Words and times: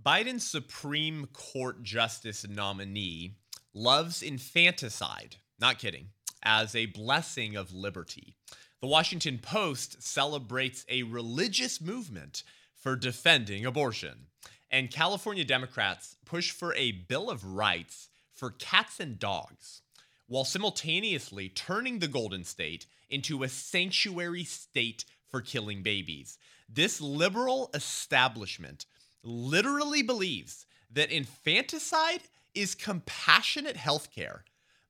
Biden's 0.00 0.46
Supreme 0.46 1.26
Court 1.32 1.82
Justice 1.82 2.46
nominee 2.48 3.36
loves 3.74 4.22
infanticide, 4.22 5.36
not 5.60 5.78
kidding, 5.78 6.08
as 6.42 6.74
a 6.74 6.86
blessing 6.86 7.56
of 7.56 7.72
liberty. 7.72 8.34
The 8.80 8.88
Washington 8.88 9.38
Post 9.38 10.02
celebrates 10.02 10.84
a 10.88 11.04
religious 11.04 11.80
movement 11.80 12.42
for 12.74 12.96
defending 12.96 13.64
abortion. 13.64 14.26
And 14.70 14.90
California 14.90 15.44
Democrats 15.44 16.16
push 16.24 16.50
for 16.50 16.74
a 16.74 16.92
Bill 16.92 17.30
of 17.30 17.44
Rights 17.44 18.08
for 18.32 18.50
cats 18.50 18.98
and 18.98 19.18
dogs, 19.18 19.82
while 20.26 20.44
simultaneously 20.44 21.48
turning 21.48 22.00
the 22.00 22.08
Golden 22.08 22.42
State 22.42 22.86
into 23.08 23.42
a 23.42 23.48
sanctuary 23.48 24.42
state 24.42 25.04
for 25.28 25.40
killing 25.40 25.82
babies. 25.82 26.38
This 26.68 27.00
liberal 27.00 27.70
establishment 27.74 28.86
literally 29.22 30.02
believes 30.02 30.66
that 30.92 31.10
infanticide 31.10 32.22
is 32.54 32.74
compassionate 32.74 33.76
healthcare, 33.76 34.40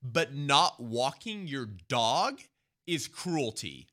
but 0.02 0.34
not 0.34 0.80
walking 0.80 1.46
your 1.46 1.66
dog 1.88 2.41
is 2.86 3.06
cruelty. 3.08 3.88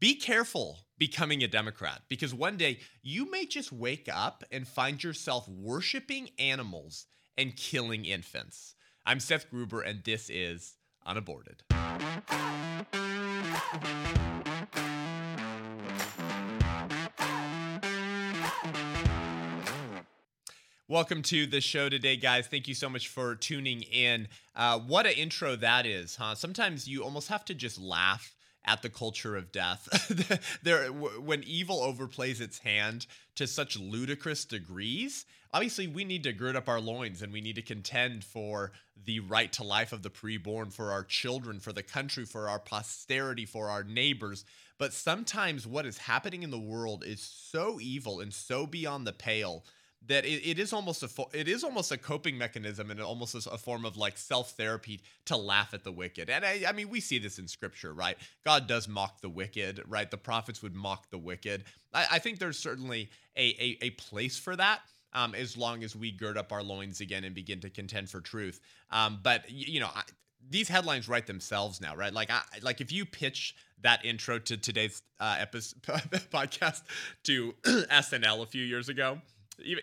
Be 0.00 0.14
careful 0.14 0.78
becoming 0.98 1.42
a 1.42 1.48
Democrat 1.48 2.02
because 2.08 2.34
one 2.34 2.56
day 2.56 2.80
you 3.02 3.30
may 3.30 3.46
just 3.46 3.72
wake 3.72 4.08
up 4.12 4.44
and 4.52 4.66
find 4.66 5.02
yourself 5.02 5.48
worshiping 5.48 6.30
animals 6.38 7.06
and 7.36 7.56
killing 7.56 8.04
infants. 8.04 8.74
I'm 9.06 9.20
Seth 9.20 9.48
Gruber, 9.50 9.80
and 9.80 10.04
this 10.04 10.28
is 10.28 10.76
Unaborted. 11.06 11.62
Welcome 20.90 21.20
to 21.24 21.44
the 21.44 21.60
show 21.60 21.90
today, 21.90 22.16
guys. 22.16 22.46
Thank 22.46 22.66
you 22.66 22.72
so 22.72 22.88
much 22.88 23.08
for 23.08 23.34
tuning 23.34 23.82
in. 23.82 24.26
Uh, 24.56 24.78
what 24.78 25.04
an 25.04 25.12
intro 25.12 25.54
that 25.54 25.84
is, 25.84 26.16
huh? 26.16 26.34
Sometimes 26.34 26.88
you 26.88 27.04
almost 27.04 27.28
have 27.28 27.44
to 27.44 27.54
just 27.54 27.78
laugh 27.78 28.34
at 28.64 28.80
the 28.80 28.88
culture 28.88 29.36
of 29.36 29.52
death. 29.52 29.86
there, 30.62 30.86
when 30.86 31.42
evil 31.44 31.80
overplays 31.80 32.40
its 32.40 32.60
hand 32.60 33.06
to 33.34 33.46
such 33.46 33.78
ludicrous 33.78 34.46
degrees, 34.46 35.26
obviously 35.52 35.86
we 35.86 36.04
need 36.04 36.22
to 36.22 36.32
gird 36.32 36.56
up 36.56 36.70
our 36.70 36.80
loins 36.80 37.20
and 37.20 37.34
we 37.34 37.42
need 37.42 37.56
to 37.56 37.62
contend 37.62 38.24
for 38.24 38.72
the 39.04 39.20
right 39.20 39.52
to 39.52 39.64
life 39.64 39.92
of 39.92 40.02
the 40.02 40.08
preborn, 40.08 40.72
for 40.72 40.90
our 40.90 41.04
children, 41.04 41.60
for 41.60 41.74
the 41.74 41.82
country, 41.82 42.24
for 42.24 42.48
our 42.48 42.58
posterity, 42.58 43.44
for 43.44 43.68
our 43.68 43.84
neighbors. 43.84 44.46
But 44.78 44.94
sometimes 44.94 45.66
what 45.66 45.84
is 45.84 45.98
happening 45.98 46.42
in 46.42 46.50
the 46.50 46.58
world 46.58 47.04
is 47.04 47.20
so 47.20 47.78
evil 47.78 48.20
and 48.20 48.32
so 48.32 48.66
beyond 48.66 49.06
the 49.06 49.12
pale 49.12 49.64
that 50.06 50.24
it, 50.24 50.48
it 50.48 50.58
is 50.58 50.72
almost 50.72 51.02
a 51.02 51.08
it 51.32 51.48
is 51.48 51.64
almost 51.64 51.92
a 51.92 51.98
coping 51.98 52.38
mechanism 52.38 52.90
and 52.90 53.00
almost 53.00 53.34
a 53.34 53.58
form 53.58 53.84
of 53.84 53.96
like 53.96 54.16
self 54.16 54.52
therapy 54.52 55.00
to 55.26 55.36
laugh 55.36 55.74
at 55.74 55.84
the 55.84 55.92
wicked. 55.92 56.30
And 56.30 56.44
I, 56.44 56.62
I 56.68 56.72
mean, 56.72 56.88
we 56.88 57.00
see 57.00 57.18
this 57.18 57.38
in 57.38 57.48
scripture, 57.48 57.92
right? 57.92 58.16
God 58.44 58.66
does 58.66 58.88
mock 58.88 59.20
the 59.20 59.28
wicked, 59.28 59.82
right? 59.86 60.10
The 60.10 60.16
prophets 60.16 60.62
would 60.62 60.74
mock 60.74 61.10
the 61.10 61.18
wicked. 61.18 61.64
I, 61.92 62.06
I 62.12 62.18
think 62.18 62.38
there's 62.38 62.58
certainly 62.58 63.10
a, 63.36 63.48
a, 63.60 63.86
a 63.86 63.90
place 63.90 64.38
for 64.38 64.56
that. 64.56 64.80
Um, 65.14 65.34
as 65.34 65.56
long 65.56 65.84
as 65.84 65.96
we 65.96 66.12
gird 66.12 66.36
up 66.36 66.52
our 66.52 66.62
loins 66.62 67.00
again 67.00 67.24
and 67.24 67.34
begin 67.34 67.60
to 67.60 67.70
contend 67.70 68.10
for 68.10 68.20
truth. 68.20 68.60
Um, 68.90 69.20
but 69.22 69.50
you 69.50 69.80
know, 69.80 69.88
I, 69.92 70.02
these 70.50 70.68
headlines 70.68 71.08
write 71.08 71.26
themselves 71.26 71.80
now, 71.80 71.96
right? 71.96 72.12
Like, 72.12 72.30
I, 72.30 72.42
like 72.62 72.82
if 72.82 72.92
you 72.92 73.06
pitch 73.06 73.54
that 73.82 74.04
intro 74.04 74.38
to 74.38 74.56
today's 74.56 75.02
uh, 75.18 75.36
episode 75.38 75.82
podcast 76.30 76.82
to 77.24 77.54
SNL 77.64 78.42
a 78.42 78.46
few 78.46 78.64
years 78.64 78.88
ago, 78.88 79.18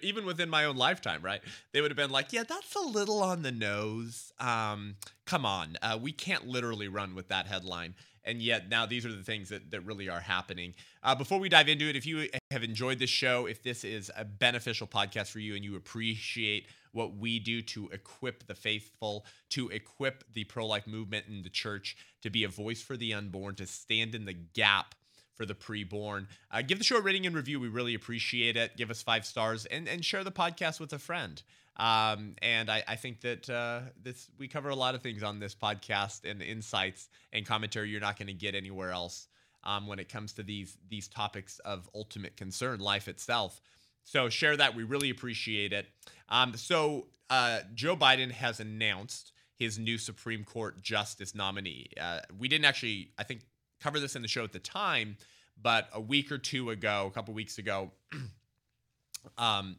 even 0.01 0.25
within 0.25 0.49
my 0.49 0.65
own 0.65 0.77
lifetime, 0.77 1.21
right? 1.21 1.41
They 1.71 1.81
would 1.81 1.91
have 1.91 1.97
been 1.97 2.11
like, 2.11 2.33
yeah, 2.33 2.43
that's 2.43 2.75
a 2.75 2.79
little 2.79 3.21
on 3.21 3.41
the 3.41 3.51
nose. 3.51 4.31
Um, 4.39 4.95
come 5.25 5.45
on, 5.45 5.77
uh, 5.81 5.97
we 6.01 6.11
can't 6.11 6.47
literally 6.47 6.87
run 6.87 7.15
with 7.15 7.29
that 7.29 7.47
headline. 7.47 7.95
And 8.25 8.41
yet 8.41 8.69
now 8.69 8.85
these 8.85 9.05
are 9.05 9.11
the 9.11 9.23
things 9.23 9.49
that, 9.49 9.69
that 9.71 9.81
really 9.81 10.09
are 10.09 10.19
happening. 10.19 10.73
Uh, 11.03 11.13
before 11.13 11.39
we 11.39 11.47
dive 11.47 11.69
into 11.69 11.87
it, 11.87 11.95
if 11.95 12.05
you 12.05 12.27
have 12.49 12.63
enjoyed 12.63 12.97
this 12.97 13.09
show, 13.09 13.45
if 13.45 13.61
this 13.61 13.83
is 13.83 14.11
a 14.17 14.25
beneficial 14.25 14.87
podcast 14.87 15.27
for 15.27 15.39
you 15.39 15.55
and 15.55 15.63
you 15.63 15.75
appreciate 15.75 16.67
what 16.91 17.17
we 17.17 17.39
do 17.39 17.61
to 17.61 17.87
equip 17.89 18.47
the 18.47 18.55
faithful, 18.55 19.25
to 19.49 19.69
equip 19.69 20.23
the 20.33 20.43
pro 20.45 20.65
life 20.65 20.87
movement 20.87 21.25
in 21.27 21.43
the 21.43 21.49
church, 21.49 21.97
to 22.23 22.29
be 22.29 22.43
a 22.43 22.49
voice 22.49 22.81
for 22.81 22.97
the 22.97 23.13
unborn, 23.13 23.53
to 23.55 23.67
stand 23.67 24.15
in 24.15 24.25
the 24.25 24.33
gap 24.33 24.95
for 25.35 25.45
the 25.45 25.53
preborn. 25.53 26.27
Uh, 26.51 26.61
give 26.61 26.77
the 26.77 26.83
show 26.83 26.97
a 26.97 27.01
rating 27.01 27.25
and 27.25 27.35
review. 27.35 27.59
We 27.59 27.67
really 27.67 27.93
appreciate 27.93 28.57
it. 28.57 28.77
Give 28.77 28.89
us 28.89 29.01
five 29.01 29.25
stars 29.25 29.65
and, 29.65 29.87
and 29.87 30.03
share 30.03 30.23
the 30.23 30.31
podcast 30.31 30.79
with 30.79 30.93
a 30.93 30.99
friend. 30.99 31.41
Um, 31.77 32.35
and 32.41 32.69
I, 32.69 32.83
I, 32.87 32.95
think 32.95 33.19
that 33.21 33.49
uh, 33.49 33.81
this 34.01 34.29
we 34.39 34.47
cover 34.47 34.69
a 34.69 34.75
lot 34.75 34.95
of 34.95 35.01
things 35.01 35.23
on 35.23 35.39
this 35.39 35.53
podcast 35.53 36.29
and 36.29 36.41
insights 36.41 37.09
and 37.33 37.45
commentary 37.45 37.89
you're 37.89 37.99
not 37.99 38.17
going 38.17 38.27
to 38.27 38.33
get 38.33 38.55
anywhere 38.55 38.91
else 38.91 39.27
um, 39.65 39.85
when 39.85 39.99
it 39.99 40.07
comes 40.07 40.31
to 40.33 40.43
these 40.43 40.77
these 40.89 41.09
topics 41.09 41.59
of 41.59 41.89
ultimate 41.93 42.37
concern, 42.37 42.79
life 42.79 43.09
itself. 43.09 43.59
So 44.05 44.29
share 44.29 44.55
that. 44.55 44.73
We 44.73 44.83
really 44.83 45.09
appreciate 45.09 45.73
it. 45.73 45.87
Um, 46.29 46.55
so 46.55 47.07
uh, 47.29 47.61
Joe 47.73 47.97
Biden 47.97 48.31
has 48.31 48.59
announced 48.59 49.33
his 49.57 49.79
new 49.79 49.97
Supreme 49.97 50.43
Court 50.43 50.81
justice 50.81 51.33
nominee. 51.33 51.87
Uh, 51.99 52.19
we 52.37 52.47
didn't 52.47 52.65
actually, 52.65 53.11
I 53.17 53.23
think, 53.23 53.41
cover 53.85 53.99
this 53.99 54.15
in 54.15 54.23
the 54.23 54.27
show 54.27 54.43
at 54.43 54.51
the 54.51 54.57
time, 54.57 55.15
but 55.61 55.87
a 55.93 56.01
week 56.01 56.31
or 56.31 56.39
two 56.39 56.71
ago, 56.71 57.05
a 57.07 57.11
couple 57.11 57.35
weeks 57.35 57.59
ago, 57.59 57.91
um, 59.37 59.77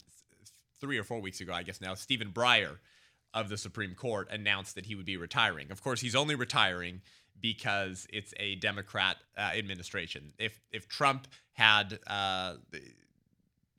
three 0.80 0.96
or 0.96 1.02
four 1.02 1.20
weeks 1.20 1.40
ago, 1.40 1.52
I 1.52 1.64
guess 1.64 1.80
now, 1.80 1.94
Stephen 1.94 2.30
Breyer 2.30 2.76
of 3.34 3.48
the 3.48 3.58
Supreme 3.58 3.96
Court 3.96 4.28
announced 4.30 4.76
that 4.76 4.86
he 4.86 4.94
would 4.94 5.06
be 5.06 5.16
retiring. 5.16 5.72
Of 5.72 5.82
course, 5.82 6.00
he's 6.00 6.14
only 6.14 6.36
retiring 6.36 7.02
because 7.40 8.06
it's 8.12 8.32
a 8.38 8.54
Democrat 8.54 9.16
uh, 9.36 9.50
administration. 9.54 10.32
If 10.38 10.60
if 10.70 10.88
Trump 10.88 11.26
had 11.54 11.98
uh, 12.06 12.54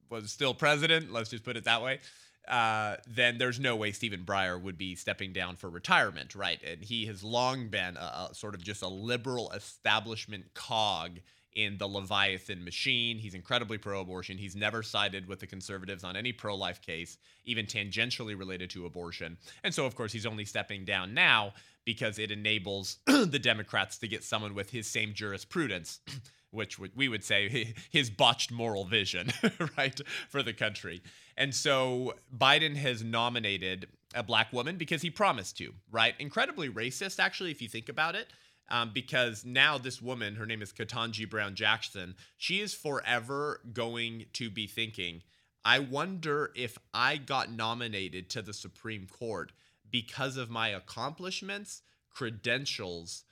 was 0.09 0.29
still 0.29 0.53
president, 0.53 1.13
let's 1.13 1.29
just 1.29 1.45
put 1.45 1.55
it 1.55 1.63
that 1.63 1.81
way, 1.81 2.01
uh, 2.47 2.97
then 3.07 3.37
there's 3.37 3.59
no 3.59 3.75
way 3.75 3.91
Stephen 3.91 4.23
Breyer 4.25 4.61
would 4.61 4.77
be 4.77 4.95
stepping 4.95 5.33
down 5.33 5.55
for 5.55 5.69
retirement, 5.69 6.35
right? 6.35 6.59
And 6.63 6.83
he 6.83 7.05
has 7.07 7.23
long 7.23 7.67
been 7.67 7.97
a, 7.97 8.29
a 8.31 8.35
sort 8.35 8.55
of 8.55 8.63
just 8.63 8.81
a 8.81 8.87
liberal 8.87 9.51
establishment 9.51 10.53
cog 10.53 11.19
in 11.57 11.77
the 11.79 11.87
Leviathan 11.87 12.63
machine. 12.63 13.17
He's 13.17 13.33
incredibly 13.33 13.79
pro 13.79 13.99
abortion. 13.99 14.37
He's 14.37 14.55
never 14.55 14.83
sided 14.83 15.27
with 15.27 15.39
the 15.39 15.47
conservatives 15.47 16.03
on 16.03 16.15
any 16.15 16.31
pro 16.31 16.55
life 16.55 16.81
case, 16.81 17.17
even 17.45 17.65
tangentially 17.65 18.37
related 18.37 18.69
to 18.71 18.85
abortion. 18.85 19.37
And 19.63 19.73
so, 19.73 19.85
of 19.85 19.95
course, 19.95 20.13
he's 20.13 20.27
only 20.27 20.45
stepping 20.45 20.85
down 20.85 21.15
now 21.15 21.53
because 21.83 22.19
it 22.19 22.31
enables 22.31 22.99
the 23.05 23.39
Democrats 23.39 23.97
to 23.97 24.07
get 24.07 24.23
someone 24.23 24.53
with 24.53 24.69
his 24.69 24.87
same 24.87 25.13
jurisprudence. 25.13 25.99
which 26.51 26.79
we 26.79 27.09
would 27.09 27.23
say 27.23 27.73
his 27.91 28.09
botched 28.09 28.51
moral 28.51 28.85
vision, 28.85 29.31
right, 29.77 29.99
for 30.29 30.41
the 30.41 30.53
country. 30.53 31.01
And 31.37 31.53
so 31.53 32.15
Biden 32.35 32.75
has 32.75 33.03
nominated 33.03 33.87
a 34.15 34.23
black 34.23 34.51
woman 34.51 34.77
because 34.77 35.03
he 35.03 35.11
promised 35.11 35.57
to, 35.59 35.73
right? 35.91 36.15
Incredibly 36.19 36.69
racist, 36.69 37.19
actually, 37.19 37.51
if 37.51 37.61
you 37.61 37.69
think 37.69 37.89
about 37.89 38.15
it. 38.15 38.27
Um, 38.69 38.91
because 38.93 39.45
now 39.45 39.77
this 39.77 40.01
woman, 40.01 40.35
her 40.35 40.45
name 40.45 40.61
is 40.61 40.73
Ketanji 40.73 41.29
Brown 41.29 41.55
Jackson, 41.55 42.15
she 42.35 42.59
is 42.59 42.73
forever 42.73 43.61
going 43.71 44.25
to 44.33 44.49
be 44.49 44.67
thinking, 44.67 45.21
I 45.63 45.79
wonder 45.79 46.51
if 46.53 46.77
I 46.93 47.15
got 47.15 47.49
nominated 47.49 48.29
to 48.31 48.41
the 48.41 48.53
Supreme 48.53 49.07
Court 49.07 49.53
because 49.89 50.35
of 50.35 50.49
my 50.49 50.69
accomplishments, 50.69 51.81
credentials, 52.09 53.23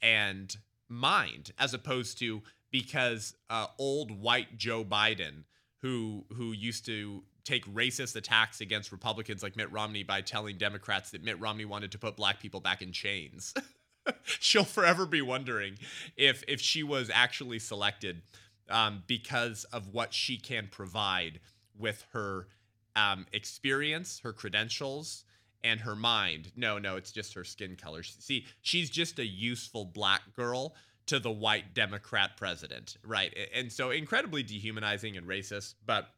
and 0.00 0.56
mind, 0.88 1.52
as 1.58 1.74
opposed 1.74 2.18
to 2.18 2.42
because 2.70 3.34
uh, 3.50 3.66
old 3.78 4.10
white 4.10 4.56
Joe 4.56 4.84
Biden, 4.84 5.44
who 5.82 6.24
who 6.36 6.52
used 6.52 6.86
to 6.86 7.24
take 7.44 7.66
racist 7.72 8.16
attacks 8.16 8.60
against 8.60 8.92
Republicans 8.92 9.42
like 9.42 9.56
Mitt 9.56 9.70
Romney 9.70 10.02
by 10.02 10.20
telling 10.20 10.56
Democrats 10.56 11.10
that 11.10 11.22
Mitt 11.22 11.38
Romney 11.40 11.64
wanted 11.64 11.92
to 11.92 11.98
put 11.98 12.16
black 12.16 12.40
people 12.40 12.60
back 12.60 12.82
in 12.82 12.92
chains. 12.92 13.54
She'll 14.24 14.64
forever 14.64 15.06
be 15.06 15.22
wondering 15.22 15.78
if 16.16 16.42
if 16.48 16.60
she 16.60 16.82
was 16.82 17.10
actually 17.12 17.58
selected 17.58 18.22
um, 18.68 19.02
because 19.06 19.64
of 19.64 19.92
what 19.92 20.12
she 20.12 20.36
can 20.36 20.68
provide 20.70 21.40
with 21.78 22.04
her 22.12 22.48
um, 22.96 23.26
experience, 23.32 24.20
her 24.22 24.32
credentials, 24.32 25.24
and 25.62 25.80
her 25.80 25.96
mind. 25.96 26.52
No, 26.56 26.78
no, 26.78 26.96
it's 26.96 27.12
just 27.12 27.34
her 27.34 27.44
skin 27.44 27.76
color. 27.76 28.02
See, 28.02 28.46
she's 28.62 28.90
just 28.90 29.18
a 29.18 29.26
useful 29.26 29.84
black 29.84 30.34
girl 30.34 30.74
to 31.06 31.18
the 31.18 31.30
white 31.30 31.74
Democrat 31.74 32.36
president, 32.36 32.96
right? 33.04 33.36
And 33.54 33.70
so 33.70 33.90
incredibly 33.90 34.42
dehumanizing 34.42 35.16
and 35.16 35.26
racist, 35.26 35.74
but 35.84 36.08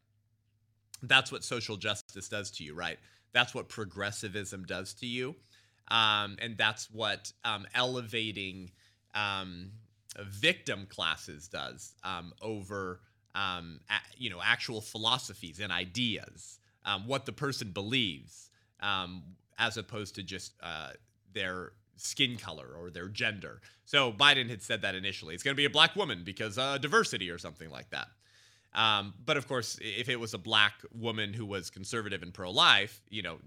that's 1.03 1.33
what 1.33 1.45
social 1.45 1.77
justice 1.77 2.29
does 2.29 2.51
to 2.53 2.65
you, 2.65 2.75
right? 2.75 2.99
That's 3.33 3.55
what 3.55 3.69
progressivism 3.69 4.65
does 4.65 4.95
to 4.95 5.07
you. 5.07 5.37
Um, 5.89 6.37
and 6.41 6.57
that's 6.59 6.91
what 6.91 7.33
um, 7.45 7.67
elevating 7.75 8.71
um, 9.15 9.73
victim 10.19 10.87
classes 10.89 11.49
does 11.49 11.95
um, 12.05 12.33
over, 12.43 13.01
um, 13.35 13.81
a, 13.91 13.95
you 14.17 14.31
know, 14.31 14.41
actual 14.45 14.81
philosophies 14.81 15.61
and 15.61 15.73
ideas. 15.73 16.59
um, 16.87 17.07
what 17.07 17.27
the 17.27 17.33
person 17.33 17.71
believes, 17.73 18.51
as 19.59 19.77
opposed 19.77 20.15
to 20.17 20.23
just 20.23 20.55
uh, 20.63 20.91
their 21.35 21.73
skin 21.97 22.37
color 22.37 22.69
or 22.79 22.91
their 22.91 23.09
gender. 23.09 23.61
So 23.85 24.13
Biden 24.13 24.49
had 24.49 24.63
said 24.63 24.83
that 24.83 24.95
initially. 24.95 25.35
It's 25.35 25.43
going 25.43 25.55
to 25.55 25.57
be 25.61 25.65
a 25.67 25.71
black 25.71 25.97
woman 25.97 26.23
because 26.25 26.59
uh, 26.59 26.79
diversity 26.79 27.31
or 27.31 27.39
something 27.39 27.71
like 27.71 27.91
that. 27.91 28.09
Um, 28.77 29.15
but 29.25 29.37
of 29.37 29.49
course, 29.49 29.79
if 29.81 30.09
it 30.09 30.21
was 30.21 30.35
a 30.35 30.39
black 30.39 30.75
woman 30.95 31.33
who 31.33 31.47
was 31.47 31.71
conservative 31.71 32.23
and 32.23 32.33
pro 32.33 32.51
life, 32.51 33.01
you 33.09 33.23
know, 33.23 33.39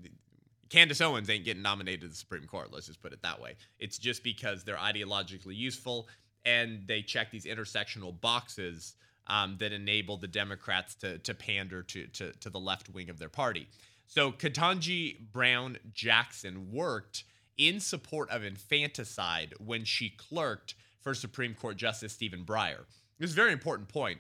Candace 0.70 1.02
Owens 1.02 1.30
ain't 1.30 1.46
getting 1.46 1.64
nominated 1.64 2.02
to 2.02 2.08
the 2.10 2.16
Supreme 2.16 2.46
Court. 2.46 2.74
Let's 2.74 2.88
just 2.88 3.02
put 3.02 3.14
it 3.14 3.22
that 3.22 3.40
way. 3.40 3.56
It's 3.80 3.98
just 3.98 4.24
because 4.24 4.64
they're 4.64 4.76
ideologically 4.76 5.56
useful 5.56 6.08
and 6.46 6.84
they 6.88 7.02
check 7.02 7.32
these 7.32 7.46
intersectional 7.46 8.20
boxes 8.20 8.96
um, 9.28 9.58
that 9.60 9.72
enable 9.72 10.18
the 10.18 10.28
Democrats 10.28 10.96
to, 10.96 11.20
to 11.20 11.34
pander 11.34 11.84
to, 11.84 12.08
to, 12.08 12.32
to 12.34 12.50
the 12.50 12.60
left 12.60 12.90
wing 12.90 13.10
of 13.10 13.20
their 13.20 13.30
party. 13.30 13.68
So 14.08 14.32
Ketanji 14.32 15.32
Brown 15.32 15.78
Jackson 15.94 16.72
worked 16.72 17.24
in 17.58 17.80
support 17.80 18.30
of 18.32 18.44
infanticide 18.44 19.54
when 19.60 19.84
she 19.86 20.10
clerked 20.10 20.74
for 21.02 21.14
Supreme 21.14 21.54
Court 21.54 21.78
Justice 21.78 22.14
Stephen 22.14 22.44
Breyer. 22.44 22.86
This 23.20 23.30
is 23.30 23.34
a 23.34 23.36
very 23.36 23.52
important 23.52 23.90
point. 23.90 24.20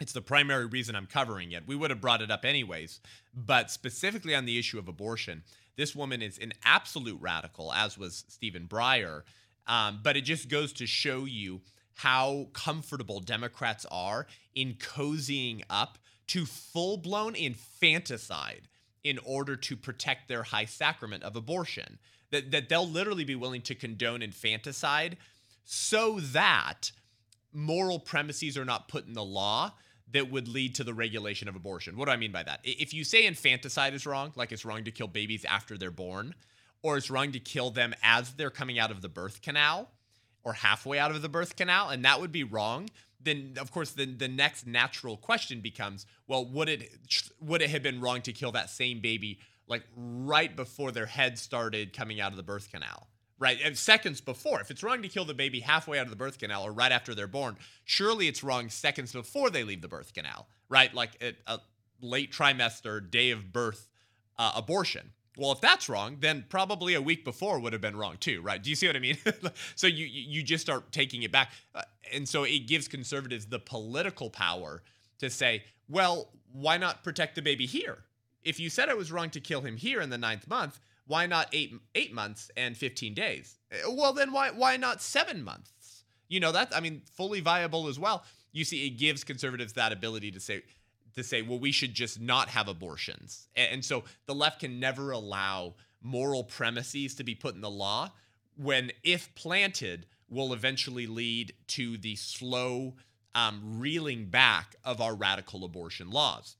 It's 0.00 0.12
the 0.12 0.20
primary 0.20 0.66
reason 0.66 0.94
I'm 0.94 1.06
covering 1.06 1.52
it. 1.52 1.66
We 1.66 1.74
would 1.74 1.90
have 1.90 2.00
brought 2.00 2.20
it 2.20 2.30
up 2.30 2.44
anyways, 2.44 3.00
but 3.34 3.70
specifically 3.70 4.34
on 4.34 4.44
the 4.44 4.58
issue 4.58 4.78
of 4.78 4.88
abortion, 4.88 5.42
this 5.76 5.96
woman 5.96 6.20
is 6.22 6.38
an 6.38 6.52
absolute 6.64 7.18
radical, 7.20 7.72
as 7.72 7.96
was 7.96 8.24
Stephen 8.28 8.66
Breyer. 8.66 9.22
Um, 9.66 10.00
but 10.02 10.16
it 10.16 10.22
just 10.22 10.48
goes 10.48 10.72
to 10.74 10.86
show 10.86 11.24
you 11.24 11.62
how 11.94 12.48
comfortable 12.52 13.20
Democrats 13.20 13.86
are 13.90 14.26
in 14.54 14.74
cozying 14.74 15.62
up 15.70 15.98
to 16.28 16.44
full 16.44 16.98
blown 16.98 17.34
infanticide 17.34 18.68
in 19.02 19.18
order 19.24 19.56
to 19.56 19.76
protect 19.76 20.28
their 20.28 20.42
high 20.42 20.64
sacrament 20.64 21.22
of 21.22 21.36
abortion. 21.36 21.98
That, 22.32 22.50
that 22.50 22.68
they'll 22.68 22.88
literally 22.88 23.24
be 23.24 23.36
willing 23.36 23.62
to 23.62 23.74
condone 23.74 24.20
infanticide 24.20 25.16
so 25.64 26.18
that 26.18 26.90
moral 27.52 28.00
premises 28.00 28.58
are 28.58 28.64
not 28.64 28.88
put 28.88 29.06
in 29.06 29.12
the 29.12 29.24
law 29.24 29.72
that 30.12 30.30
would 30.30 30.48
lead 30.48 30.74
to 30.76 30.84
the 30.84 30.94
regulation 30.94 31.48
of 31.48 31.56
abortion. 31.56 31.96
What 31.96 32.06
do 32.06 32.12
I 32.12 32.16
mean 32.16 32.32
by 32.32 32.42
that? 32.44 32.60
If 32.62 32.94
you 32.94 33.04
say 33.04 33.26
infanticide 33.26 33.94
is 33.94 34.06
wrong, 34.06 34.32
like 34.36 34.52
it's 34.52 34.64
wrong 34.64 34.84
to 34.84 34.90
kill 34.90 35.08
babies 35.08 35.44
after 35.44 35.76
they're 35.76 35.90
born, 35.90 36.34
or 36.82 36.96
it's 36.96 37.10
wrong 37.10 37.32
to 37.32 37.40
kill 37.40 37.70
them 37.70 37.94
as 38.02 38.32
they're 38.34 38.50
coming 38.50 38.78
out 38.78 38.90
of 38.90 39.02
the 39.02 39.08
birth 39.08 39.42
canal 39.42 39.90
or 40.44 40.52
halfway 40.52 40.98
out 40.98 41.10
of 41.10 41.22
the 41.22 41.28
birth 41.28 41.56
canal, 41.56 41.88
and 41.88 42.04
that 42.04 42.20
would 42.20 42.30
be 42.30 42.44
wrong, 42.44 42.88
then 43.20 43.54
of 43.58 43.72
course 43.72 43.90
the, 43.90 44.06
the 44.06 44.28
next 44.28 44.66
natural 44.66 45.16
question 45.16 45.60
becomes, 45.60 46.06
well, 46.28 46.44
would 46.46 46.68
it 46.68 46.88
would 47.40 47.62
it 47.62 47.70
have 47.70 47.82
been 47.82 48.00
wrong 48.00 48.22
to 48.22 48.32
kill 48.32 48.52
that 48.52 48.70
same 48.70 49.00
baby 49.00 49.40
like 49.66 49.82
right 49.96 50.54
before 50.54 50.92
their 50.92 51.06
head 51.06 51.36
started 51.36 51.92
coming 51.92 52.20
out 52.20 52.30
of 52.30 52.36
the 52.36 52.44
birth 52.44 52.70
canal? 52.70 53.08
Right? 53.38 53.58
And 53.62 53.76
seconds 53.76 54.20
before. 54.20 54.60
If 54.60 54.70
it's 54.70 54.82
wrong 54.82 55.02
to 55.02 55.08
kill 55.08 55.24
the 55.24 55.34
baby 55.34 55.60
halfway 55.60 55.98
out 55.98 56.06
of 56.06 56.10
the 56.10 56.16
birth 56.16 56.38
canal 56.38 56.64
or 56.64 56.72
right 56.72 56.92
after 56.92 57.14
they're 57.14 57.26
born, 57.26 57.56
surely 57.84 58.28
it's 58.28 58.42
wrong 58.42 58.68
seconds 58.68 59.12
before 59.12 59.50
they 59.50 59.64
leave 59.64 59.82
the 59.82 59.88
birth 59.88 60.14
canal, 60.14 60.48
right? 60.68 60.92
Like 60.94 61.10
a, 61.22 61.34
a 61.52 61.60
late 62.00 62.32
trimester, 62.32 63.10
day 63.10 63.30
of 63.30 63.52
birth 63.52 63.88
uh, 64.38 64.52
abortion. 64.56 65.12
Well, 65.36 65.52
if 65.52 65.60
that's 65.60 65.88
wrong, 65.88 66.16
then 66.20 66.46
probably 66.48 66.94
a 66.94 67.02
week 67.02 67.22
before 67.22 67.58
would 67.60 67.74
have 67.74 67.82
been 67.82 67.96
wrong 67.96 68.16
too, 68.18 68.40
right? 68.40 68.62
Do 68.62 68.70
you 68.70 68.76
see 68.76 68.86
what 68.86 68.96
I 68.96 69.00
mean? 69.00 69.18
so 69.74 69.86
you 69.86 70.06
you 70.06 70.42
just 70.42 70.62
start 70.62 70.92
taking 70.92 71.22
it 71.24 71.32
back, 71.32 71.52
uh, 71.74 71.82
and 72.12 72.26
so 72.26 72.44
it 72.44 72.60
gives 72.60 72.88
conservatives 72.88 73.44
the 73.46 73.58
political 73.58 74.30
power 74.30 74.82
to 75.18 75.28
say, 75.28 75.64
well, 75.88 76.30
why 76.52 76.78
not 76.78 77.04
protect 77.04 77.34
the 77.34 77.42
baby 77.42 77.66
here? 77.66 77.98
If 78.44 78.58
you 78.58 78.70
said 78.70 78.88
it 78.88 78.96
was 78.96 79.12
wrong 79.12 79.28
to 79.30 79.40
kill 79.40 79.60
him 79.60 79.76
here 79.76 80.00
in 80.00 80.08
the 80.08 80.16
ninth 80.16 80.48
month, 80.48 80.80
why 81.06 81.26
not 81.26 81.48
eight 81.52 81.74
eight 81.94 82.12
months 82.12 82.50
and 82.56 82.76
15 82.76 83.14
days? 83.14 83.58
Eh, 83.70 83.76
well, 83.90 84.12
then 84.12 84.32
why 84.32 84.50
why 84.50 84.76
not 84.76 85.02
seven 85.02 85.42
months? 85.42 86.04
You 86.28 86.40
know, 86.40 86.52
that's 86.52 86.74
I 86.74 86.80
mean, 86.80 87.02
fully 87.12 87.40
viable 87.40 87.88
as 87.88 87.98
well. 87.98 88.24
You 88.52 88.64
see, 88.64 88.86
it 88.86 88.90
gives 88.98 89.22
conservatives 89.24 89.74
that 89.74 89.92
ability 89.92 90.30
to 90.32 90.40
say 90.40 90.62
to 91.14 91.24
say, 91.24 91.42
well, 91.42 91.58
we 91.58 91.72
should 91.72 91.94
just 91.94 92.20
not 92.20 92.48
have 92.50 92.68
abortions. 92.68 93.48
And 93.56 93.84
so 93.84 94.04
the 94.26 94.34
left 94.34 94.60
can 94.60 94.78
never 94.78 95.10
allow 95.10 95.74
moral 96.02 96.44
premises 96.44 97.14
to 97.16 97.24
be 97.24 97.34
put 97.34 97.54
in 97.54 97.62
the 97.62 97.70
law 97.70 98.12
when, 98.56 98.92
if 99.02 99.34
planted, 99.34 100.06
will 100.28 100.52
eventually 100.52 101.06
lead 101.06 101.54
to 101.68 101.96
the 101.96 102.16
slow 102.16 102.94
um, 103.34 103.78
reeling 103.78 104.26
back 104.26 104.76
of 104.84 105.00
our 105.00 105.14
radical 105.14 105.64
abortion 105.64 106.10
laws. 106.10 106.56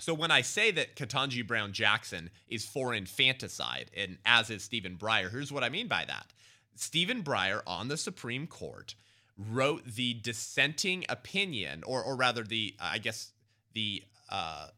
So 0.00 0.14
when 0.14 0.30
I 0.30 0.40
say 0.40 0.70
that 0.72 0.96
Ketanji 0.96 1.46
Brown 1.46 1.72
Jackson 1.72 2.30
is 2.48 2.64
for 2.64 2.94
infanticide, 2.94 3.90
and 3.96 4.18
as 4.24 4.48
is 4.50 4.64
Stephen 4.64 4.96
Breyer, 4.96 5.30
here's 5.30 5.52
what 5.52 5.62
I 5.62 5.68
mean 5.68 5.88
by 5.88 6.04
that. 6.06 6.32
Stephen 6.74 7.22
Breyer 7.22 7.60
on 7.66 7.88
the 7.88 7.98
Supreme 7.98 8.46
Court 8.46 8.94
wrote 9.36 9.84
the 9.84 10.14
dissenting 10.14 11.04
opinion, 11.08 11.82
or 11.86 12.02
or 12.02 12.16
rather 12.16 12.42
the 12.42 12.74
I 12.80 12.98
guess 12.98 13.32
the 13.74 14.02
uh, 14.30 14.68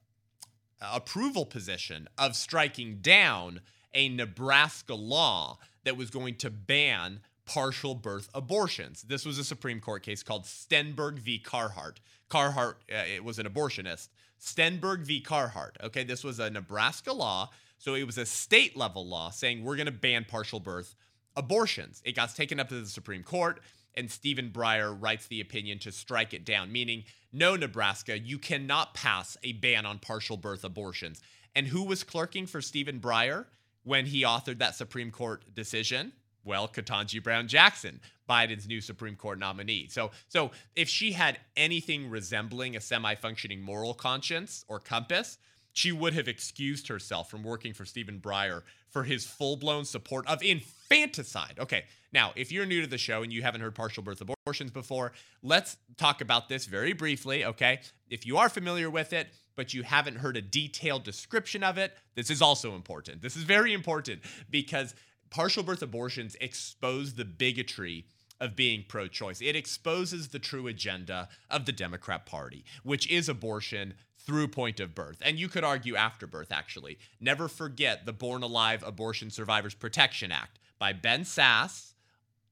approval 0.80 1.46
position 1.46 2.08
of 2.18 2.34
striking 2.34 2.98
down 3.00 3.60
a 3.94 4.08
Nebraska 4.08 4.94
law 4.94 5.58
that 5.84 5.96
was 5.96 6.10
going 6.10 6.36
to 6.36 6.50
ban 6.50 7.20
partial 7.44 7.94
birth 7.94 8.28
abortions. 8.34 9.02
This 9.02 9.24
was 9.24 9.38
a 9.38 9.44
Supreme 9.44 9.80
Court 9.80 10.02
case 10.02 10.22
called 10.22 10.44
Stenberg 10.44 11.18
v. 11.18 11.38
Carhart. 11.38 12.00
Carhart 12.28 12.82
uh, 12.90 13.02
it 13.14 13.22
was 13.22 13.38
an 13.38 13.46
abortionist. 13.46 14.08
Stenberg 14.42 15.06
v. 15.06 15.20
Carhart. 15.20 15.76
Okay, 15.82 16.02
this 16.02 16.24
was 16.24 16.40
a 16.40 16.50
Nebraska 16.50 17.12
law, 17.12 17.50
so 17.78 17.94
it 17.94 18.04
was 18.04 18.18
a 18.18 18.26
state 18.26 18.76
level 18.76 19.06
law 19.06 19.30
saying 19.30 19.62
we're 19.62 19.76
going 19.76 19.86
to 19.86 19.92
ban 19.92 20.26
partial 20.28 20.58
birth 20.58 20.96
abortions. 21.36 22.02
It 22.04 22.16
got 22.16 22.34
taken 22.34 22.58
up 22.58 22.68
to 22.70 22.80
the 22.80 22.86
Supreme 22.86 23.22
Court, 23.22 23.60
and 23.94 24.10
Stephen 24.10 24.50
Breyer 24.50 24.96
writes 24.98 25.26
the 25.26 25.40
opinion 25.40 25.78
to 25.80 25.92
strike 25.92 26.34
it 26.34 26.44
down, 26.44 26.72
meaning, 26.72 27.04
no, 27.32 27.54
Nebraska, 27.54 28.18
you 28.18 28.38
cannot 28.38 28.94
pass 28.94 29.36
a 29.44 29.52
ban 29.52 29.86
on 29.86 29.98
partial 30.00 30.36
birth 30.36 30.64
abortions. 30.64 31.22
And 31.54 31.68
who 31.68 31.84
was 31.84 32.02
clerking 32.02 32.46
for 32.46 32.60
Stephen 32.60 32.98
Breyer 32.98 33.46
when 33.84 34.06
he 34.06 34.22
authored 34.22 34.58
that 34.58 34.74
Supreme 34.74 35.10
Court 35.10 35.54
decision? 35.54 36.12
Well, 36.44 36.66
Ketanji 36.66 37.22
Brown 37.22 37.46
Jackson, 37.46 38.00
Biden's 38.32 38.66
new 38.66 38.80
Supreme 38.80 39.14
Court 39.16 39.38
nominee. 39.38 39.88
So, 39.90 40.10
so 40.28 40.52
if 40.74 40.88
she 40.88 41.12
had 41.12 41.38
anything 41.54 42.08
resembling 42.08 42.76
a 42.76 42.80
semi-functioning 42.80 43.60
moral 43.60 43.92
conscience 43.92 44.64
or 44.68 44.78
compass, 44.78 45.36
she 45.72 45.92
would 45.92 46.14
have 46.14 46.28
excused 46.28 46.88
herself 46.88 47.30
from 47.30 47.42
working 47.42 47.74
for 47.74 47.84
Stephen 47.84 48.20
Breyer 48.20 48.62
for 48.88 49.04
his 49.04 49.26
full-blown 49.26 49.84
support 49.84 50.26
of 50.28 50.42
infanticide. 50.42 51.58
Okay, 51.58 51.84
now 52.12 52.32
if 52.36 52.50
you're 52.50 52.66
new 52.66 52.80
to 52.80 52.86
the 52.86 52.98
show 52.98 53.22
and 53.22 53.32
you 53.32 53.42
haven't 53.42 53.60
heard 53.60 53.74
partial 53.74 54.02
birth 54.02 54.22
abortions 54.22 54.70
before, 54.70 55.12
let's 55.42 55.76
talk 55.98 56.22
about 56.22 56.48
this 56.48 56.64
very 56.66 56.94
briefly. 56.94 57.44
Okay, 57.44 57.80
if 58.08 58.26
you 58.26 58.38
are 58.38 58.48
familiar 58.48 58.88
with 58.88 59.12
it, 59.12 59.28
but 59.56 59.74
you 59.74 59.82
haven't 59.82 60.16
heard 60.16 60.38
a 60.38 60.42
detailed 60.42 61.04
description 61.04 61.62
of 61.62 61.76
it, 61.76 61.94
this 62.14 62.30
is 62.30 62.40
also 62.40 62.74
important. 62.74 63.20
This 63.20 63.36
is 63.36 63.42
very 63.42 63.74
important 63.74 64.20
because 64.50 64.94
partial 65.30 65.62
birth 65.62 65.82
abortions 65.82 66.36
expose 66.40 67.14
the 67.14 67.24
bigotry 67.24 68.06
of 68.42 68.56
being 68.56 68.84
pro 68.86 69.06
choice. 69.06 69.40
It 69.40 69.54
exposes 69.54 70.28
the 70.28 70.40
true 70.40 70.66
agenda 70.66 71.28
of 71.48 71.64
the 71.64 71.72
Democrat 71.72 72.26
Party, 72.26 72.64
which 72.82 73.08
is 73.08 73.28
abortion 73.28 73.94
through 74.18 74.48
point 74.48 74.80
of 74.80 74.96
birth. 74.96 75.18
And 75.22 75.38
you 75.38 75.48
could 75.48 75.62
argue 75.62 75.94
after 75.94 76.26
birth, 76.26 76.50
actually. 76.50 76.98
Never 77.20 77.46
forget 77.46 78.04
the 78.04 78.12
Born 78.12 78.42
Alive 78.42 78.82
Abortion 78.84 79.30
Survivors 79.30 79.74
Protection 79.74 80.32
Act 80.32 80.58
by 80.78 80.92
Ben 80.92 81.22
Sasse, 81.22 81.92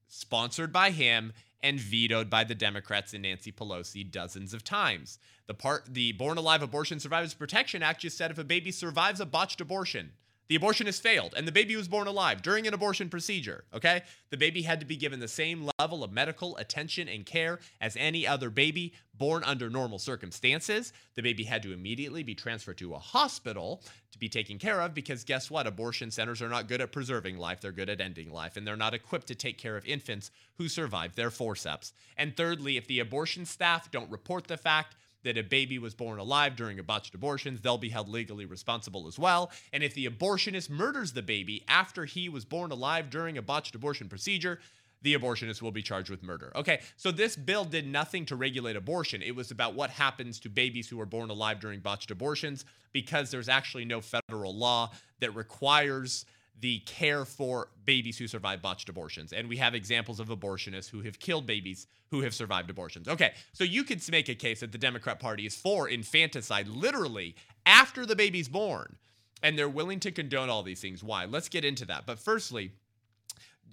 sponsored 0.07 0.71
by 0.71 0.91
him 0.91 1.33
and 1.61 1.77
vetoed 1.77 2.29
by 2.29 2.45
the 2.45 2.55
Democrats 2.55 3.13
and 3.13 3.23
Nancy 3.23 3.51
Pelosi 3.51 4.09
dozens 4.09 4.53
of 4.53 4.63
times. 4.63 5.19
The 5.47 5.53
part 5.53 5.93
the 5.93 6.13
Born 6.13 6.37
Alive 6.37 6.63
Abortion 6.63 7.01
Survivors 7.01 7.33
Protection 7.33 7.83
Act 7.83 8.01
just 8.01 8.17
said 8.17 8.31
if 8.31 8.37
a 8.37 8.45
baby 8.45 8.71
survives 8.71 9.19
a 9.19 9.25
botched 9.25 9.59
abortion, 9.59 10.13
the 10.51 10.57
abortion 10.57 10.85
has 10.85 10.99
failed, 10.99 11.33
and 11.37 11.47
the 11.47 11.51
baby 11.53 11.77
was 11.77 11.87
born 11.87 12.07
alive 12.07 12.41
during 12.41 12.67
an 12.67 12.73
abortion 12.73 13.07
procedure. 13.07 13.63
Okay? 13.73 14.01
The 14.31 14.37
baby 14.37 14.63
had 14.63 14.81
to 14.81 14.85
be 14.85 14.97
given 14.97 15.21
the 15.21 15.27
same 15.29 15.71
level 15.79 16.03
of 16.03 16.11
medical 16.11 16.57
attention 16.57 17.07
and 17.07 17.25
care 17.25 17.59
as 17.79 17.95
any 17.95 18.27
other 18.27 18.49
baby 18.49 18.93
born 19.13 19.45
under 19.45 19.69
normal 19.69 19.97
circumstances. 19.97 20.91
The 21.15 21.21
baby 21.21 21.45
had 21.45 21.63
to 21.63 21.71
immediately 21.71 22.21
be 22.23 22.35
transferred 22.35 22.79
to 22.79 22.95
a 22.95 22.99
hospital 22.99 23.81
to 24.11 24.19
be 24.19 24.27
taken 24.27 24.59
care 24.59 24.81
of 24.81 24.93
because 24.93 25.23
guess 25.23 25.49
what? 25.49 25.67
Abortion 25.67 26.11
centers 26.11 26.41
are 26.41 26.49
not 26.49 26.67
good 26.67 26.81
at 26.81 26.91
preserving 26.91 27.37
life, 27.37 27.61
they're 27.61 27.71
good 27.71 27.89
at 27.89 28.01
ending 28.01 28.29
life, 28.29 28.57
and 28.57 28.67
they're 28.67 28.75
not 28.75 28.93
equipped 28.93 29.27
to 29.27 29.35
take 29.35 29.57
care 29.57 29.77
of 29.77 29.85
infants 29.85 30.31
who 30.57 30.67
survive 30.67 31.15
their 31.15 31.31
forceps. 31.31 31.93
And 32.17 32.35
thirdly, 32.35 32.75
if 32.75 32.87
the 32.87 32.99
abortion 32.99 33.45
staff 33.45 33.89
don't 33.89 34.11
report 34.11 34.47
the 34.47 34.57
fact, 34.57 34.97
that 35.23 35.37
a 35.37 35.43
baby 35.43 35.79
was 35.79 35.93
born 35.93 36.19
alive 36.19 36.55
during 36.55 36.79
a 36.79 36.83
botched 36.83 37.13
abortion, 37.15 37.59
they'll 37.61 37.77
be 37.77 37.89
held 37.89 38.09
legally 38.09 38.45
responsible 38.45 39.07
as 39.07 39.19
well. 39.19 39.51
And 39.73 39.83
if 39.83 39.93
the 39.93 40.07
abortionist 40.07 40.69
murders 40.69 41.13
the 41.13 41.21
baby 41.21 41.63
after 41.67 42.05
he 42.05 42.29
was 42.29 42.45
born 42.45 42.71
alive 42.71 43.09
during 43.09 43.37
a 43.37 43.41
botched 43.41 43.75
abortion 43.75 44.09
procedure, 44.09 44.59
the 45.01 45.15
abortionist 45.15 45.61
will 45.61 45.71
be 45.71 45.81
charged 45.81 46.09
with 46.09 46.21
murder. 46.21 46.51
Okay, 46.55 46.81
so 46.95 47.11
this 47.11 47.35
bill 47.35 47.65
did 47.65 47.87
nothing 47.87 48.25
to 48.27 48.35
regulate 48.35 48.75
abortion. 48.75 49.21
It 49.21 49.35
was 49.35 49.51
about 49.51 49.73
what 49.73 49.89
happens 49.89 50.39
to 50.41 50.49
babies 50.49 50.87
who 50.89 50.99
are 51.01 51.05
born 51.05 51.29
alive 51.29 51.59
during 51.59 51.79
botched 51.79 52.11
abortions 52.11 52.65
because 52.93 53.31
there's 53.31 53.49
actually 53.49 53.85
no 53.85 54.01
federal 54.01 54.55
law 54.55 54.91
that 55.19 55.35
requires 55.35 56.25
the 56.61 56.79
care 56.79 57.25
for 57.25 57.69
babies 57.85 58.17
who 58.17 58.27
survive 58.27 58.61
botched 58.61 58.87
abortions. 58.87 59.33
And 59.33 59.49
we 59.49 59.57
have 59.57 59.75
examples 59.75 60.19
of 60.19 60.29
abortionists 60.29 60.89
who 60.89 61.01
have 61.01 61.19
killed 61.19 61.45
babies 61.45 61.87
who 62.11 62.21
have 62.21 62.33
survived 62.33 62.69
abortions. 62.69 63.07
Okay, 63.07 63.33
so 63.51 63.63
you 63.63 63.83
could 63.83 64.01
make 64.11 64.29
a 64.29 64.35
case 64.35 64.59
that 64.59 64.71
the 64.71 64.77
Democrat 64.77 65.19
Party 65.19 65.45
is 65.45 65.55
for 65.55 65.89
infanticide 65.89 66.67
literally 66.67 67.35
after 67.65 68.05
the 68.05 68.15
baby's 68.15 68.47
born. 68.47 68.95
And 69.43 69.57
they're 69.57 69.67
willing 69.67 69.99
to 70.01 70.11
condone 70.11 70.49
all 70.49 70.61
these 70.61 70.81
things. 70.81 71.03
Why? 71.03 71.25
Let's 71.25 71.49
get 71.49 71.65
into 71.65 71.83
that. 71.85 72.05
But 72.05 72.19
firstly, 72.19 72.73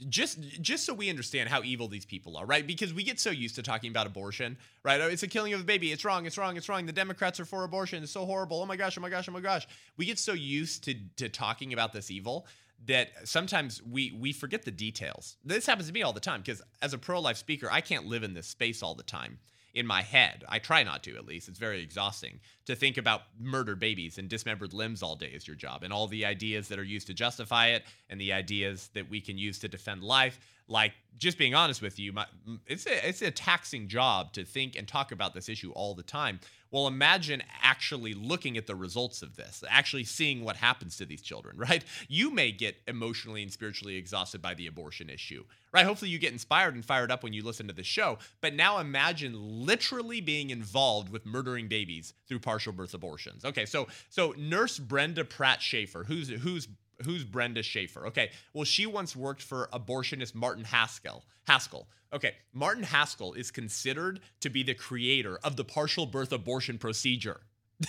just 0.09 0.39
just 0.63 0.87
so 0.87 0.95
we 0.95 1.11
understand 1.11 1.49
how 1.49 1.63
evil 1.63 1.89
these 1.89 2.07
people 2.07 2.37
are, 2.37 2.47
right? 2.47 2.67
Because 2.67 2.95
we 2.95 3.03
get 3.03 3.19
so 3.19 3.31
used 3.31 3.57
to 3.57 3.63
talking 3.63 3.91
about 3.91 4.07
abortion, 4.07 4.57
right? 4.83 5.01
Oh, 5.01 5.09
it's 5.09 5.25
a 5.25 5.27
killing 5.27 5.53
of 5.53 5.61
a 5.61 5.65
baby. 5.65 5.93
It's 5.93 6.05
wrong. 6.05 6.25
It's 6.25 6.39
wrong. 6.39 6.57
It's 6.57 6.69
wrong. 6.69 6.87
The 6.87 6.93
Democrats 6.93 7.41
are 7.41 7.45
for 7.45 7.65
abortion. 7.65 8.03
It's 8.03 8.13
so 8.13 8.25
horrible. 8.25 8.63
Oh 8.63 8.67
my 8.67 8.77
gosh. 8.77 8.97
Oh 8.97 9.01
my 9.01 9.11
gosh. 9.11 9.29
Oh 9.29 9.33
my 9.33 9.41
gosh. 9.41 9.67
We 9.97 10.07
get 10.07 10.19
so 10.19 10.33
used 10.33 10.85
to 10.85 10.95
to 11.17 11.29
talking 11.29 11.73
about 11.73 11.93
this 11.93 12.11
evil 12.11 12.47
that 12.87 13.09
sometimes 13.25 13.83
we 13.83 14.13
we 14.13 14.33
forget 14.33 14.65
the 14.65 14.71
details. 14.71 15.37
This 15.45 15.67
happens 15.67 15.89
to 15.89 15.95
me 15.95 16.03
all 16.03 16.13
the 16.13 16.21
time 16.21 16.41
because 16.41 16.63
as 16.81 16.93
a 16.93 16.99
pro 16.99 17.21
life 17.21 17.37
speaker, 17.37 17.69
I 17.71 17.81
can't 17.81 18.07
live 18.07 18.23
in 18.23 18.35
this 18.35 18.47
space 18.47 18.83
all 18.83 18.95
the 18.95 19.03
time 19.03 19.39
in 19.75 19.87
my 19.87 20.03
head. 20.03 20.45
I 20.49 20.59
try 20.59 20.83
not 20.83 21.03
to, 21.05 21.17
at 21.17 21.27
least. 21.27 21.49
It's 21.49 21.59
very 21.59 21.83
exhausting 21.83 22.41
to 22.67 22.75
think 22.75 22.97
about 22.97 23.23
murdered 23.39 23.79
babies 23.79 24.19
and 24.19 24.29
dismembered 24.29 24.73
limbs 24.73 25.03
all 25.03 25.17
day 25.17 25.29
is 25.29 25.47
your 25.47 25.57
job, 25.57 25.83
and 25.83 25.93
all 25.93 26.07
the 26.07 26.25
ideas 26.25 26.69
that 26.69 26.79
are 26.79 26.85
used 26.85 27.07
to 27.09 27.15
justify 27.15 27.69
it, 27.69 27.85
and 28.09 28.21
the 28.21 28.33
ideas 28.33 28.91
that 28.95 29.09
we 29.09 29.21
can 29.21 29.39
use 29.39 29.59
to 29.61 29.69
defend 29.69 30.03
life. 30.03 30.41
Like, 30.69 30.93
just 31.19 31.37
being 31.37 31.55
honest 31.55 31.83
with 31.83 31.99
you, 31.99 32.13
my, 32.13 32.27
it's 32.67 32.87
a 32.87 33.09
it's 33.09 33.23
a 33.23 33.31
taxing 33.31 33.89
job 33.89 34.33
to 34.35 34.45
think 34.45 34.77
and 34.77 34.87
talk 34.87 35.13
about 35.13 35.35
this 35.35 35.49
issue 35.49 35.73
all 35.73 35.95
the 35.95 36.03
time. 36.03 36.41
Well, 36.71 36.87
imagine 36.87 37.43
actually 37.63 38.13
looking 38.13 38.59
at 38.59 38.67
the 38.67 38.75
results 38.75 39.23
of 39.23 39.37
this, 39.37 39.65
actually 39.69 40.05
seeing 40.05 40.45
what 40.45 40.57
happens 40.57 40.99
to 40.99 41.07
these 41.07 41.23
children, 41.23 41.57
right? 41.59 41.83
You 42.09 42.31
may 42.31 42.53
get 42.53 42.77
emotionally 42.87 43.43
and 43.43 43.53
spiritually 43.53 43.97
exhausted 43.97 44.43
by 44.43 44.55
the 44.55 44.67
abortion 44.67 45.11
issue, 45.11 45.45
right? 45.73 45.87
Hopefully, 45.87 46.11
you 46.11 46.19
get 46.19 46.33
inspired 46.33 46.75
and 46.75 46.85
fired 46.85 47.11
up 47.11 47.23
when 47.23 47.33
you 47.33 47.43
listen 47.43 47.67
to 47.69 47.75
the 47.75 47.83
show. 47.83 48.19
But 48.41 48.55
now 48.55 48.79
imagine 48.79 49.35
literally 49.67 50.21
being 50.21 50.51
involved 50.51 51.11
with 51.11 51.27
murdering 51.27 51.69
babies 51.69 52.15
through 52.29 52.41
partial 52.41 52.73
birth 52.73 52.95
abortions. 52.95 53.45
Okay, 53.45 53.67
so 53.67 53.89
so 54.09 54.35
nurse 54.37 54.79
Brenda 54.79 55.25
Pratt 55.25 55.63
Shafer, 55.63 56.05
who's 56.05 56.29
who's 56.29 56.69
who's 57.05 57.25
Brenda 57.25 57.63
Shafer? 57.63 58.07
Okay, 58.07 58.31
well, 58.53 58.65
she 58.65 58.87
once 58.87 59.15
worked 59.15 59.43
for 59.43 59.69
abortionist 59.73 60.35
Martin 60.35 60.65
Haskell. 60.65 61.25
Haskell. 61.47 61.89
Okay, 62.13 62.35
Martin 62.53 62.85
Haskell 62.85 63.35
is 63.35 63.51
considered 63.51 64.21
to 64.41 64.49
be 64.49 64.63
the 64.63 64.75
creator 64.75 65.39
of 65.45 65.57
the 65.57 65.65
partial 65.65 66.07
birth 66.07 66.33
abortion 66.33 66.79
procedure. 66.79 67.41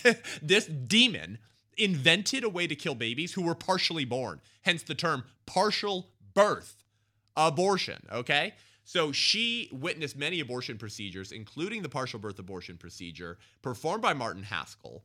this 0.42 0.66
demon 0.66 1.40
invented 1.78 2.44
a 2.44 2.50
way 2.50 2.68
to 2.68 2.76
kill 2.76 2.96
babies 2.96 3.34
who 3.34 3.42
were 3.42 3.56
partially 3.56 4.06
born, 4.06 4.42
hence 4.62 4.84
the 4.84 4.96
term 4.96 5.24
partial 5.46 6.10
birth 6.34 6.84
abortion. 7.38 8.06
Okay, 8.12 8.54
so 8.84 9.12
she 9.12 9.70
witnessed 9.72 10.18
many 10.18 10.40
abortion 10.40 10.78
procedures, 10.78 11.32
including 11.32 11.82
the 11.82 11.90
partial 11.90 12.20
birth 12.20 12.40
abortion 12.40 12.78
procedure 12.78 13.38
performed 13.62 14.02
by 14.02 14.14
Martin 14.14 14.44
Haskell 14.44 15.04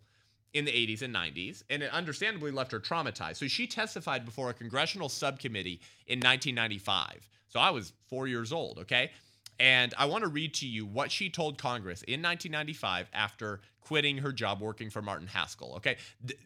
in 0.54 0.64
the 0.64 0.70
80s 0.70 1.02
and 1.02 1.14
90s, 1.14 1.64
and 1.68 1.82
it 1.82 1.90
understandably 1.90 2.52
left 2.52 2.72
her 2.72 2.80
traumatized. 2.80 3.36
So 3.36 3.48
she 3.48 3.66
testified 3.66 4.24
before 4.24 4.50
a 4.50 4.54
congressional 4.54 5.08
subcommittee 5.08 5.80
in 6.06 6.20
1995. 6.20 7.28
So 7.48 7.58
I 7.60 7.70
was 7.70 7.92
four 8.08 8.28
years 8.28 8.52
old, 8.52 8.78
okay? 8.78 9.10
And 9.58 9.92
I 9.98 10.06
want 10.06 10.22
to 10.22 10.28
read 10.28 10.54
to 10.54 10.66
you 10.66 10.86
what 10.86 11.10
she 11.10 11.28
told 11.28 11.58
Congress 11.58 12.02
in 12.02 12.22
1995 12.22 13.08
after 13.12 13.60
quitting 13.80 14.18
her 14.18 14.32
job 14.32 14.60
working 14.60 14.90
for 14.90 15.02
Martin 15.02 15.26
Haskell, 15.26 15.74
okay? 15.76 15.96
Th- 16.26 16.38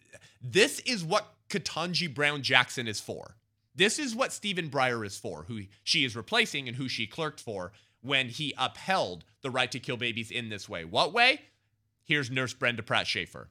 this 0.42 0.80
is 0.80 1.04
what 1.04 1.34
Ketanji 1.50 2.12
Brown 2.12 2.42
Jackson 2.42 2.88
is 2.88 3.00
for. 3.00 3.36
This 3.74 3.98
is 3.98 4.14
what 4.14 4.32
Stephen 4.32 4.70
Breyer 4.70 5.06
is 5.06 5.18
for, 5.18 5.44
who 5.44 5.62
she 5.84 6.04
is 6.04 6.16
replacing 6.16 6.66
and 6.66 6.76
who 6.76 6.88
she 6.88 7.06
clerked 7.06 7.40
for 7.40 7.72
when 8.00 8.28
he 8.28 8.54
upheld 8.58 9.24
the 9.42 9.50
right 9.50 9.70
to 9.70 9.78
kill 9.78 9.96
babies 9.96 10.30
in 10.30 10.48
this 10.48 10.68
way. 10.68 10.84
What 10.84 11.12
way? 11.12 11.42
Here's 12.04 12.30
Nurse 12.30 12.54
Brenda 12.54 12.82
Pratt 12.82 13.06
Shafer. 13.06 13.48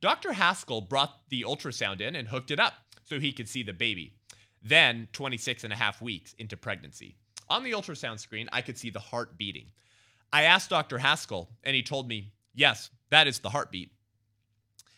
Dr. 0.00 0.32
Haskell 0.32 0.80
brought 0.80 1.28
the 1.28 1.42
ultrasound 1.46 2.00
in 2.00 2.16
and 2.16 2.28
hooked 2.28 2.50
it 2.50 2.60
up 2.60 2.74
so 3.04 3.20
he 3.20 3.32
could 3.32 3.48
see 3.48 3.62
the 3.62 3.72
baby. 3.72 4.14
Then, 4.62 5.08
26 5.12 5.64
and 5.64 5.72
a 5.72 5.76
half 5.76 6.00
weeks 6.00 6.34
into 6.38 6.56
pregnancy. 6.56 7.16
On 7.48 7.64
the 7.64 7.72
ultrasound 7.72 8.20
screen, 8.20 8.48
I 8.52 8.62
could 8.62 8.78
see 8.78 8.90
the 8.90 9.00
heart 9.00 9.36
beating. 9.36 9.66
I 10.32 10.42
asked 10.44 10.70
Dr. 10.70 10.98
Haskell, 10.98 11.50
and 11.64 11.74
he 11.74 11.82
told 11.82 12.08
me, 12.08 12.32
yes, 12.54 12.90
that 13.10 13.26
is 13.26 13.40
the 13.40 13.50
heartbeat. 13.50 13.92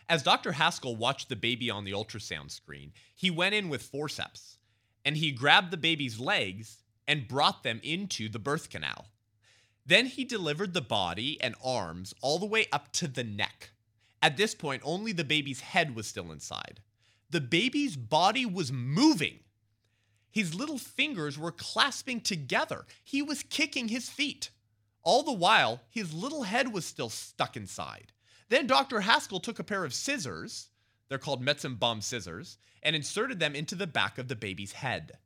As 0.08 0.22
Dr. 0.22 0.52
Haskell 0.52 0.96
watched 0.96 1.28
the 1.28 1.36
baby 1.36 1.70
on 1.70 1.84
the 1.84 1.92
ultrasound 1.92 2.50
screen, 2.50 2.92
he 3.14 3.30
went 3.30 3.54
in 3.54 3.68
with 3.68 3.82
forceps 3.82 4.58
and 5.04 5.16
he 5.16 5.32
grabbed 5.32 5.70
the 5.70 5.76
baby's 5.76 6.20
legs 6.20 6.82
and 7.08 7.26
brought 7.26 7.62
them 7.62 7.80
into 7.82 8.28
the 8.28 8.38
birth 8.38 8.70
canal. 8.70 9.06
Then 9.84 10.06
he 10.06 10.24
delivered 10.24 10.74
the 10.74 10.80
body 10.80 11.40
and 11.40 11.54
arms 11.64 12.14
all 12.20 12.38
the 12.38 12.46
way 12.46 12.66
up 12.72 12.92
to 12.92 13.08
the 13.08 13.24
neck. 13.24 13.70
At 14.22 14.36
this 14.36 14.54
point, 14.54 14.82
only 14.84 15.12
the 15.12 15.24
baby's 15.24 15.60
head 15.60 15.96
was 15.96 16.06
still 16.06 16.30
inside. 16.30 16.80
The 17.30 17.40
baby's 17.40 17.96
body 17.96 18.46
was 18.46 18.70
moving. 18.70 19.40
His 20.30 20.54
little 20.54 20.78
fingers 20.78 21.36
were 21.36 21.52
clasping 21.52 22.20
together. 22.20 22.86
He 23.02 23.20
was 23.20 23.42
kicking 23.42 23.88
his 23.88 24.08
feet. 24.08 24.50
All 25.02 25.24
the 25.24 25.32
while, 25.32 25.80
his 25.90 26.14
little 26.14 26.44
head 26.44 26.72
was 26.72 26.86
still 26.86 27.08
stuck 27.08 27.56
inside. 27.56 28.12
Then 28.48 28.66
Dr. 28.66 29.00
Haskell 29.00 29.40
took 29.40 29.58
a 29.58 29.64
pair 29.64 29.84
of 29.84 29.92
scissors, 29.92 30.68
they're 31.08 31.18
called 31.18 31.44
Metzenbaum 31.44 32.02
scissors, 32.02 32.58
and 32.82 32.94
inserted 32.94 33.40
them 33.40 33.54
into 33.54 33.74
the 33.74 33.86
back 33.86 34.18
of 34.18 34.28
the 34.28 34.36
baby's 34.36 34.72
head. 34.72 35.18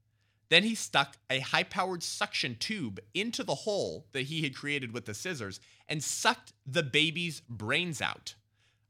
Then 0.49 0.63
he 0.63 0.75
stuck 0.75 1.17
a 1.29 1.41
high 1.41 1.65
powered 1.65 2.03
suction 2.03 2.57
tube 2.59 3.01
into 3.15 3.43
the 3.43 3.55
hole 3.55 4.07
that 4.13 4.27
he 4.27 4.43
had 4.43 4.55
created 4.55 4.93
with 4.93 5.05
the 5.05 5.15
scissors 5.15 5.61
and 5.89 6.03
sucked 6.03 6.53
the 6.65 6.83
baby's 6.83 7.43
brains 7.49 8.01
out. 8.01 8.35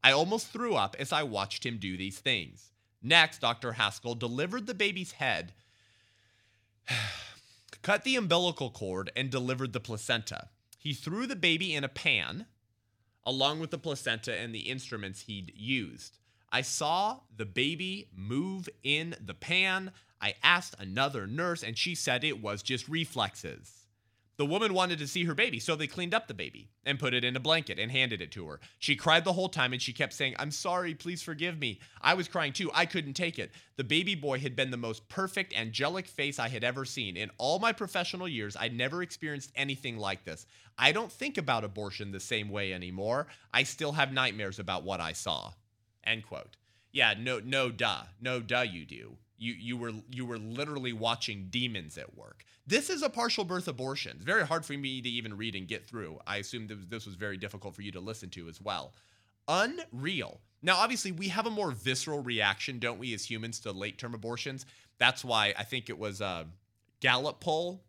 I 0.03 0.13
almost 0.13 0.49
threw 0.49 0.75
up 0.75 0.97
as 0.99 1.13
I 1.13 1.23
watched 1.23 1.67
him 1.67 1.79
do 1.79 1.97
these 1.97 2.19
things. 2.19 2.71
Next, 3.03 3.41
Dr. 3.41 3.73
Haskell 3.73 4.15
delivered 4.15 4.67
the 4.67 4.75
baby's 4.75 5.13
head, 5.13 5.53
cut 7.83 8.05
the 8.05 8.17
umbilical 8.17 8.71
cord, 8.71 9.11
and 9.15 9.31
delivered 9.31 9.73
the 9.73 9.81
placenta. 9.81 10.49
He 10.79 10.93
threw 10.95 11.27
the 11.27 11.37
baby 11.37 11.75
in 11.75 11.85
a 11.85 11.89
pan 11.89 12.47
along 13.25 13.59
with 13.59 13.73
the 13.73 13.79
placenta 13.79 14.35
and 14.35 14.55
the 14.55 14.71
instruments 14.71 15.23
he'd 15.23 15.53
used. 15.57 16.19
I 16.53 16.63
saw 16.63 17.21
the 17.37 17.45
baby 17.45 18.09
move 18.15 18.69
in 18.85 19.17
the 19.21 19.35
pan. 19.35 19.91
I 20.21 20.35
asked 20.43 20.77
another 20.79 21.27
nurse, 21.27 21.63
and 21.63 21.77
she 21.77 21.95
said 21.95 22.23
it 22.23 22.41
was 22.41 22.63
just 22.63 22.89
reflexes. 22.89 23.86
The 24.39 24.45
woman 24.45 24.75
wanted 24.75 24.99
to 24.99 25.09
see 25.09 25.25
her 25.25 25.35
baby, 25.35 25.59
so 25.59 25.77
they 25.77 25.87
cleaned 25.87 26.13
up 26.13 26.29
the 26.29 26.35
baby 26.35 26.69
and 26.85 26.99
put 26.99 27.15
it 27.15 27.25
in 27.25 27.37
a 27.37 27.41
blanket 27.41 27.79
and 27.79 27.91
handed 27.91 28.21
it 28.21 28.31
to 28.33 28.47
her. 28.49 28.61
She 28.79 28.95
cried 28.95 29.25
the 29.25 29.33
whole 29.33 29.49
time 29.49 29.73
and 29.73 29.81
she 29.81 29.95
kept 29.95 30.13
saying, 30.13 30.35
I'm 30.39 30.51
sorry, 30.51 30.95
please 30.95 31.23
forgive 31.23 31.59
me. 31.59 31.81
I 32.03 32.13
was 32.13 32.29
crying 32.29 32.53
too. 32.53 32.71
I 32.75 32.85
couldn't 32.85 33.15
take 33.15 33.39
it. 33.39 33.51
The 33.77 33.85
baby 33.85 34.15
boy 34.15 34.39
had 34.39 34.55
been 34.55 34.71
the 34.71 34.77
most 34.77 35.09
perfect, 35.09 35.57
angelic 35.57 36.07
face 36.07 36.39
I 36.39 36.49
had 36.49 36.65
ever 36.65 36.85
seen. 36.85 37.17
In 37.17 37.31
all 37.39 37.59
my 37.59 37.73
professional 37.73 38.29
years, 38.29 38.57
I'd 38.59 38.77
never 38.77 39.03
experienced 39.03 39.53
anything 39.57 39.97
like 39.97 40.25
this. 40.25 40.45
I 40.77 40.93
don't 40.93 41.11
think 41.11 41.39
about 41.39 41.65
abortion 41.65 42.13
the 42.13 42.21
same 42.21 42.51
way 42.51 42.75
anymore. 42.75 43.29
I 43.55 43.63
still 43.63 43.93
have 43.93 44.13
nightmares 44.13 44.59
about 44.59 44.85
what 44.85 45.01
I 45.01 45.15
saw. 45.15 45.53
End 46.05 46.27
quote. 46.27 46.59
Yeah, 46.93 47.15
no, 47.19 47.41
no, 47.43 47.71
duh. 47.71 48.03
No, 48.21 48.41
duh, 48.41 48.61
you 48.61 48.85
do. 48.85 49.17
You 49.39 49.53
you 49.53 49.77
were 49.77 49.93
you 50.11 50.27
were 50.27 50.39
literally 50.39 50.93
watching 50.93 51.49
demons 51.51 51.99
at 51.99 52.17
work. 52.17 52.45
This 52.67 52.91
is 52.91 53.03
a 53.03 53.09
partial 53.09 53.45
birth 53.45 53.69
abortion. 53.69 54.13
It's 54.17 54.25
very 54.25 54.47
hard 54.47 54.65
for 54.65 54.73
me 54.73 55.01
to 55.01 55.09
even 55.09 55.37
read 55.37 55.55
and 55.55 55.69
get 55.69 55.87
through. 55.87 56.19
I 56.27 56.39
assume 56.39 56.69
this 56.89 57.07
was 57.07 57.15
very 57.15 57.37
difficult 57.37 57.75
for 57.75 57.83
you 57.83 57.93
to 57.93 58.01
listen 58.01 58.31
to 58.31 58.49
as 58.49 58.61
well. 58.61 58.93
Unreal. 59.49 60.41
Now, 60.63 60.79
obviously, 60.79 61.13
we 61.13 61.29
have 61.29 61.47
a 61.47 61.51
more 61.51 61.71
visceral 61.71 62.23
reaction, 62.23 62.79
don't 62.79 62.99
we, 62.99 63.15
as 63.15 63.29
humans, 63.29 63.61
to 63.61 63.73
late 63.73 63.99
term 63.99 64.15
abortions? 64.15 64.67
That's 64.99 65.25
why 65.25 65.55
I 65.57 65.63
think 65.63 65.89
it 65.89 65.99
was 65.99 66.21
a 66.21 66.47
Gallup 67.01 67.41
poll 67.41 67.85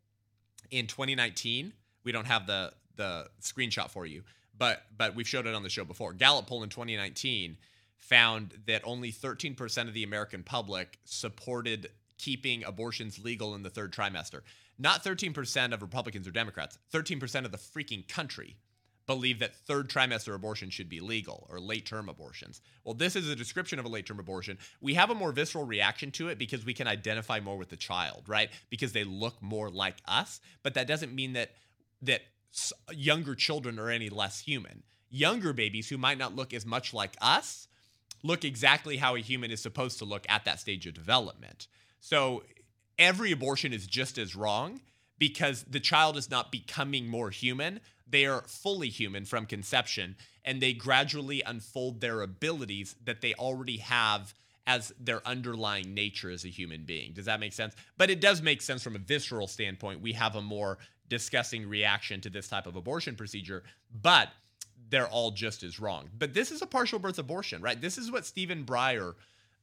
in 0.69 0.87
2019. 0.87 1.73
We 2.03 2.11
don't 2.11 2.27
have 2.27 2.45
the 2.45 2.73
the 2.95 3.27
screenshot 3.41 3.89
for 3.89 4.05
you, 4.05 4.23
but 4.57 4.83
but 4.97 5.15
we've 5.15 5.27
showed 5.27 5.47
it 5.47 5.55
on 5.55 5.63
the 5.63 5.69
show 5.69 5.85
before. 5.85 6.13
Gallup 6.13 6.47
poll 6.47 6.63
in 6.63 6.69
2019 6.69 7.57
found 7.97 8.53
that 8.67 8.81
only 8.85 9.11
13% 9.11 9.87
of 9.87 9.93
the 9.93 10.03
American 10.03 10.43
public 10.43 10.99
supported 11.03 11.89
keeping 12.17 12.63
abortions 12.63 13.23
legal 13.23 13.53
in 13.55 13.63
the 13.63 13.69
third 13.69 13.93
trimester. 13.93 14.41
Not 14.79 15.03
13% 15.03 15.73
of 15.73 15.81
Republicans 15.81 16.27
or 16.27 16.31
Democrats, 16.31 16.77
13% 16.93 17.45
of 17.45 17.51
the 17.51 17.57
freaking 17.57 18.07
country 18.07 18.57
believe 19.07 19.39
that 19.39 19.55
third 19.55 19.89
trimester 19.89 20.35
abortion 20.35 20.69
should 20.69 20.89
be 20.89 20.99
legal 20.99 21.47
or 21.49 21.59
late 21.59 21.85
term 21.85 22.09
abortions. 22.09 22.61
Well, 22.83 22.93
this 22.93 23.15
is 23.15 23.29
a 23.29 23.35
description 23.35 23.79
of 23.79 23.85
a 23.85 23.89
late 23.89 24.05
term 24.05 24.19
abortion. 24.19 24.57
We 24.81 24.93
have 24.95 25.09
a 25.09 25.15
more 25.15 25.31
visceral 25.31 25.65
reaction 25.65 26.11
to 26.11 26.27
it 26.27 26.37
because 26.37 26.65
we 26.65 26.73
can 26.73 26.87
identify 26.87 27.39
more 27.39 27.57
with 27.57 27.69
the 27.69 27.77
child, 27.77 28.25
right? 28.27 28.49
Because 28.69 28.91
they 28.91 29.05
look 29.05 29.41
more 29.41 29.69
like 29.69 29.95
us, 30.07 30.41
but 30.61 30.73
that 30.73 30.87
doesn't 30.87 31.15
mean 31.15 31.33
that 31.33 31.51
that 32.01 32.21
younger 32.91 33.33
children 33.33 33.79
are 33.79 33.89
any 33.89 34.09
less 34.09 34.41
human. 34.41 34.83
Younger 35.09 35.53
babies 35.53 35.89
who 35.89 35.97
might 35.97 36.17
not 36.17 36.35
look 36.35 36.53
as 36.53 36.65
much 36.65 36.93
like 36.93 37.15
us 37.21 37.66
look 38.23 38.43
exactly 38.43 38.97
how 38.97 39.15
a 39.15 39.19
human 39.19 39.51
is 39.51 39.61
supposed 39.61 39.99
to 39.99 40.05
look 40.05 40.25
at 40.29 40.45
that 40.45 40.59
stage 40.59 40.85
of 40.87 40.93
development. 40.93 41.67
So 41.99 42.43
every 42.97 43.31
abortion 43.31 43.73
is 43.73 43.87
just 43.87 44.17
as 44.17 44.35
wrong 44.35 44.81
because 45.19 45.63
the 45.63 45.79
child 45.79 46.17
is 46.17 46.29
not 46.29 46.51
becoming 46.51 47.07
more 47.07 47.29
human. 47.29 47.79
They 48.09 48.25
are 48.25 48.43
fully 48.47 48.89
human 48.89 49.25
from 49.25 49.45
conception 49.45 50.15
and 50.45 50.61
they 50.61 50.73
gradually 50.73 51.41
unfold 51.45 52.01
their 52.01 52.21
abilities 52.21 52.95
that 53.03 53.21
they 53.21 53.33
already 53.33 53.77
have 53.77 54.33
as 54.65 54.93
their 54.99 55.25
underlying 55.25 55.93
nature 55.93 56.29
as 56.29 56.43
a 56.43 56.49
human 56.49 56.83
being. 56.83 57.13
Does 57.13 57.25
that 57.25 57.39
make 57.39 57.53
sense? 57.53 57.73
But 57.97 58.09
it 58.09 58.19
does 58.19 58.41
make 58.41 58.61
sense 58.61 58.83
from 58.83 58.95
a 58.95 58.99
visceral 58.99 59.47
standpoint. 59.47 60.01
We 60.01 60.13
have 60.13 60.35
a 60.35 60.41
more 60.41 60.77
disgusting 61.09 61.67
reaction 61.67 62.19
to 62.21 62.29
this 62.29 62.49
type 62.49 62.67
of 62.67 62.75
abortion 62.75 63.15
procedure, 63.15 63.63
but 64.01 64.29
they're 64.89 65.07
all 65.07 65.31
just 65.31 65.63
as 65.63 65.79
wrong. 65.79 66.09
But 66.17 66.33
this 66.33 66.51
is 66.51 66.61
a 66.61 66.67
partial 66.67 66.99
birth 66.99 67.19
abortion, 67.19 67.61
right? 67.61 67.79
This 67.79 67.97
is 67.97 68.11
what 68.11 68.25
Stephen 68.25 68.65
Breyer 68.65 69.15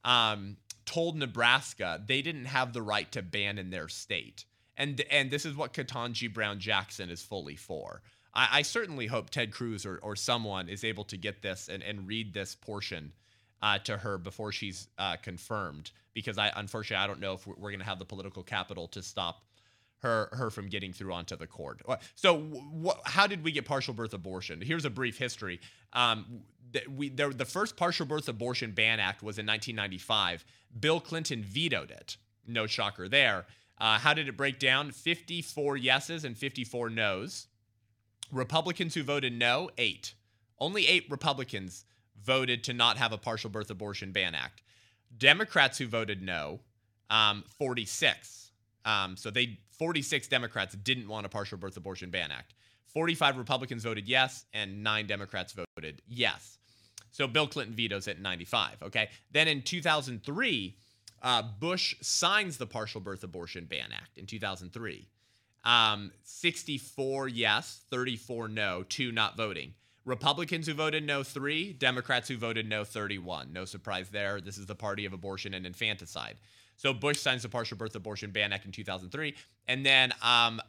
um, 0.03 0.57
told 0.85 1.17
Nebraska 1.17 2.01
they 2.05 2.21
didn't 2.21 2.45
have 2.45 2.73
the 2.73 2.81
right 2.81 3.11
to 3.11 3.21
ban 3.21 3.57
in 3.57 3.69
their 3.69 3.87
state. 3.87 4.45
And, 4.77 5.01
and 5.09 5.31
this 5.31 5.45
is 5.45 5.55
what 5.55 5.73
Ketanji 5.73 6.33
Brown 6.33 6.59
Jackson 6.59 7.09
is 7.09 7.23
fully 7.23 7.55
for. 7.55 8.01
I, 8.33 8.47
I 8.51 8.61
certainly 8.61 9.07
hope 9.07 9.29
Ted 9.29 9.51
Cruz 9.51 9.85
or, 9.85 9.99
or 10.03 10.15
someone 10.15 10.69
is 10.69 10.83
able 10.83 11.05
to 11.05 11.17
get 11.17 11.41
this 11.41 11.69
and, 11.69 11.81
and 11.81 12.07
read 12.07 12.33
this 12.33 12.55
portion 12.55 13.13
uh, 13.61 13.79
to 13.79 13.97
her 13.97 14.17
before 14.17 14.51
she's 14.51 14.89
uh, 14.99 15.15
confirmed, 15.15 15.91
because 16.13 16.37
I 16.37 16.51
unfortunately 16.55 17.03
I 17.03 17.07
don't 17.07 17.21
know 17.21 17.33
if 17.33 17.47
we're, 17.47 17.55
we're 17.55 17.71
going 17.71 17.79
to 17.79 17.85
have 17.85 17.99
the 17.99 18.05
political 18.05 18.43
capital 18.43 18.87
to 18.89 19.01
stop 19.01 19.43
her 20.05 20.29
her 20.31 20.49
from 20.49 20.67
getting 20.67 20.93
through 20.93 21.11
onto 21.13 21.35
the 21.35 21.47
court. 21.47 21.81
So, 22.15 22.39
wh- 22.85 23.09
how 23.09 23.27
did 23.27 23.43
we 23.43 23.51
get 23.51 23.65
partial 23.65 23.93
birth 23.93 24.13
abortion? 24.13 24.61
Here's 24.61 24.85
a 24.85 24.89
brief 24.89 25.17
history. 25.17 25.59
Um, 25.93 26.43
we 26.95 27.09
there, 27.09 27.31
the 27.31 27.45
first 27.45 27.75
partial 27.75 28.05
birth 28.05 28.29
abortion 28.29 28.71
ban 28.71 28.99
act 28.99 29.23
was 29.23 29.37
in 29.37 29.45
1995. 29.45 30.45
Bill 30.79 30.99
Clinton 30.99 31.43
vetoed 31.43 31.91
it. 31.91 32.17
No 32.47 32.67
shocker 32.67 33.09
there. 33.09 33.45
Uh, 33.77 33.97
how 33.97 34.13
did 34.13 34.27
it 34.27 34.37
break 34.37 34.59
down? 34.59 34.91
54 34.91 35.77
yeses 35.77 36.23
and 36.23 36.37
54 36.37 36.89
nos. 36.89 37.47
Republicans 38.31 38.93
who 38.93 39.03
voted 39.03 39.33
no, 39.33 39.69
eight. 39.77 40.13
Only 40.59 40.87
eight 40.87 41.05
Republicans 41.09 41.85
voted 42.23 42.63
to 42.65 42.73
not 42.73 42.97
have 42.97 43.11
a 43.11 43.17
partial 43.17 43.49
birth 43.49 43.69
abortion 43.69 44.11
ban 44.11 44.35
act. 44.35 44.61
Democrats 45.17 45.77
who 45.77 45.87
voted 45.87 46.21
no, 46.21 46.59
um, 47.09 47.43
46. 47.57 48.44
Um, 48.85 49.17
so 49.17 49.29
they 49.29 49.59
46 49.71 50.27
Democrats 50.27 50.75
didn't 50.75 51.07
want 51.07 51.25
a 51.25 51.29
partial 51.29 51.57
birth 51.57 51.75
abortion 51.75 52.09
ban 52.09 52.31
act. 52.31 52.53
45 52.87 53.37
Republicans 53.37 53.83
voted 53.83 54.07
yes, 54.07 54.45
and 54.53 54.83
nine 54.83 55.05
Democrats 55.05 55.53
voted 55.75 56.01
yes. 56.07 56.59
So 57.11 57.27
Bill 57.27 57.47
Clinton 57.47 57.75
vetoes 57.75 58.07
it 58.07 58.17
in 58.17 58.23
95. 58.23 58.83
Okay. 58.83 59.09
Then 59.31 59.47
in 59.47 59.61
2003, 59.61 60.77
uh, 61.21 61.41
Bush 61.59 61.95
signs 62.01 62.57
the 62.57 62.67
Partial 62.67 63.01
Birth 63.01 63.23
Abortion 63.23 63.65
Ban 63.65 63.91
Act 63.93 64.17
in 64.17 64.25
2003. 64.25 65.07
Um, 65.63 66.11
64 66.23 67.27
yes, 67.27 67.81
34 67.89 68.47
no, 68.49 68.83
two 68.87 69.11
not 69.11 69.35
voting. 69.35 69.73
Republicans 70.05 70.67
who 70.67 70.75
voted 70.75 71.03
no, 71.03 71.23
three. 71.23 71.73
Democrats 71.73 72.27
who 72.27 72.37
voted 72.37 72.69
no, 72.69 72.83
31. 72.83 73.51
No 73.51 73.65
surprise 73.65 74.09
there. 74.09 74.39
This 74.39 74.57
is 74.57 74.67
the 74.67 74.75
party 74.75 75.05
of 75.05 75.13
abortion 75.13 75.55
and 75.55 75.65
infanticide. 75.65 76.37
So 76.75 76.93
Bush 76.93 77.19
signs 77.19 77.43
the 77.43 77.49
Partial 77.49 77.77
Birth 77.77 77.95
Abortion 77.95 78.31
Ban 78.31 78.51
Act 78.53 78.65
in 78.65 78.71
2003. 78.71 79.35
And 79.67 79.85
then, 79.85 80.13
um, 80.21 80.61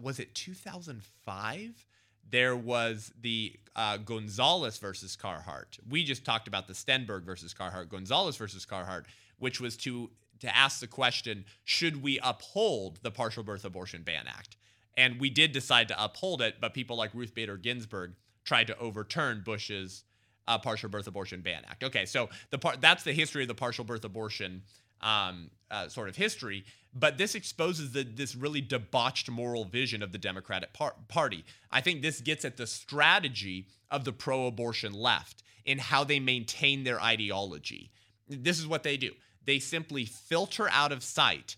was 0.00 0.18
it 0.18 0.34
2005? 0.34 1.86
There 2.30 2.56
was 2.56 3.12
the 3.20 3.54
uh, 3.76 3.98
Gonzales 3.98 4.78
versus 4.78 5.14
Carhart. 5.14 5.78
We 5.88 6.04
just 6.04 6.24
talked 6.24 6.48
about 6.48 6.66
the 6.66 6.72
Stenberg 6.72 7.24
versus 7.24 7.52
Carhart. 7.52 7.88
Gonzales 7.88 8.36
versus 8.36 8.64
Carhart 8.64 9.06
which 9.38 9.60
was 9.60 9.76
to 9.76 10.10
to 10.40 10.54
ask 10.56 10.80
the 10.80 10.86
question 10.86 11.44
should 11.64 12.02
we 12.02 12.18
uphold 12.22 12.98
the 13.02 13.10
partial 13.10 13.42
birth 13.42 13.64
abortion 13.64 14.02
ban 14.02 14.26
act 14.26 14.56
and 14.96 15.20
we 15.20 15.30
did 15.30 15.52
decide 15.52 15.88
to 15.88 16.04
uphold 16.04 16.42
it 16.42 16.56
but 16.60 16.74
people 16.74 16.96
like 16.96 17.10
ruth 17.14 17.34
bader 17.34 17.56
ginsburg 17.56 18.12
tried 18.44 18.66
to 18.66 18.78
overturn 18.78 19.42
bush's 19.44 20.04
uh, 20.46 20.58
partial 20.58 20.88
birth 20.88 21.06
abortion 21.06 21.40
ban 21.40 21.62
act 21.68 21.84
okay 21.84 22.04
so 22.04 22.28
the 22.50 22.58
part 22.58 22.80
that's 22.80 23.04
the 23.04 23.12
history 23.12 23.42
of 23.42 23.48
the 23.48 23.54
partial 23.54 23.84
birth 23.84 24.04
abortion 24.04 24.62
um, 25.04 25.50
uh, 25.70 25.88
sort 25.88 26.08
of 26.08 26.16
history 26.16 26.64
but 26.96 27.18
this 27.18 27.34
exposes 27.34 27.90
the, 27.90 28.04
this 28.04 28.36
really 28.36 28.60
debauched 28.60 29.28
moral 29.28 29.64
vision 29.64 30.02
of 30.02 30.12
the 30.12 30.18
democratic 30.18 30.72
par- 30.72 30.96
party 31.08 31.44
i 31.70 31.80
think 31.80 32.02
this 32.02 32.20
gets 32.20 32.44
at 32.44 32.56
the 32.56 32.66
strategy 32.66 33.66
of 33.90 34.04
the 34.04 34.12
pro-abortion 34.12 34.92
left 34.92 35.42
in 35.64 35.78
how 35.78 36.02
they 36.02 36.18
maintain 36.18 36.84
their 36.84 37.00
ideology 37.00 37.90
this 38.28 38.58
is 38.58 38.66
what 38.66 38.82
they 38.82 38.96
do 38.96 39.12
they 39.44 39.58
simply 39.58 40.04
filter 40.04 40.68
out 40.70 40.90
of 40.90 41.02
sight 41.02 41.56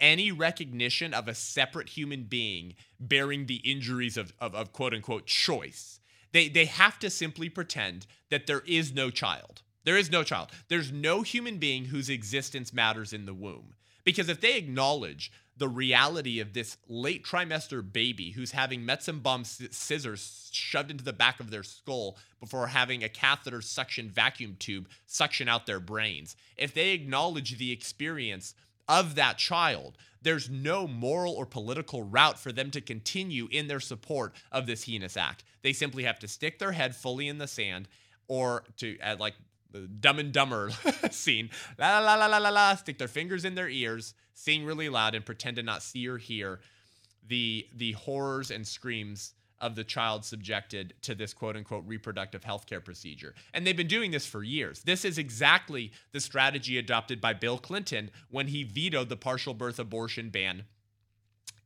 any 0.00 0.32
recognition 0.32 1.12
of 1.12 1.28
a 1.28 1.34
separate 1.34 1.90
human 1.90 2.24
being 2.24 2.74
bearing 2.98 3.46
the 3.46 3.56
injuries 3.56 4.16
of, 4.16 4.32
of, 4.40 4.54
of, 4.54 4.72
quote 4.72 4.94
unquote 4.94 5.26
choice. 5.26 6.00
They, 6.32 6.48
they 6.48 6.64
have 6.64 6.98
to 7.00 7.10
simply 7.10 7.48
pretend 7.48 8.06
that 8.30 8.46
there 8.46 8.62
is 8.66 8.94
no 8.94 9.10
child. 9.10 9.62
There 9.84 9.96
is 9.96 10.10
no 10.10 10.22
child. 10.22 10.50
There's 10.68 10.92
no 10.92 11.22
human 11.22 11.58
being 11.58 11.86
whose 11.86 12.10
existence 12.10 12.72
matters 12.72 13.12
in 13.12 13.26
the 13.26 13.34
womb. 13.34 13.74
Because 14.04 14.28
if 14.28 14.40
they 14.40 14.56
acknowledge 14.56 15.30
the 15.56 15.68
reality 15.68 16.40
of 16.40 16.54
this 16.54 16.78
late 16.88 17.22
trimester 17.24 17.82
baby 17.92 18.30
who's 18.30 18.52
having 18.52 18.80
Metzenbaum 18.80 19.44
scissors 19.74 20.48
shoved 20.52 20.90
into 20.90 21.04
the 21.04 21.12
back 21.12 21.38
of 21.38 21.50
their 21.50 21.62
skull 21.62 22.16
before 22.40 22.66
having 22.68 23.04
a 23.04 23.10
catheter 23.10 23.60
suction 23.60 24.08
vacuum 24.08 24.56
tube 24.58 24.88
suction 25.06 25.48
out 25.48 25.66
their 25.66 25.80
brains. 25.80 26.34
If 26.56 26.72
they 26.72 26.90
acknowledge 26.90 27.58
the 27.58 27.72
experience 27.72 28.54
of 28.88 29.14
that 29.16 29.36
child, 29.36 29.98
there's 30.22 30.48
no 30.48 30.86
moral 30.86 31.34
or 31.34 31.44
political 31.44 32.02
route 32.02 32.38
for 32.38 32.52
them 32.52 32.70
to 32.70 32.80
continue 32.80 33.46
in 33.50 33.68
their 33.68 33.80
support 33.80 34.34
of 34.50 34.66
this 34.66 34.84
heinous 34.84 35.16
act. 35.16 35.44
They 35.62 35.74
simply 35.74 36.04
have 36.04 36.18
to 36.20 36.28
stick 36.28 36.58
their 36.58 36.72
head 36.72 36.96
fully 36.96 37.28
in 37.28 37.38
the 37.38 37.46
sand 37.46 37.86
or 38.28 38.64
to, 38.78 38.96
like 39.18 39.34
the 39.72 39.86
Dumb 39.86 40.18
and 40.18 40.32
Dumber 40.32 40.70
scene, 41.10 41.50
la 41.78 41.98
la 41.98 42.14
la 42.14 42.26
la 42.26 42.38
la 42.38 42.50
la, 42.50 42.74
stick 42.74 42.98
their 42.98 43.08
fingers 43.08 43.44
in 43.44 43.54
their 43.54 43.68
ears, 43.68 44.14
sing 44.34 44.64
really 44.64 44.88
loud, 44.88 45.14
and 45.14 45.24
pretend 45.24 45.56
to 45.56 45.62
not 45.62 45.82
see 45.82 46.06
or 46.08 46.18
hear 46.18 46.60
the 47.26 47.66
the 47.74 47.92
horrors 47.92 48.50
and 48.50 48.66
screams 48.66 49.34
of 49.60 49.74
the 49.74 49.84
child 49.84 50.24
subjected 50.24 50.94
to 51.02 51.14
this 51.14 51.34
quote 51.34 51.56
unquote 51.56 51.84
reproductive 51.86 52.44
health 52.44 52.66
care 52.66 52.80
procedure. 52.80 53.34
And 53.52 53.66
they've 53.66 53.76
been 53.76 53.86
doing 53.86 54.10
this 54.10 54.26
for 54.26 54.42
years. 54.42 54.82
This 54.82 55.04
is 55.04 55.18
exactly 55.18 55.92
the 56.12 56.20
strategy 56.20 56.78
adopted 56.78 57.20
by 57.20 57.34
Bill 57.34 57.58
Clinton 57.58 58.10
when 58.30 58.48
he 58.48 58.64
vetoed 58.64 59.08
the 59.08 59.16
partial 59.16 59.54
birth 59.54 59.78
abortion 59.78 60.30
ban 60.30 60.64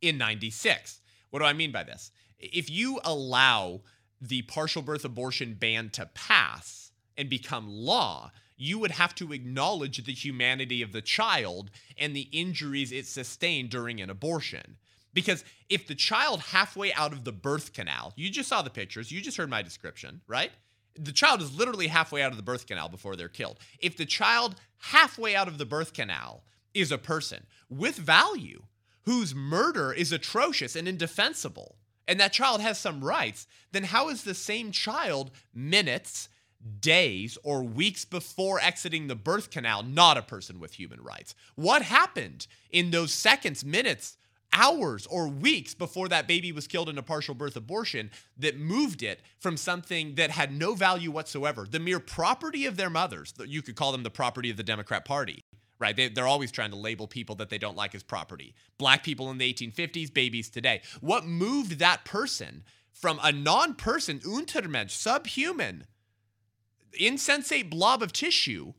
in 0.00 0.18
96. 0.18 1.00
What 1.30 1.38
do 1.38 1.44
I 1.44 1.52
mean 1.52 1.72
by 1.72 1.84
this? 1.84 2.10
If 2.38 2.68
you 2.68 3.00
allow 3.04 3.82
the 4.20 4.42
partial 4.42 4.82
birth 4.82 5.04
abortion 5.04 5.54
ban 5.54 5.90
to 5.90 6.06
pass, 6.14 6.90
and 7.16 7.28
become 7.30 7.68
law, 7.68 8.32
you 8.56 8.78
would 8.78 8.92
have 8.92 9.14
to 9.16 9.32
acknowledge 9.32 10.04
the 10.04 10.12
humanity 10.12 10.82
of 10.82 10.92
the 10.92 11.02
child 11.02 11.70
and 11.98 12.14
the 12.14 12.28
injuries 12.32 12.92
it 12.92 13.06
sustained 13.06 13.70
during 13.70 14.00
an 14.00 14.10
abortion. 14.10 14.76
Because 15.12 15.44
if 15.68 15.86
the 15.86 15.94
child 15.94 16.40
halfway 16.40 16.92
out 16.92 17.12
of 17.12 17.24
the 17.24 17.32
birth 17.32 17.72
canal, 17.72 18.12
you 18.16 18.30
just 18.30 18.48
saw 18.48 18.62
the 18.62 18.70
pictures, 18.70 19.12
you 19.12 19.20
just 19.20 19.36
heard 19.36 19.50
my 19.50 19.62
description, 19.62 20.20
right? 20.26 20.50
The 20.96 21.12
child 21.12 21.40
is 21.40 21.56
literally 21.56 21.88
halfway 21.88 22.22
out 22.22 22.30
of 22.30 22.36
the 22.36 22.42
birth 22.42 22.66
canal 22.66 22.88
before 22.88 23.16
they're 23.16 23.28
killed. 23.28 23.58
If 23.80 23.96
the 23.96 24.06
child 24.06 24.56
halfway 24.78 25.34
out 25.34 25.48
of 25.48 25.58
the 25.58 25.66
birth 25.66 25.92
canal 25.92 26.44
is 26.72 26.92
a 26.92 26.98
person 26.98 27.46
with 27.68 27.96
value 27.96 28.62
whose 29.02 29.34
murder 29.34 29.92
is 29.92 30.12
atrocious 30.12 30.76
and 30.76 30.88
indefensible, 30.88 31.76
and 32.06 32.20
that 32.20 32.32
child 32.32 32.60
has 32.60 32.78
some 32.78 33.04
rights, 33.04 33.46
then 33.72 33.84
how 33.84 34.08
is 34.08 34.22
the 34.22 34.34
same 34.34 34.72
child 34.72 35.30
minutes, 35.54 36.28
days 36.80 37.36
or 37.42 37.62
weeks 37.62 38.04
before 38.04 38.60
exiting 38.60 39.06
the 39.06 39.14
birth 39.14 39.50
canal 39.50 39.82
not 39.82 40.16
a 40.16 40.22
person 40.22 40.60
with 40.60 40.74
human 40.74 41.02
rights? 41.02 41.34
What 41.54 41.82
happened 41.82 42.46
in 42.70 42.90
those 42.90 43.12
seconds, 43.12 43.64
minutes, 43.64 44.16
hours, 44.54 45.06
or 45.06 45.28
weeks 45.28 45.74
before 45.74 46.08
that 46.08 46.28
baby 46.28 46.52
was 46.52 46.66
killed 46.66 46.88
in 46.88 46.96
a 46.96 47.02
partial 47.02 47.34
birth 47.34 47.56
abortion 47.56 48.10
that 48.38 48.58
moved 48.58 49.02
it 49.02 49.20
from 49.38 49.56
something 49.56 50.14
that 50.14 50.30
had 50.30 50.56
no 50.56 50.74
value 50.74 51.10
whatsoever, 51.10 51.66
the 51.68 51.80
mere 51.80 52.00
property 52.00 52.64
of 52.64 52.76
their 52.76 52.90
mothers? 52.90 53.34
You 53.44 53.62
could 53.62 53.76
call 53.76 53.92
them 53.92 54.04
the 54.04 54.10
property 54.10 54.50
of 54.50 54.56
the 54.56 54.62
Democrat 54.62 55.04
Party. 55.04 55.42
Right? 55.80 55.96
They, 55.96 56.08
they're 56.08 56.26
always 56.26 56.52
trying 56.52 56.70
to 56.70 56.76
label 56.76 57.08
people 57.08 57.34
that 57.36 57.50
they 57.50 57.58
don't 57.58 57.76
like 57.76 57.96
as 57.96 58.04
property. 58.04 58.54
Black 58.78 59.02
people 59.02 59.30
in 59.30 59.38
the 59.38 59.52
1850s, 59.52 60.14
babies 60.14 60.48
today. 60.48 60.80
What 61.00 61.26
moved 61.26 61.80
that 61.80 62.04
person 62.04 62.62
from 62.92 63.18
a 63.22 63.32
non 63.32 63.74
person, 63.74 64.20
Untermensch, 64.20 64.92
subhuman, 64.92 65.84
insensate 66.98 67.70
blob 67.70 68.02
of 68.02 68.12
tissue, 68.12 68.74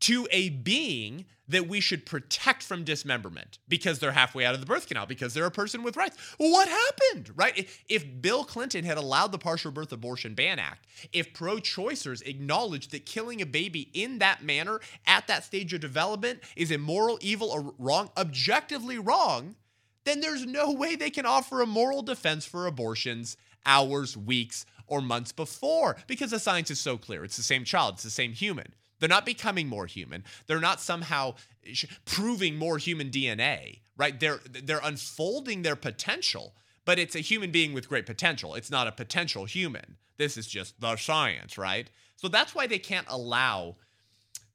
to 0.00 0.28
a 0.30 0.50
being 0.50 1.24
that 1.48 1.68
we 1.68 1.80
should 1.80 2.06
protect 2.06 2.62
from 2.62 2.84
dismemberment 2.84 3.58
because 3.68 3.98
they're 3.98 4.12
halfway 4.12 4.44
out 4.44 4.54
of 4.54 4.60
the 4.60 4.66
birth 4.66 4.86
canal, 4.86 5.06
because 5.06 5.34
they're 5.34 5.46
a 5.46 5.50
person 5.50 5.82
with 5.82 5.96
rights. 5.96 6.16
what 6.38 6.68
happened, 6.68 7.30
right? 7.36 7.68
If 7.88 8.04
Bill 8.20 8.44
Clinton 8.44 8.84
had 8.84 8.96
allowed 8.96 9.32
the 9.32 9.38
Partial 9.38 9.70
Birth 9.70 9.92
Abortion 9.92 10.34
Ban 10.34 10.58
Act, 10.58 10.86
if 11.12 11.34
pro 11.34 11.56
choicers 11.56 12.26
acknowledged 12.26 12.92
that 12.92 13.06
killing 13.06 13.42
a 13.42 13.46
baby 13.46 13.90
in 13.92 14.18
that 14.18 14.42
manner 14.42 14.80
at 15.06 15.26
that 15.26 15.44
stage 15.44 15.72
of 15.74 15.80
development 15.80 16.40
is 16.56 16.70
immoral, 16.70 17.18
evil, 17.20 17.50
or 17.50 17.74
wrong, 17.78 18.10
objectively 18.16 18.98
wrong, 18.98 19.56
then 20.04 20.20
there's 20.20 20.46
no 20.46 20.72
way 20.72 20.96
they 20.96 21.10
can 21.10 21.26
offer 21.26 21.60
a 21.60 21.66
moral 21.66 22.02
defense 22.02 22.44
for 22.46 22.66
abortions 22.66 23.36
hours, 23.66 24.16
weeks, 24.16 24.66
or 24.86 25.00
months 25.00 25.32
before 25.32 25.96
because 26.06 26.30
the 26.30 26.38
science 26.38 26.70
is 26.70 26.80
so 26.80 26.98
clear. 26.98 27.24
It's 27.24 27.36
the 27.36 27.42
same 27.42 27.64
child, 27.64 27.94
it's 27.94 28.02
the 28.02 28.10
same 28.10 28.32
human. 28.32 28.74
They're 29.00 29.08
not 29.08 29.26
becoming 29.26 29.68
more 29.68 29.86
human. 29.86 30.24
They're 30.46 30.60
not 30.60 30.80
somehow 30.80 31.34
eh, 31.66 31.74
proving 32.04 32.56
more 32.56 32.78
human 32.78 33.10
DNA, 33.10 33.80
right? 33.96 34.18
They're 34.18 34.40
they're 34.48 34.80
unfolding 34.82 35.62
their 35.62 35.76
potential, 35.76 36.54
but 36.84 36.98
it's 36.98 37.16
a 37.16 37.20
human 37.20 37.50
being 37.50 37.72
with 37.72 37.88
great 37.88 38.06
potential. 38.06 38.54
It's 38.54 38.70
not 38.70 38.86
a 38.86 38.92
potential 38.92 39.44
human. 39.44 39.96
This 40.16 40.36
is 40.36 40.46
just 40.46 40.80
the 40.80 40.96
science, 40.96 41.58
right? 41.58 41.90
So 42.16 42.28
that's 42.28 42.54
why 42.54 42.66
they 42.66 42.78
can't 42.78 43.06
allow 43.10 43.76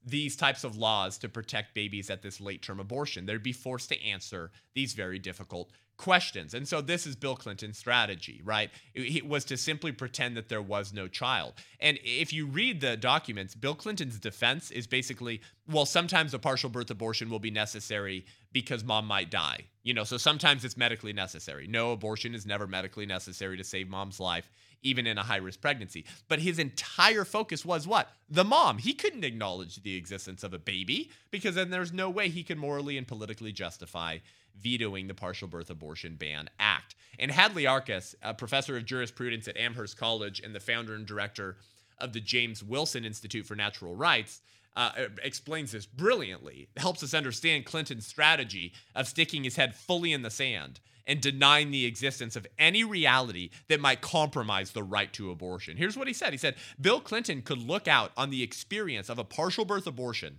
these 0.04 0.34
types 0.34 0.64
of 0.64 0.76
laws 0.76 1.18
to 1.18 1.28
protect 1.28 1.74
babies 1.74 2.08
at 2.08 2.22
this 2.22 2.40
late 2.40 2.62
term 2.62 2.80
abortion. 2.80 3.26
They'd 3.26 3.42
be 3.42 3.52
forced 3.52 3.90
to 3.90 4.02
answer 4.02 4.50
these 4.74 4.94
very 4.94 5.18
difficult 5.18 5.70
questions. 6.00 6.54
And 6.54 6.66
so 6.66 6.80
this 6.80 7.06
is 7.06 7.14
Bill 7.14 7.36
Clinton's 7.36 7.76
strategy, 7.76 8.40
right? 8.42 8.70
It 8.94 9.28
was 9.28 9.44
to 9.44 9.58
simply 9.58 9.92
pretend 9.92 10.34
that 10.38 10.48
there 10.48 10.62
was 10.62 10.94
no 10.94 11.08
child. 11.08 11.52
And 11.78 11.98
if 12.02 12.32
you 12.32 12.46
read 12.46 12.80
the 12.80 12.96
documents, 12.96 13.54
Bill 13.54 13.74
Clinton's 13.74 14.18
defense 14.18 14.70
is 14.70 14.86
basically, 14.86 15.42
well, 15.68 15.84
sometimes 15.84 16.32
a 16.32 16.38
partial 16.38 16.70
birth 16.70 16.90
abortion 16.90 17.28
will 17.28 17.38
be 17.38 17.50
necessary 17.50 18.24
because 18.50 18.82
mom 18.82 19.06
might 19.06 19.30
die. 19.30 19.66
You 19.82 19.92
know, 19.92 20.04
so 20.04 20.16
sometimes 20.16 20.64
it's 20.64 20.76
medically 20.76 21.12
necessary. 21.12 21.66
No, 21.66 21.92
abortion 21.92 22.34
is 22.34 22.46
never 22.46 22.66
medically 22.66 23.04
necessary 23.04 23.58
to 23.58 23.64
save 23.64 23.88
mom's 23.88 24.18
life, 24.18 24.50
even 24.82 25.06
in 25.06 25.18
a 25.18 25.22
high 25.22 25.36
risk 25.36 25.60
pregnancy. 25.60 26.06
But 26.28 26.38
his 26.38 26.58
entire 26.58 27.26
focus 27.26 27.62
was 27.62 27.86
what? 27.86 28.08
The 28.30 28.44
mom. 28.44 28.78
He 28.78 28.94
couldn't 28.94 29.24
acknowledge 29.24 29.82
the 29.82 29.96
existence 29.96 30.42
of 30.42 30.54
a 30.54 30.58
baby 30.58 31.10
because 31.30 31.56
then 31.56 31.68
there's 31.68 31.92
no 31.92 32.08
way 32.08 32.30
he 32.30 32.42
could 32.42 32.58
morally 32.58 32.96
and 32.96 33.06
politically 33.06 33.52
justify 33.52 34.18
vetoing 34.58 35.06
the 35.06 35.14
Partial 35.14 35.48
Birth 35.48 35.70
Abortion 35.70 36.16
Ban 36.16 36.48
Act. 36.58 36.94
And 37.18 37.30
Hadley 37.30 37.64
Arkes, 37.64 38.14
a 38.22 38.34
professor 38.34 38.76
of 38.76 38.84
jurisprudence 38.84 39.48
at 39.48 39.56
Amherst 39.56 39.96
College 39.96 40.40
and 40.40 40.54
the 40.54 40.60
founder 40.60 40.94
and 40.94 41.06
director 41.06 41.56
of 41.98 42.12
the 42.12 42.20
James 42.20 42.62
Wilson 42.62 43.04
Institute 43.04 43.46
for 43.46 43.54
Natural 43.54 43.94
Rights, 43.94 44.40
uh, 44.76 44.92
explains 45.22 45.72
this 45.72 45.86
brilliantly, 45.86 46.68
helps 46.76 47.02
us 47.02 47.14
understand 47.14 47.66
Clinton's 47.66 48.06
strategy 48.06 48.72
of 48.94 49.08
sticking 49.08 49.44
his 49.44 49.56
head 49.56 49.74
fully 49.74 50.12
in 50.12 50.22
the 50.22 50.30
sand 50.30 50.80
and 51.06 51.20
denying 51.20 51.70
the 51.70 51.86
existence 51.86 52.36
of 52.36 52.46
any 52.58 52.84
reality 52.84 53.50
that 53.68 53.80
might 53.80 54.00
compromise 54.00 54.70
the 54.70 54.82
right 54.82 55.12
to 55.12 55.30
abortion. 55.30 55.76
Here's 55.76 55.96
what 55.96 56.06
he 56.06 56.14
said 56.14 56.32
He 56.32 56.38
said, 56.38 56.54
Bill 56.80 57.00
Clinton 57.00 57.42
could 57.42 57.58
look 57.58 57.88
out 57.88 58.12
on 58.16 58.30
the 58.30 58.42
experience 58.42 59.08
of 59.08 59.18
a 59.18 59.24
partial 59.24 59.64
birth 59.64 59.86
abortion 59.86 60.38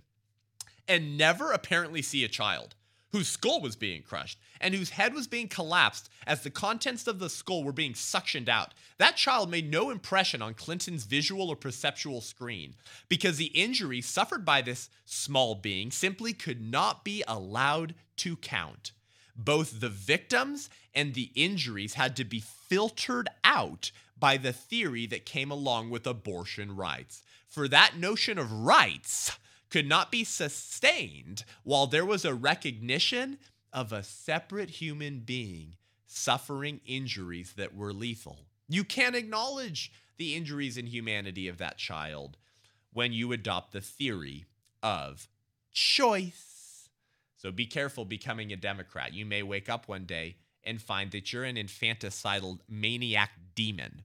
and 0.88 1.16
never 1.16 1.52
apparently 1.52 2.02
see 2.02 2.24
a 2.24 2.28
child 2.28 2.74
whose 3.12 3.28
skull 3.28 3.60
was 3.60 3.76
being 3.76 4.02
crushed 4.02 4.38
and 4.60 4.74
whose 4.74 4.90
head 4.90 5.12
was 5.14 5.26
being 5.26 5.48
collapsed 5.48 6.08
as 6.26 6.42
the 6.42 6.50
contents 6.50 7.06
of 7.06 7.18
the 7.18 7.28
skull 7.28 7.62
were 7.62 7.72
being 7.72 7.92
suctioned 7.92 8.48
out. 8.48 8.72
That 8.98 9.16
child 9.16 9.50
made 9.50 9.70
no 9.70 9.90
impression 9.90 10.40
on 10.40 10.54
Clinton's 10.54 11.04
visual 11.04 11.50
or 11.50 11.56
perceptual 11.56 12.22
screen 12.22 12.74
because 13.08 13.36
the 13.36 13.46
injury 13.46 14.00
suffered 14.00 14.44
by 14.44 14.62
this 14.62 14.88
small 15.04 15.54
being 15.54 15.90
simply 15.90 16.32
could 16.32 16.62
not 16.62 17.04
be 17.04 17.22
allowed 17.28 17.94
to 18.18 18.36
count. 18.36 18.92
Both 19.36 19.80
the 19.80 19.88
victims 19.88 20.70
and 20.94 21.14
the 21.14 21.30
injuries 21.34 21.94
had 21.94 22.16
to 22.16 22.24
be 22.24 22.40
filtered 22.40 23.28
out 23.44 23.90
by 24.18 24.36
the 24.36 24.52
theory 24.52 25.06
that 25.06 25.26
came 25.26 25.50
along 25.50 25.90
with 25.90 26.06
abortion 26.06 26.76
rights. 26.76 27.22
For 27.48 27.68
that 27.68 27.96
notion 27.96 28.38
of 28.38 28.52
rights, 28.52 29.36
could 29.72 29.88
not 29.88 30.10
be 30.10 30.22
sustained 30.22 31.44
while 31.64 31.86
there 31.86 32.04
was 32.04 32.26
a 32.26 32.34
recognition 32.34 33.38
of 33.72 33.90
a 33.90 34.02
separate 34.02 34.68
human 34.68 35.20
being 35.20 35.74
suffering 36.06 36.78
injuries 36.84 37.54
that 37.56 37.74
were 37.74 37.94
lethal. 37.94 38.40
You 38.68 38.84
can't 38.84 39.16
acknowledge 39.16 39.90
the 40.18 40.34
injuries 40.34 40.76
and 40.76 40.86
humanity 40.86 41.48
of 41.48 41.56
that 41.56 41.78
child 41.78 42.36
when 42.92 43.14
you 43.14 43.32
adopt 43.32 43.72
the 43.72 43.80
theory 43.80 44.44
of 44.82 45.26
choice. 45.72 46.90
So 47.38 47.50
be 47.50 47.64
careful 47.64 48.04
becoming 48.04 48.52
a 48.52 48.56
Democrat. 48.56 49.14
You 49.14 49.24
may 49.24 49.42
wake 49.42 49.70
up 49.70 49.88
one 49.88 50.04
day 50.04 50.36
and 50.62 50.82
find 50.82 51.10
that 51.12 51.32
you're 51.32 51.44
an 51.44 51.56
infanticidal 51.56 52.58
maniac 52.68 53.30
demon 53.54 54.02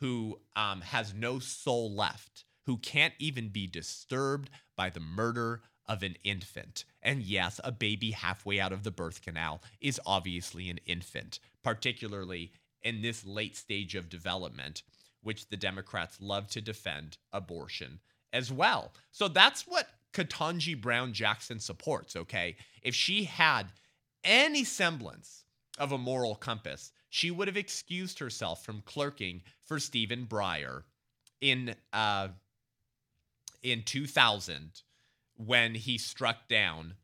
who 0.00 0.40
um, 0.56 0.80
has 0.80 1.14
no 1.14 1.38
soul 1.38 1.94
left 1.94 2.44
who 2.70 2.76
can't 2.76 3.14
even 3.18 3.48
be 3.48 3.66
disturbed 3.66 4.50
by 4.80 4.88
the 4.88 4.98
murder 4.98 5.60
of 5.84 6.02
an 6.02 6.16
infant. 6.24 6.86
And 7.02 7.20
yes, 7.20 7.60
a 7.62 7.70
baby 7.70 8.12
halfway 8.12 8.58
out 8.58 8.72
of 8.72 8.82
the 8.82 8.90
birth 8.90 9.20
canal 9.20 9.60
is 9.78 10.00
obviously 10.06 10.70
an 10.70 10.80
infant, 10.86 11.38
particularly 11.62 12.52
in 12.80 13.02
this 13.02 13.26
late 13.26 13.58
stage 13.58 13.94
of 13.94 14.08
development, 14.08 14.82
which 15.22 15.50
the 15.50 15.58
Democrats 15.58 16.16
love 16.18 16.48
to 16.48 16.62
defend 16.62 17.18
abortion 17.30 18.00
as 18.32 18.50
well. 18.50 18.94
So 19.10 19.28
that's 19.28 19.66
what 19.66 19.86
Ketanji 20.14 20.80
Brown 20.80 21.12
Jackson 21.12 21.60
supports, 21.60 22.16
okay? 22.16 22.56
If 22.80 22.94
she 22.94 23.24
had 23.24 23.66
any 24.24 24.64
semblance 24.64 25.44
of 25.78 25.92
a 25.92 25.98
moral 25.98 26.36
compass, 26.36 26.90
she 27.10 27.30
would 27.30 27.48
have 27.48 27.56
excused 27.58 28.18
herself 28.18 28.64
from 28.64 28.80
clerking 28.86 29.42
for 29.62 29.78
Stephen 29.78 30.24
Breyer 30.24 30.84
in 31.42 31.74
uh, 31.92 32.28
in 33.62 33.82
2000 33.82 34.82
when 35.36 35.74
he 35.74 35.98
struck 35.98 36.48
down 36.48 36.94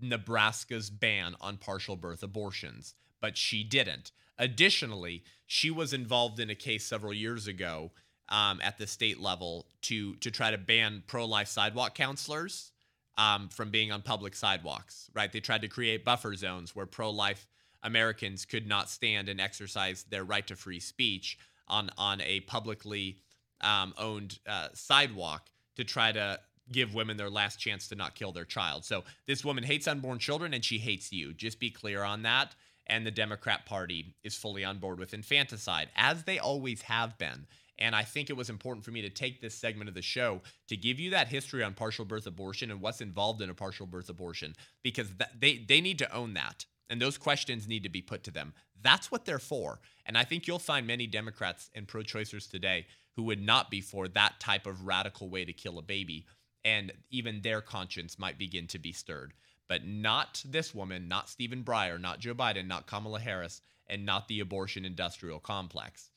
Nebraska's 0.00 0.90
ban 0.90 1.34
on 1.40 1.56
partial 1.56 1.96
birth 1.96 2.22
abortions, 2.22 2.94
but 3.20 3.36
she 3.36 3.64
didn't. 3.64 4.12
Additionally, 4.38 5.24
she 5.46 5.70
was 5.70 5.92
involved 5.92 6.38
in 6.38 6.50
a 6.50 6.54
case 6.54 6.84
several 6.84 7.12
years 7.12 7.46
ago 7.46 7.90
um, 8.28 8.60
at 8.62 8.78
the 8.78 8.86
state 8.86 9.18
level 9.18 9.66
to 9.82 10.14
to 10.16 10.30
try 10.30 10.50
to 10.50 10.58
ban 10.58 11.02
pro-life 11.06 11.48
sidewalk 11.48 11.94
counselors 11.94 12.72
um, 13.16 13.48
from 13.48 13.70
being 13.70 13.90
on 13.90 14.02
public 14.02 14.36
sidewalks. 14.36 15.10
Right? 15.14 15.32
They 15.32 15.40
tried 15.40 15.62
to 15.62 15.68
create 15.68 16.04
buffer 16.04 16.34
zones 16.34 16.76
where 16.76 16.86
pro-life 16.86 17.48
Americans 17.82 18.44
could 18.44 18.66
not 18.66 18.90
stand 18.90 19.28
and 19.28 19.40
exercise 19.40 20.04
their 20.04 20.24
right 20.24 20.46
to 20.46 20.56
free 20.56 20.80
speech 20.80 21.38
on 21.66 21.90
on 21.98 22.20
a 22.20 22.40
publicly 22.40 23.18
um, 23.60 23.92
owned 23.98 24.38
uh, 24.46 24.68
sidewalk 24.74 25.48
to 25.78 25.84
try 25.84 26.12
to 26.12 26.38
give 26.70 26.94
women 26.94 27.16
their 27.16 27.30
last 27.30 27.58
chance 27.58 27.88
to 27.88 27.94
not 27.94 28.14
kill 28.14 28.32
their 28.32 28.44
child. 28.44 28.84
So 28.84 29.04
this 29.26 29.44
woman 29.44 29.64
hates 29.64 29.88
unborn 29.88 30.18
children 30.18 30.52
and 30.52 30.64
she 30.64 30.78
hates 30.78 31.10
you. 31.12 31.32
Just 31.32 31.58
be 31.58 31.70
clear 31.70 32.02
on 32.02 32.22
that. 32.22 32.54
And 32.86 33.06
the 33.06 33.10
Democrat 33.10 33.64
Party 33.64 34.14
is 34.22 34.36
fully 34.36 34.64
on 34.64 34.78
board 34.78 34.98
with 34.98 35.14
infanticide, 35.14 35.88
as 35.96 36.24
they 36.24 36.38
always 36.38 36.82
have 36.82 37.16
been. 37.18 37.46
And 37.78 37.94
I 37.94 38.02
think 38.02 38.28
it 38.28 38.36
was 38.36 38.50
important 38.50 38.84
for 38.84 38.90
me 38.90 39.02
to 39.02 39.10
take 39.10 39.40
this 39.40 39.54
segment 39.54 39.88
of 39.88 39.94
the 39.94 40.02
show 40.02 40.40
to 40.68 40.76
give 40.76 40.98
you 40.98 41.10
that 41.10 41.28
history 41.28 41.62
on 41.62 41.74
partial 41.74 42.04
birth 42.04 42.26
abortion 42.26 42.70
and 42.70 42.80
what's 42.80 43.00
involved 43.00 43.40
in 43.40 43.50
a 43.50 43.54
partial 43.54 43.86
birth 43.86 44.08
abortion, 44.08 44.54
because 44.82 45.08
they, 45.38 45.58
they 45.68 45.80
need 45.80 45.98
to 45.98 46.14
own 46.14 46.34
that. 46.34 46.66
And 46.90 47.00
those 47.00 47.18
questions 47.18 47.68
need 47.68 47.82
to 47.82 47.88
be 47.90 48.02
put 48.02 48.24
to 48.24 48.30
them. 48.30 48.54
That's 48.82 49.10
what 49.10 49.26
they're 49.26 49.38
for. 49.38 49.80
And 50.06 50.16
I 50.16 50.24
think 50.24 50.46
you'll 50.46 50.58
find 50.58 50.86
many 50.86 51.06
Democrats 51.06 51.70
and 51.74 51.86
pro 51.86 52.02
choicers 52.02 52.50
today 52.50 52.86
who 53.18 53.24
would 53.24 53.42
not 53.42 53.68
be 53.68 53.80
for 53.80 54.06
that 54.06 54.38
type 54.38 54.64
of 54.64 54.86
radical 54.86 55.28
way 55.28 55.44
to 55.44 55.52
kill 55.52 55.76
a 55.76 55.82
baby. 55.82 56.24
And 56.64 56.92
even 57.10 57.40
their 57.40 57.60
conscience 57.60 58.16
might 58.16 58.38
begin 58.38 58.68
to 58.68 58.78
be 58.78 58.92
stirred. 58.92 59.32
But 59.66 59.84
not 59.84 60.40
this 60.46 60.72
woman, 60.72 61.08
not 61.08 61.28
Stephen 61.28 61.64
Breyer, 61.64 62.00
not 62.00 62.20
Joe 62.20 62.32
Biden, 62.32 62.68
not 62.68 62.86
Kamala 62.86 63.18
Harris, 63.18 63.60
and 63.88 64.06
not 64.06 64.28
the 64.28 64.38
abortion 64.38 64.84
industrial 64.84 65.40
complex. 65.40 66.10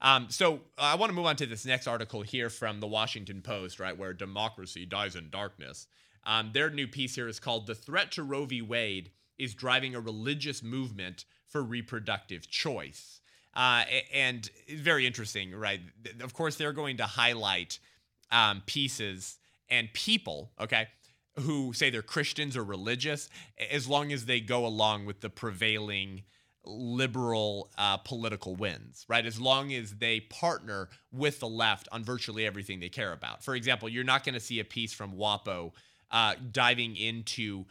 Um, 0.00 0.28
so 0.30 0.60
I 0.78 0.94
want 0.94 1.10
to 1.10 1.16
move 1.16 1.26
on 1.26 1.34
to 1.36 1.46
this 1.46 1.66
next 1.66 1.88
article 1.88 2.22
here 2.22 2.48
from 2.48 2.78
the 2.78 2.86
Washington 2.86 3.42
Post, 3.42 3.80
right, 3.80 3.98
where 3.98 4.12
democracy 4.12 4.86
dies 4.86 5.16
in 5.16 5.30
darkness. 5.30 5.88
Um, 6.24 6.50
their 6.54 6.70
new 6.70 6.86
piece 6.86 7.16
here 7.16 7.26
is 7.26 7.40
called 7.40 7.66
The 7.66 7.74
Threat 7.74 8.12
to 8.12 8.22
Roe 8.22 8.44
v. 8.44 8.62
Wade 8.62 9.10
is 9.40 9.54
Driving 9.54 9.96
a 9.96 10.00
Religious 10.00 10.62
Movement 10.62 11.24
for 11.48 11.64
Reproductive 11.64 12.48
Choice. 12.48 13.22
Uh, 13.54 13.84
and 14.12 14.50
very 14.68 15.06
interesting, 15.06 15.54
right? 15.54 15.80
Of 16.20 16.34
course, 16.34 16.56
they're 16.56 16.72
going 16.72 16.96
to 16.98 17.06
highlight 17.06 17.78
um, 18.30 18.62
pieces 18.66 19.38
and 19.68 19.92
people, 19.92 20.50
okay, 20.60 20.88
who 21.40 21.72
say 21.72 21.90
they're 21.90 22.02
Christians 22.02 22.56
or 22.56 22.64
religious, 22.64 23.28
as 23.70 23.88
long 23.88 24.12
as 24.12 24.26
they 24.26 24.40
go 24.40 24.66
along 24.66 25.06
with 25.06 25.20
the 25.20 25.30
prevailing 25.30 26.22
liberal 26.64 27.70
uh, 27.76 27.96
political 27.98 28.56
wins, 28.56 29.04
right? 29.08 29.26
As 29.26 29.38
long 29.40 29.72
as 29.72 29.96
they 29.96 30.20
partner 30.20 30.88
with 31.12 31.40
the 31.40 31.48
left 31.48 31.88
on 31.92 32.04
virtually 32.04 32.46
everything 32.46 32.80
they 32.80 32.88
care 32.88 33.12
about. 33.12 33.44
For 33.44 33.54
example, 33.54 33.88
you're 33.88 34.04
not 34.04 34.24
going 34.24 34.34
to 34.34 34.40
see 34.40 34.60
a 34.60 34.64
piece 34.64 34.92
from 34.92 35.12
WAPO 35.12 35.72
uh, 36.10 36.34
diving 36.52 36.96
into 36.96 37.66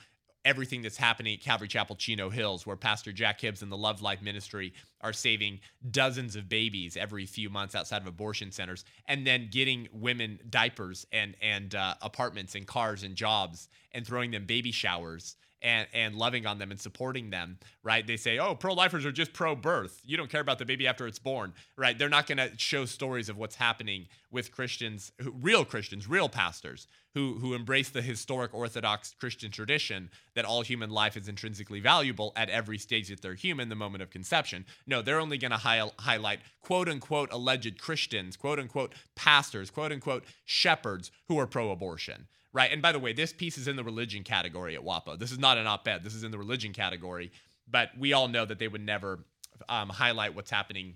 everything 0.46 0.82
that's 0.82 0.98
happening 0.98 1.34
at 1.34 1.42
Calvary 1.42 1.68
Chapel 1.68 1.96
Chino 1.96 2.30
Hills, 2.30 2.66
where 2.66 2.76
Pastor 2.76 3.12
Jack 3.12 3.42
Hibbs 3.42 3.62
and 3.62 3.72
the 3.72 3.78
Love 3.78 4.02
Life 4.02 4.22
Ministry 4.22 4.74
are 5.02 5.14
saving 5.14 5.60
dozens 5.90 6.36
of 6.36 6.50
babies 6.50 6.98
every 6.98 7.26
few 7.26 7.50
months 7.50 7.76
outside 7.76 8.02
of 8.02 8.08
abortion 8.08 8.52
centers, 8.52 8.86
and 9.08 9.26
then 9.26 9.50
getting 9.52 9.88
women 9.92 10.40
diapers 10.50 11.06
and 11.12 11.36
and 11.42 11.76
uh, 11.76 11.96
apartments 12.02 12.56
and 12.56 12.68
cars 12.68 13.04
and 13.04 13.16
jobs, 13.16 13.70
and 13.92 14.06
throwing 14.06 14.32
them 14.32 14.46
baby 14.46 14.72
showers 14.72 15.36
and 15.64 15.88
and 15.94 16.16
loving 16.16 16.46
on 16.46 16.60
them 16.60 16.70
and 16.70 16.80
supporting 16.80 17.30
them, 17.30 17.58
right? 17.82 18.06
They 18.06 18.18
say, 18.18 18.38
"Oh, 18.38 18.54
pro-lifers 18.54 19.06
are 19.06 19.12
just 19.12 19.34
pro-birth. 19.34 20.02
You 20.06 20.18
don't 20.18 20.30
care 20.30 20.42
about 20.42 20.60
the 20.60 20.66
baby 20.66 20.88
after 20.88 21.08
it's 21.08 21.20
born." 21.20 21.54
Right? 21.78 21.98
They're 21.98 22.10
not 22.10 22.28
going 22.28 22.38
to 22.38 22.52
show 22.58 22.86
stories 22.86 23.30
of 23.30 23.38
what's 23.38 23.56
happening 23.56 24.08
with 24.30 24.52
Christians, 24.52 25.12
who, 25.22 25.32
real 25.32 25.66
Christians, 25.66 26.08
real 26.08 26.30
pastors 26.30 26.88
who 27.14 27.40
who 27.40 27.54
embrace 27.54 27.90
the 27.90 28.02
historic 28.02 28.54
orthodox 28.54 29.16
Christian 29.20 29.52
tradition 29.52 30.10
that 30.36 30.46
all 30.46 30.62
human 30.62 30.90
life 30.90 31.16
is 31.16 31.28
intrinsically 31.28 31.80
valuable 31.80 32.34
at 32.36 32.50
every 32.50 32.78
stage 32.78 33.10
that 33.10 33.22
they're 33.22 33.36
human, 33.36 33.70
the 33.70 33.76
moment 33.76 34.02
of 34.02 34.10
conception. 34.10 34.66
No, 34.86 35.02
they're 35.02 35.20
only 35.20 35.38
going 35.38 35.52
to 35.52 35.58
hi- 35.58 35.90
highlight 36.00 36.40
quote 36.62 36.90
unquote 36.90 37.32
alleged 37.32 37.80
Christians, 37.80 38.36
quote 38.36 38.60
unquote 38.60 38.94
pastors, 39.16 39.70
quote 39.70 39.92
unquote 39.92 40.24
shepherds 40.46 41.12
who 41.28 41.40
are 41.40 41.48
pro-abortion 41.48 42.28
right? 42.54 42.72
And 42.72 42.82
by 42.82 42.92
the 42.92 43.00
way, 43.00 43.12
this 43.14 43.34
piece 43.34 43.58
is 43.58 43.68
in 43.68 43.76
the 43.76 43.84
religion 43.84 44.24
category 44.24 44.76
at 44.76 44.84
WAPO. 44.84 45.20
This 45.20 45.32
is 45.32 45.40
not 45.40 45.58
an 45.58 45.68
op 45.68 45.88
ed, 45.88 46.04
this 46.04 46.14
is 46.14 46.24
in 46.24 46.32
the 46.32 46.38
religion 46.38 46.72
category. 46.72 47.32
But 47.70 47.90
we 47.98 48.14
all 48.14 48.28
know 48.28 48.46
that 48.46 48.60
they 48.60 48.68
would 48.68 48.86
never 48.86 49.20
um, 49.68 49.90
highlight 49.90 50.36
what's 50.36 50.52
happening 50.52 50.96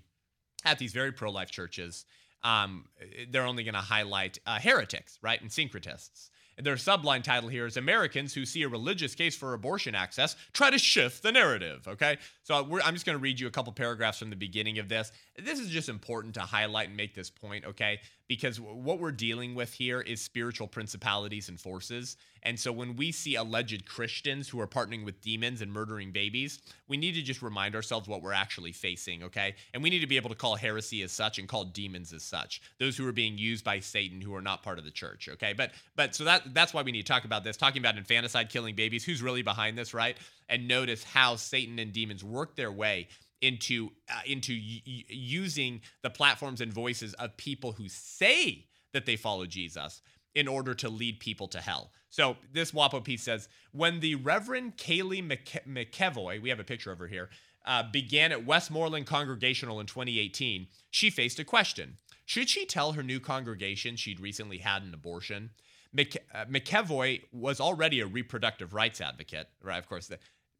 at 0.64 0.78
these 0.78 0.92
very 0.92 1.12
pro 1.12 1.30
life 1.30 1.50
churches. 1.50 2.04
Um, 2.44 2.84
they're 3.30 3.44
only 3.44 3.64
going 3.64 3.74
to 3.74 3.80
highlight 3.80 4.38
uh, 4.46 4.60
heretics, 4.60 5.18
right? 5.22 5.40
And 5.40 5.50
syncretists. 5.50 6.30
And 6.56 6.66
their 6.66 6.74
subline 6.74 7.22
title 7.22 7.48
here 7.48 7.66
is 7.66 7.76
Americans 7.76 8.34
who 8.34 8.44
see 8.44 8.62
a 8.62 8.68
religious 8.68 9.14
case 9.14 9.36
for 9.36 9.54
abortion 9.54 9.94
access 9.94 10.36
try 10.52 10.70
to 10.70 10.78
shift 10.78 11.22
the 11.22 11.32
narrative. 11.32 11.86
Okay. 11.86 12.18
So 12.48 12.54
I'm 12.54 12.94
just 12.94 13.04
going 13.04 13.18
to 13.18 13.22
read 13.22 13.38
you 13.38 13.46
a 13.46 13.50
couple 13.50 13.74
paragraphs 13.74 14.18
from 14.18 14.30
the 14.30 14.36
beginning 14.36 14.78
of 14.78 14.88
this. 14.88 15.12
This 15.38 15.60
is 15.60 15.68
just 15.68 15.90
important 15.90 16.32
to 16.36 16.40
highlight 16.40 16.88
and 16.88 16.96
make 16.96 17.14
this 17.14 17.28
point. 17.28 17.66
Okay 17.66 18.00
because 18.28 18.60
what 18.60 19.00
we're 19.00 19.10
dealing 19.10 19.54
with 19.54 19.72
here 19.72 20.02
is 20.02 20.20
spiritual 20.20 20.68
principalities 20.68 21.48
and 21.48 21.58
forces. 21.58 22.18
And 22.42 22.60
so 22.60 22.70
when 22.70 22.94
we 22.94 23.10
see 23.10 23.34
alleged 23.34 23.86
Christians 23.86 24.48
who 24.48 24.60
are 24.60 24.66
partnering 24.66 25.04
with 25.04 25.20
demons 25.22 25.60
and 25.62 25.72
murdering 25.72 26.12
babies, 26.12 26.60
we 26.86 26.98
need 26.98 27.14
to 27.14 27.22
just 27.22 27.42
remind 27.42 27.74
ourselves 27.74 28.06
what 28.06 28.22
we're 28.22 28.34
actually 28.34 28.72
facing, 28.72 29.24
okay? 29.24 29.54
And 29.74 29.82
we 29.82 29.90
need 29.90 30.00
to 30.00 30.06
be 30.06 30.16
able 30.16 30.28
to 30.28 30.36
call 30.36 30.54
heresy 30.54 31.02
as 31.02 31.10
such 31.10 31.38
and 31.38 31.48
call 31.48 31.64
demons 31.64 32.12
as 32.12 32.22
such. 32.22 32.60
Those 32.78 32.96
who 32.96 33.08
are 33.08 33.12
being 33.12 33.38
used 33.38 33.64
by 33.64 33.80
Satan 33.80 34.20
who 34.20 34.34
are 34.34 34.42
not 34.42 34.62
part 34.62 34.78
of 34.78 34.84
the 34.84 34.90
church, 34.90 35.28
okay? 35.32 35.54
But 35.54 35.72
but 35.96 36.14
so 36.14 36.24
that 36.24 36.54
that's 36.54 36.72
why 36.72 36.82
we 36.82 36.92
need 36.92 37.06
to 37.06 37.12
talk 37.12 37.24
about 37.24 37.44
this, 37.44 37.56
talking 37.56 37.80
about 37.80 37.96
infanticide 37.96 38.50
killing 38.50 38.76
babies, 38.76 39.04
who's 39.04 39.22
really 39.22 39.42
behind 39.42 39.76
this, 39.76 39.92
right? 39.92 40.16
And 40.50 40.68
notice 40.68 41.02
how 41.02 41.36
Satan 41.36 41.78
and 41.78 41.92
demons 41.92 42.22
work 42.22 42.37
their 42.56 42.72
way 42.72 43.08
into 43.40 43.90
uh, 44.10 44.20
into 44.26 44.52
y- 44.52 44.82
using 45.08 45.80
the 46.02 46.10
platforms 46.10 46.60
and 46.60 46.72
voices 46.72 47.14
of 47.14 47.36
people 47.36 47.72
who 47.72 47.88
say 47.88 48.66
that 48.92 49.06
they 49.06 49.16
follow 49.16 49.46
Jesus 49.46 50.02
in 50.34 50.48
order 50.48 50.74
to 50.74 50.88
lead 50.88 51.20
people 51.20 51.48
to 51.48 51.60
hell. 51.60 51.90
So 52.10 52.36
this 52.52 52.72
WAPO 52.72 53.04
piece 53.04 53.22
says 53.22 53.48
when 53.72 54.00
the 54.00 54.14
Reverend 54.16 54.76
Kaeley 54.76 55.22
McKe- 55.26 55.66
McEvoy, 55.66 56.40
we 56.40 56.48
have 56.48 56.60
a 56.60 56.64
picture 56.64 56.92
of 56.92 56.98
her 56.98 57.06
here, 57.06 57.28
uh, 57.66 57.82
began 57.90 58.32
at 58.32 58.46
Westmoreland 58.46 59.06
Congregational 59.06 59.80
in 59.80 59.86
2018, 59.86 60.68
she 60.90 61.10
faced 61.10 61.38
a 61.38 61.44
question: 61.44 61.96
Should 62.24 62.48
she 62.48 62.64
tell 62.66 62.92
her 62.92 63.02
new 63.02 63.20
congregation 63.20 63.96
she'd 63.96 64.20
recently 64.20 64.58
had 64.58 64.82
an 64.82 64.94
abortion? 64.94 65.50
McK- 65.96 66.18
uh, 66.34 66.44
McEvoy 66.46 67.22
was 67.32 67.60
already 67.60 68.00
a 68.00 68.06
reproductive 68.06 68.74
rights 68.74 69.00
advocate, 69.00 69.48
right? 69.62 69.78
Of 69.78 69.88
course, 69.88 70.06
the, 70.06 70.18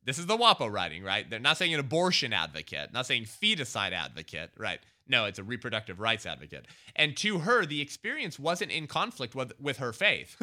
this 0.09 0.18
is 0.18 0.25
the 0.25 0.38
WAPO 0.38 0.73
writing, 0.73 1.05
right? 1.05 1.29
They're 1.29 1.38
not 1.38 1.59
saying 1.59 1.75
an 1.75 1.81
abortion 1.81 2.33
advocate, 2.33 2.94
not 2.94 3.07
saying 3.07 3.25
feticide 3.25 3.92
advocate, 3.92 4.51
right? 4.57 4.81
No, 5.07 5.27
it's 5.27 5.38
a 5.38 5.42
reproductive 5.44 6.01
rights 6.01 6.25
advocate. 6.25 6.64
And 6.97 7.14
to 7.18 7.40
her, 7.40 7.66
the 7.66 7.83
experience 7.83 8.38
wasn't 8.38 8.71
in 8.71 8.87
conflict 8.87 9.35
with, 9.35 9.53
with 9.61 9.77
her 9.77 9.92
faith. 9.92 10.37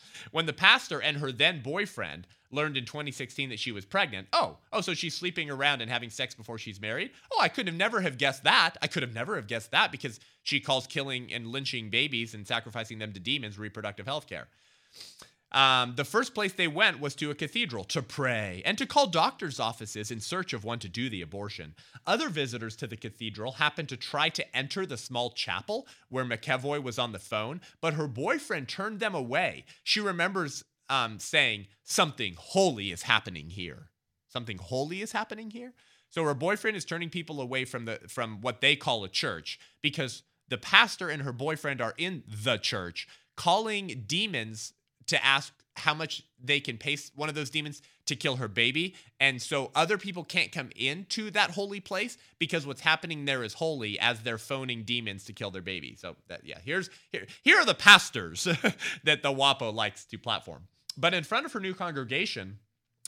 when 0.32 0.46
the 0.46 0.52
pastor 0.52 1.00
and 1.00 1.18
her 1.18 1.30
then 1.30 1.62
boyfriend 1.62 2.26
learned 2.50 2.76
in 2.76 2.84
2016 2.84 3.50
that 3.50 3.60
she 3.60 3.70
was 3.70 3.84
pregnant, 3.84 4.26
oh, 4.32 4.58
oh, 4.72 4.80
so 4.80 4.92
she's 4.92 5.14
sleeping 5.14 5.50
around 5.50 5.80
and 5.82 5.90
having 5.90 6.10
sex 6.10 6.34
before 6.34 6.58
she's 6.58 6.80
married? 6.80 7.12
Oh, 7.32 7.40
I 7.40 7.48
could 7.48 7.68
have 7.68 7.76
never 7.76 8.00
have 8.00 8.18
guessed 8.18 8.42
that. 8.42 8.72
I 8.82 8.88
could 8.88 9.04
have 9.04 9.14
never 9.14 9.36
have 9.36 9.46
guessed 9.46 9.70
that 9.70 9.92
because 9.92 10.18
she 10.42 10.58
calls 10.58 10.88
killing 10.88 11.32
and 11.32 11.46
lynching 11.46 11.90
babies 11.90 12.34
and 12.34 12.44
sacrificing 12.44 12.98
them 12.98 13.12
to 13.12 13.20
demons 13.20 13.56
reproductive 13.56 14.06
health 14.06 14.26
care. 14.26 14.48
Um, 15.52 15.94
the 15.96 16.04
first 16.04 16.34
place 16.34 16.54
they 16.54 16.68
went 16.68 16.98
was 16.98 17.14
to 17.16 17.30
a 17.30 17.34
cathedral 17.34 17.84
to 17.84 18.02
pray 18.02 18.62
and 18.64 18.78
to 18.78 18.86
call 18.86 19.06
doctors' 19.06 19.60
offices 19.60 20.10
in 20.10 20.20
search 20.20 20.52
of 20.52 20.64
one 20.64 20.78
to 20.78 20.88
do 20.88 21.10
the 21.10 21.20
abortion. 21.20 21.74
Other 22.06 22.30
visitors 22.30 22.74
to 22.76 22.86
the 22.86 22.96
cathedral 22.96 23.52
happened 23.52 23.90
to 23.90 23.96
try 23.96 24.30
to 24.30 24.56
enter 24.56 24.86
the 24.86 24.96
small 24.96 25.30
chapel 25.30 25.86
where 26.08 26.24
McEvoy 26.24 26.82
was 26.82 26.98
on 26.98 27.12
the 27.12 27.18
phone, 27.18 27.60
but 27.82 27.94
her 27.94 28.08
boyfriend 28.08 28.68
turned 28.68 28.98
them 28.98 29.14
away. 29.14 29.64
She 29.84 30.00
remembers 30.00 30.64
um, 30.88 31.18
saying, 31.18 31.66
Something 31.84 32.34
holy 32.38 32.90
is 32.90 33.02
happening 33.02 33.50
here. 33.50 33.88
Something 34.28 34.56
holy 34.56 35.02
is 35.02 35.12
happening 35.12 35.50
here. 35.50 35.74
So 36.08 36.24
her 36.24 36.34
boyfriend 36.34 36.76
is 36.76 36.84
turning 36.84 37.10
people 37.10 37.40
away 37.40 37.64
from 37.64 37.84
the 37.84 38.00
from 38.08 38.40
what 38.40 38.60
they 38.60 38.76
call 38.76 39.04
a 39.04 39.08
church 39.08 39.58
because 39.82 40.22
the 40.48 40.58
pastor 40.58 41.08
and 41.08 41.22
her 41.22 41.32
boyfriend 41.32 41.80
are 41.80 41.94
in 41.96 42.22
the 42.26 42.58
church 42.58 43.08
calling 43.36 44.04
demons 44.06 44.74
to 45.06 45.24
ask 45.24 45.52
how 45.74 45.94
much 45.94 46.22
they 46.42 46.60
can 46.60 46.76
pay 46.76 46.96
one 47.14 47.28
of 47.28 47.34
those 47.34 47.50
demons 47.50 47.80
to 48.06 48.16
kill 48.16 48.36
her 48.36 48.48
baby. 48.48 48.94
And 49.20 49.40
so 49.40 49.70
other 49.74 49.96
people 49.96 50.24
can't 50.24 50.52
come 50.52 50.70
into 50.76 51.30
that 51.30 51.52
holy 51.52 51.80
place 51.80 52.18
because 52.38 52.66
what's 52.66 52.80
happening 52.80 53.24
there 53.24 53.42
is 53.42 53.54
holy 53.54 53.98
as 53.98 54.20
they're 54.20 54.38
phoning 54.38 54.82
demons 54.82 55.24
to 55.24 55.32
kill 55.32 55.50
their 55.50 55.62
baby. 55.62 55.96
So 55.96 56.16
that 56.28 56.44
yeah, 56.44 56.58
here's 56.62 56.90
here 57.10 57.26
here 57.42 57.58
are 57.58 57.64
the 57.64 57.74
pastors 57.74 58.44
that 59.04 59.22
the 59.22 59.32
WAPO 59.32 59.72
likes 59.72 60.04
to 60.06 60.18
platform. 60.18 60.68
But 60.96 61.14
in 61.14 61.24
front 61.24 61.46
of 61.46 61.52
her 61.52 61.60
new 61.60 61.74
congregation, 61.74 62.58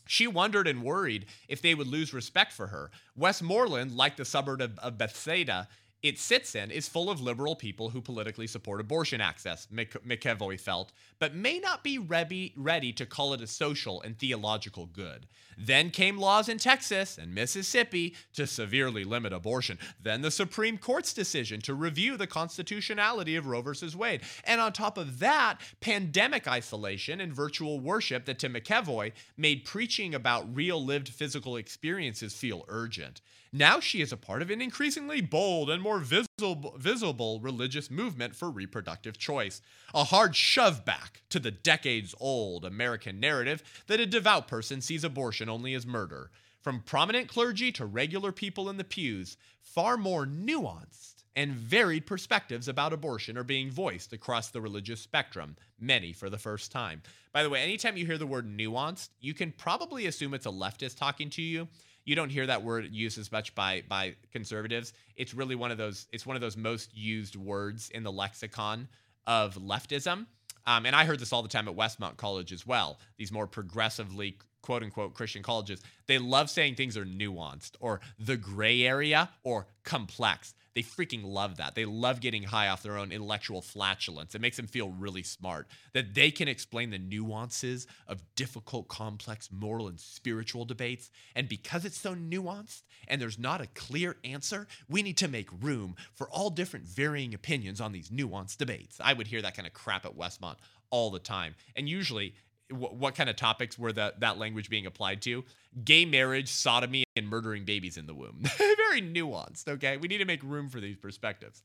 she 0.07 0.27
wondered 0.27 0.67
and 0.67 0.83
worried 0.83 1.27
if 1.49 1.63
they 1.63 1.75
would 1.75 1.87
lose 1.87 2.15
respect 2.15 2.53
for 2.53 2.69
her. 2.69 2.91
Westmoreland, 3.17 3.97
like 3.97 4.17
the 4.17 4.25
suburb 4.25 4.61
of, 4.61 4.79
of 4.79 4.99
Bethsaida, 4.99 5.69
it 6.05 6.19
sits 6.19 6.55
in 6.55 6.71
is 6.71 6.87
full 6.87 7.09
of 7.09 7.23
liberal 7.23 7.57
people 7.57 7.89
who 7.89 8.03
politically 8.03 8.47
support 8.47 8.79
abortion 8.79 9.23
access, 9.23 9.67
McEvoy 9.73 10.61
felt, 10.61 10.93
but 11.19 11.35
may 11.35 11.59
not 11.59 11.83
be 11.83 11.99
ready, 11.99 12.93
to 12.93 13.07
call 13.07 13.33
it 13.33 13.41
a 13.41 13.47
social 13.47 14.03
and 14.03 14.19
theological 14.19 14.85
good. 14.85 15.27
Then 15.57 15.91
came 15.91 16.19
laws 16.19 16.51
in 16.51 16.59
Texas 16.59 17.17
and 17.17 17.35
Mississippi 17.35 18.15
to 18.35 18.47
severely 18.47 19.03
limit 19.03 19.33
abortion. 19.33 19.79
Then 20.03 20.21
the 20.21 20.31
Supreme 20.31 20.77
Court's 20.77 21.15
decision 21.15 21.63
to 21.63 21.73
review 21.73 22.19
the 22.19 22.27
constitutionality 22.27 23.35
of 23.37 23.47
Roe 23.47 23.63
v. 23.63 23.97
Wade. 23.97 24.21
And 24.45 24.61
on 24.61 24.75
top 24.75 24.99
of 24.99 25.21
that, 25.21 25.57
pandemic 25.81 26.47
isolation 26.47 27.19
and 27.19 27.33
virtual 27.33 27.81
worship 27.81 28.27
that 28.27 28.39
to 28.41 28.51
McEvoy 28.51 29.13
made 29.39 29.65
preaching 29.65 30.15
about 30.15 30.55
real 30.55 30.85
lived 30.85 31.09
physical 31.09 31.57
experiences 31.57 32.35
feel 32.35 32.67
urgent. 32.69 33.23
Now 33.57 33.79
she 33.79 34.01
is 34.01 34.11
a 34.11 34.17
part 34.17 34.43
of 34.43 34.51
an 34.51 34.61
increasingly 34.61 35.21
bold 35.21 35.71
and 35.71 35.81
more 35.81 36.01
visible, 36.01 36.75
visible 36.77 37.39
religious 37.39 37.89
movement 37.89 38.35
for 38.35 38.51
reproductive 38.51 39.17
choice, 39.17 39.63
a 39.95 40.03
hard 40.03 40.35
shove 40.35 40.85
back 40.85 41.23
to 41.29 41.39
the 41.39 41.53
decades 41.53 42.17
old 42.19 42.65
American 42.65 43.21
narrative 43.21 43.63
that 43.87 44.01
a 44.01 44.07
devout 44.07 44.49
person 44.49 44.81
sees 44.81 45.05
abortion 45.05 45.49
only 45.49 45.73
as 45.73 45.87
murder. 45.87 46.33
From 46.63 46.81
prominent 46.81 47.29
clergy 47.29 47.71
to 47.71 47.87
regular 47.87 48.33
people 48.33 48.69
in 48.69 48.77
the 48.77 48.83
pews, 48.83 49.37
far 49.63 49.97
more 49.97 50.27
nuanced 50.27 51.23
and 51.37 51.53
varied 51.53 52.07
perspectives 52.07 52.67
about 52.67 52.93
abortion 52.93 53.39
are 53.39 53.45
being 53.45 53.71
voiced 53.71 54.13
across 54.13 54.49
the 54.49 54.61
religious 54.61 55.01
spectrum, 55.01 55.55
many 55.79 56.13
for 56.13 56.29
the 56.29 56.39
first 56.39 56.73
time. 56.73 57.03
By 57.33 57.45
the 57.45 57.51
way, 57.51 57.63
anytime 57.63 57.97
you 57.97 58.05
hear 58.05 58.19
the 58.19 58.27
word 58.27 58.49
nuanced, 58.49 59.11
you 59.21 59.33
can 59.33 59.53
probably 59.53 60.07
assume 60.07 60.35
it's 60.35 60.47
a 60.47 60.51
leftist 60.51 60.97
talking 60.97 61.31
to 61.31 61.43
you 61.43 61.69
you 62.05 62.15
don't 62.15 62.31
hear 62.31 62.47
that 62.47 62.63
word 62.63 62.89
used 62.91 63.19
as 63.19 63.33
much 63.33 63.55
by 63.55 63.83
by 63.89 64.15
conservatives. 64.33 64.93
It's 65.17 65.35
really 65.35 65.55
one 65.55 65.71
of 65.71 65.79
those. 65.79 66.07
It's 66.13 66.27
one 66.27 66.37
of 66.37 66.43
those 66.43 66.57
most 66.57 66.97
used 66.97 67.37
words 67.37 67.91
in 67.91 68.03
the 68.03 68.13
lexicon 68.13 68.89
of 69.27 69.57
leftism. 69.57 70.27
Um, 70.67 70.87
and 70.87 70.97
I 70.97 71.05
heard 71.05 71.19
this 71.19 71.33
all 71.33 71.43
the 71.43 71.49
time 71.49 71.69
at 71.69 71.77
Westmont 71.77 72.17
College 72.17 72.53
as 72.53 72.67
well. 72.67 72.99
These 73.19 73.33
more 73.33 73.47
progressively 73.47 74.39
quote 74.63 74.83
unquote 74.83 75.15
Christian 75.15 75.43
colleges, 75.43 75.83
they 76.07 76.19
love 76.19 76.49
saying 76.49 76.75
things 76.75 76.97
are 76.97 77.05
nuanced 77.05 77.73
or 77.81 78.01
the 78.19 78.37
gray 78.37 78.83
area 78.83 79.29
or 79.43 79.67
complex. 79.85 80.55
They 80.75 80.83
freaking 80.83 81.25
love 81.25 81.57
that. 81.59 81.75
They 81.75 81.85
love 81.85 82.21
getting 82.21 82.43
high 82.43 82.69
off 82.69 82.83
their 82.83 82.99
own 82.99 83.13
intellectual 83.13 83.63
flatulence. 83.63 84.35
It 84.35 84.41
makes 84.41 84.57
them 84.57 84.67
feel 84.67 84.91
really 84.91 85.23
smart 85.23 85.69
that 85.93 86.15
they 86.15 86.31
can 86.31 86.49
explain 86.49 86.91
the 86.91 86.99
nuances 86.99 87.87
of 88.09 88.23
difficult, 88.35 88.89
complex 88.89 89.51
moral 89.53 89.89
and 89.89 90.01
spiritual 90.01 90.65
debates. 90.65 91.11
And 91.37 91.49
because 91.49 91.85
it's 91.85 92.01
so 92.01 92.15
nuanced 92.15 92.83
and 93.07 93.21
there's 93.21 93.39
not 93.39 93.61
a 93.61 93.69
clear 93.69 94.17
answer, 94.25 94.67
we 94.89 95.03
need 95.03 95.17
to 95.19 95.29
make 95.29 95.49
room 95.63 95.95
for 96.15 96.29
all 96.29 96.51
different 96.51 96.87
varying 96.87 97.35
opinions 97.35 97.81
on 97.81 97.93
these 97.93 98.09
nuanced 98.09 98.57
debates. 98.57 99.01
I 99.03 99.13
would 99.13 99.29
hear 99.29 99.43
that 99.43 99.57
kind 99.57 99.67
of 99.67 99.75
crap 99.75 100.05
at 100.05 100.17
Westmont 100.17 100.57
all 100.91 101.11
the 101.11 101.19
time. 101.21 101.55
And 101.77 101.89
usually 101.89 102.35
what 102.71 103.15
kind 103.15 103.29
of 103.29 103.37
topics 103.37 103.79
were 103.79 103.93
that 103.93 104.21
that 104.21 104.39
language 104.39 104.71
being 104.71 104.87
applied 104.87 105.23
to? 105.23 105.45
Gay 105.85 106.05
marriage, 106.05 106.49
sodomy, 106.49 107.05
and 107.17 107.29
murdering 107.29 107.65
babies 107.65 107.97
in 107.97 108.07
the 108.07 108.15
womb. 108.15 108.43
Very 108.95 109.09
nuanced. 109.09 109.67
Okay, 109.67 109.97
we 109.97 110.07
need 110.07 110.19
to 110.19 110.25
make 110.25 110.43
room 110.45 110.69
for 110.69 110.79
these 110.79 110.97
perspectives. 110.97 111.63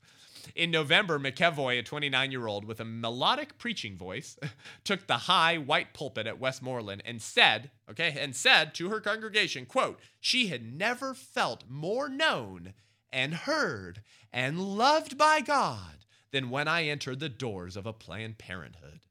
In 0.56 0.72
November, 0.72 1.20
McEvoy, 1.20 1.78
a 1.78 1.84
29 1.84 2.32
year 2.32 2.48
old 2.48 2.66
with 2.66 2.80
a 2.80 2.86
melodic 2.86 3.60
preaching 3.60 3.96
voice, 3.96 4.36
took 4.84 5.06
the 5.06 5.18
high 5.18 5.58
white 5.58 5.94
pulpit 5.94 6.26
at 6.26 6.40
Westmoreland 6.40 7.04
and 7.06 7.22
said, 7.22 7.70
okay, 7.88 8.16
and 8.20 8.36
said 8.36 8.74
to 8.76 8.90
her 8.90 9.00
congregation, 9.00 9.68
quote, 9.68 10.00
she 10.20 10.48
had 10.48 10.74
never 10.74 11.14
felt 11.14 11.66
more 11.70 12.10
known 12.10 12.74
and 13.14 13.34
heard 13.36 14.02
and 14.34 14.60
loved 14.60 15.16
by 15.16 15.40
God 15.40 16.06
than 16.32 16.50
when 16.50 16.68
I 16.68 16.86
entered 16.86 17.20
the 17.20 17.30
doors 17.30 17.78
of 17.78 17.86
a 17.86 17.94
Planned 17.94 18.40
Parenthood. 18.40 19.02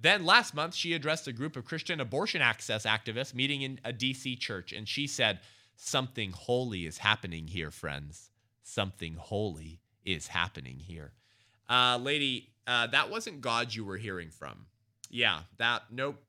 Then 0.00 0.24
last 0.24 0.54
month, 0.54 0.76
she 0.76 0.94
addressed 0.94 1.26
a 1.26 1.32
group 1.32 1.56
of 1.56 1.64
Christian 1.64 2.00
abortion 2.00 2.42
access 2.42 2.86
activists 2.86 3.34
meeting 3.34 3.62
in 3.62 3.80
a 3.84 3.92
DC 3.92 4.38
church, 4.38 4.72
and 4.72 4.88
she 4.88 5.08
said, 5.08 5.40
Something 5.82 6.32
holy 6.32 6.84
is 6.84 6.98
happening 6.98 7.46
here, 7.46 7.70
friends. 7.70 8.30
Something 8.62 9.14
holy 9.14 9.80
is 10.04 10.26
happening 10.26 10.78
here. 10.78 11.14
Uh, 11.70 11.98
lady, 11.98 12.50
uh, 12.66 12.88
that 12.88 13.08
wasn't 13.08 13.40
God 13.40 13.74
you 13.74 13.86
were 13.86 13.96
hearing 13.96 14.28
from. 14.28 14.66
Yeah, 15.08 15.40
that, 15.56 15.84
nope. 15.90 16.22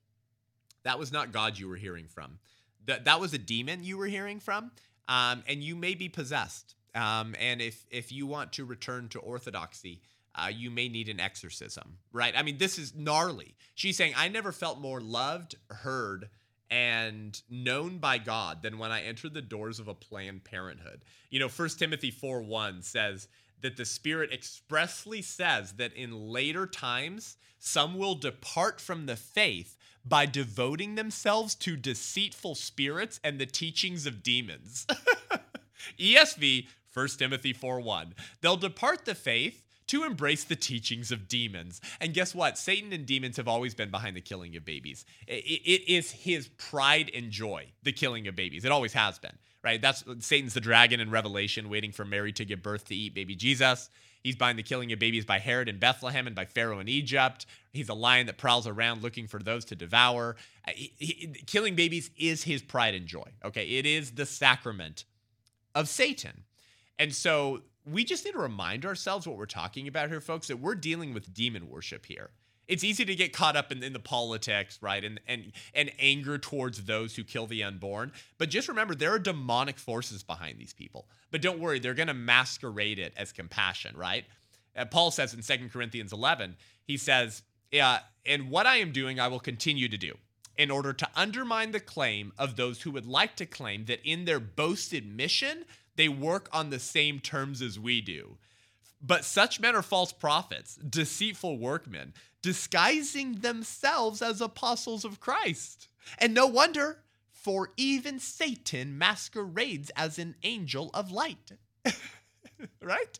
That 0.83 0.97
was 0.97 1.11
not 1.11 1.33
God 1.33 1.59
you 1.59 1.67
were 1.67 1.75
hearing 1.75 2.07
from. 2.07 2.39
That, 2.85 3.03
that 3.03 3.19
was 3.19 3.33
a 3.33 3.37
demon 3.37 3.83
you 3.83 3.97
were 3.97 4.07
hearing 4.07 4.39
from, 4.39 4.71
um, 5.09 5.43
and 5.45 5.61
you 5.61 5.75
may 5.75 5.95
be 5.95 6.07
possessed. 6.07 6.75
Um, 6.95 7.35
and 7.37 7.61
if, 7.61 7.85
if 7.91 8.09
you 8.09 8.25
want 8.25 8.53
to 8.53 8.63
return 8.63 9.09
to 9.09 9.19
orthodoxy, 9.19 10.01
uh, 10.33 10.47
you 10.47 10.71
may 10.71 10.87
need 10.87 11.09
an 11.09 11.19
exorcism, 11.19 11.97
right? 12.13 12.33
I 12.37 12.41
mean, 12.41 12.57
this 12.57 12.79
is 12.79 12.95
gnarly. 12.95 13.55
She's 13.75 13.97
saying, 13.97 14.13
I 14.15 14.29
never 14.29 14.53
felt 14.53 14.79
more 14.79 15.01
loved, 15.01 15.55
heard, 15.69 16.29
and 16.71 17.41
known 17.49 17.97
by 17.97 18.17
God 18.17 18.63
than 18.63 18.77
when 18.79 18.91
I 18.91 19.01
entered 19.01 19.33
the 19.33 19.41
doors 19.41 19.77
of 19.77 19.89
a 19.89 19.93
Planned 19.93 20.45
Parenthood. 20.45 21.03
You 21.29 21.39
know, 21.39 21.49
First 21.49 21.77
Timothy 21.77 22.09
4 22.09 22.41
1 22.41 22.81
says 22.81 23.27
that 23.61 23.75
the 23.75 23.85
Spirit 23.85 24.31
expressly 24.31 25.21
says 25.21 25.73
that 25.73 25.93
in 25.93 26.29
later 26.29 26.65
times, 26.65 27.35
some 27.59 27.97
will 27.97 28.15
depart 28.15 28.79
from 28.79 29.05
the 29.05 29.17
faith 29.17 29.77
by 30.03 30.25
devoting 30.25 30.95
themselves 30.95 31.53
to 31.55 31.75
deceitful 31.75 32.55
spirits 32.55 33.19
and 33.23 33.37
the 33.37 33.45
teachings 33.45 34.05
of 34.05 34.23
demons. 34.23 34.87
ESV, 35.99 36.67
1 36.93 37.07
Timothy 37.09 37.53
4 37.53 37.81
1. 37.81 38.15
They'll 38.39 38.57
depart 38.57 39.05
the 39.05 39.13
faith 39.13 39.61
to 39.91 40.05
embrace 40.05 40.45
the 40.45 40.55
teachings 40.55 41.11
of 41.11 41.27
demons. 41.27 41.81
And 41.99 42.13
guess 42.13 42.33
what? 42.33 42.57
Satan 42.57 42.93
and 42.93 43.05
demons 43.05 43.35
have 43.35 43.49
always 43.49 43.75
been 43.75 43.91
behind 43.91 44.15
the 44.15 44.21
killing 44.21 44.55
of 44.55 44.63
babies. 44.63 45.05
it 45.27 45.83
is 45.85 46.11
his 46.11 46.47
pride 46.47 47.11
and 47.13 47.29
joy, 47.29 47.67
the 47.83 47.91
killing 47.91 48.25
of 48.27 48.35
babies. 48.35 48.63
It 48.63 48.71
always 48.71 48.93
has 48.93 49.19
been, 49.19 49.37
right? 49.61 49.81
That's 49.81 50.05
Satan's 50.19 50.53
the 50.53 50.61
dragon 50.61 51.01
in 51.01 51.11
Revelation, 51.11 51.67
waiting 51.67 51.91
for 51.91 52.05
Mary 52.05 52.31
to 52.33 52.45
give 52.45 52.63
birth 52.63 52.85
to 52.85 52.95
eat 52.95 53.13
baby 53.13 53.35
Jesus. 53.35 53.89
He's 54.23 54.37
behind 54.37 54.57
the 54.57 54.63
killing 54.63 54.93
of 54.93 54.99
babies 54.99 55.25
by 55.25 55.39
Herod 55.39 55.67
in 55.67 55.77
Bethlehem 55.77 56.25
and 56.25 56.35
by 56.35 56.45
Pharaoh 56.45 56.79
in 56.79 56.87
Egypt. 56.87 57.45
He's 57.73 57.89
a 57.89 57.93
lion 57.93 58.27
that 58.27 58.37
prowls 58.37 58.67
around 58.67 59.03
looking 59.03 59.27
for 59.27 59.39
those 59.39 59.65
to 59.65 59.75
devour. 59.75 60.37
He, 60.69 60.93
he, 60.97 61.27
killing 61.47 61.75
babies 61.75 62.11
is 62.17 62.43
his 62.43 62.61
pride 62.61 62.95
and 62.95 63.07
joy. 63.07 63.27
Okay, 63.43 63.65
it 63.65 63.85
is 63.85 64.11
the 64.11 64.25
sacrament 64.25 65.03
of 65.75 65.89
Satan. 65.89 66.43
And 66.97 67.13
so 67.13 67.61
we 67.85 68.03
just 68.03 68.25
need 68.25 68.33
to 68.33 68.39
remind 68.39 68.85
ourselves 68.85 69.27
what 69.27 69.37
we're 69.37 69.45
talking 69.45 69.87
about 69.87 70.09
here, 70.09 70.21
folks, 70.21 70.47
that 70.47 70.57
we're 70.57 70.75
dealing 70.75 71.13
with 71.13 71.33
demon 71.33 71.69
worship 71.69 72.05
here. 72.05 72.29
It's 72.67 72.83
easy 72.83 73.03
to 73.05 73.15
get 73.15 73.33
caught 73.33 73.57
up 73.57 73.71
in, 73.71 73.83
in 73.83 73.91
the 73.91 73.99
politics, 73.99 74.79
right? 74.81 75.03
And, 75.03 75.19
and 75.27 75.51
and 75.73 75.91
anger 75.99 76.37
towards 76.37 76.85
those 76.85 77.15
who 77.15 77.23
kill 77.23 77.47
the 77.47 77.63
unborn. 77.63 78.13
But 78.37 78.49
just 78.49 78.69
remember, 78.69 78.95
there 78.95 79.13
are 79.13 79.19
demonic 79.19 79.77
forces 79.77 80.23
behind 80.23 80.57
these 80.57 80.73
people. 80.73 81.07
But 81.31 81.41
don't 81.41 81.59
worry, 81.59 81.79
they're 81.79 81.93
going 81.93 82.07
to 82.07 82.13
masquerade 82.13 82.99
it 82.99 83.13
as 83.17 83.31
compassion, 83.31 83.97
right? 83.97 84.25
Uh, 84.75 84.85
Paul 84.85 85.11
says 85.11 85.33
in 85.33 85.41
Second 85.41 85.73
Corinthians 85.73 86.13
11, 86.13 86.55
he 86.83 86.95
says, 86.95 87.43
yeah, 87.71 87.99
and 88.25 88.49
what 88.49 88.65
I 88.65 88.77
am 88.77 88.91
doing, 88.91 89.19
I 89.19 89.27
will 89.27 89.39
continue 89.39 89.89
to 89.89 89.97
do 89.97 90.13
in 90.57 90.69
order 90.69 90.93
to 90.93 91.09
undermine 91.15 91.71
the 91.71 91.79
claim 91.79 92.31
of 92.37 92.55
those 92.55 92.81
who 92.81 92.91
would 92.91 93.05
like 93.05 93.35
to 93.37 93.45
claim 93.45 93.85
that 93.85 93.99
in 94.03 94.25
their 94.25 94.39
boasted 94.39 95.05
mission, 95.05 95.65
they 96.01 96.09
work 96.09 96.49
on 96.51 96.71
the 96.71 96.79
same 96.79 97.19
terms 97.19 97.61
as 97.61 97.79
we 97.79 98.01
do. 98.01 98.37
But 99.03 99.23
such 99.23 99.59
men 99.59 99.75
are 99.75 99.83
false 99.83 100.11
prophets, 100.11 100.77
deceitful 100.77 101.59
workmen, 101.59 102.15
disguising 102.41 103.33
themselves 103.41 104.19
as 104.19 104.41
apostles 104.41 105.05
of 105.05 105.19
Christ. 105.19 105.89
And 106.17 106.33
no 106.33 106.47
wonder, 106.47 107.03
for 107.31 107.69
even 107.77 108.17
Satan 108.17 108.97
masquerades 108.97 109.91
as 109.95 110.17
an 110.17 110.33
angel 110.41 110.89
of 110.95 111.11
light. 111.11 111.51
right? 112.81 113.19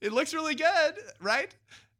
It 0.00 0.12
looks 0.12 0.32
really 0.32 0.54
good, 0.54 0.94
right? 1.20 1.52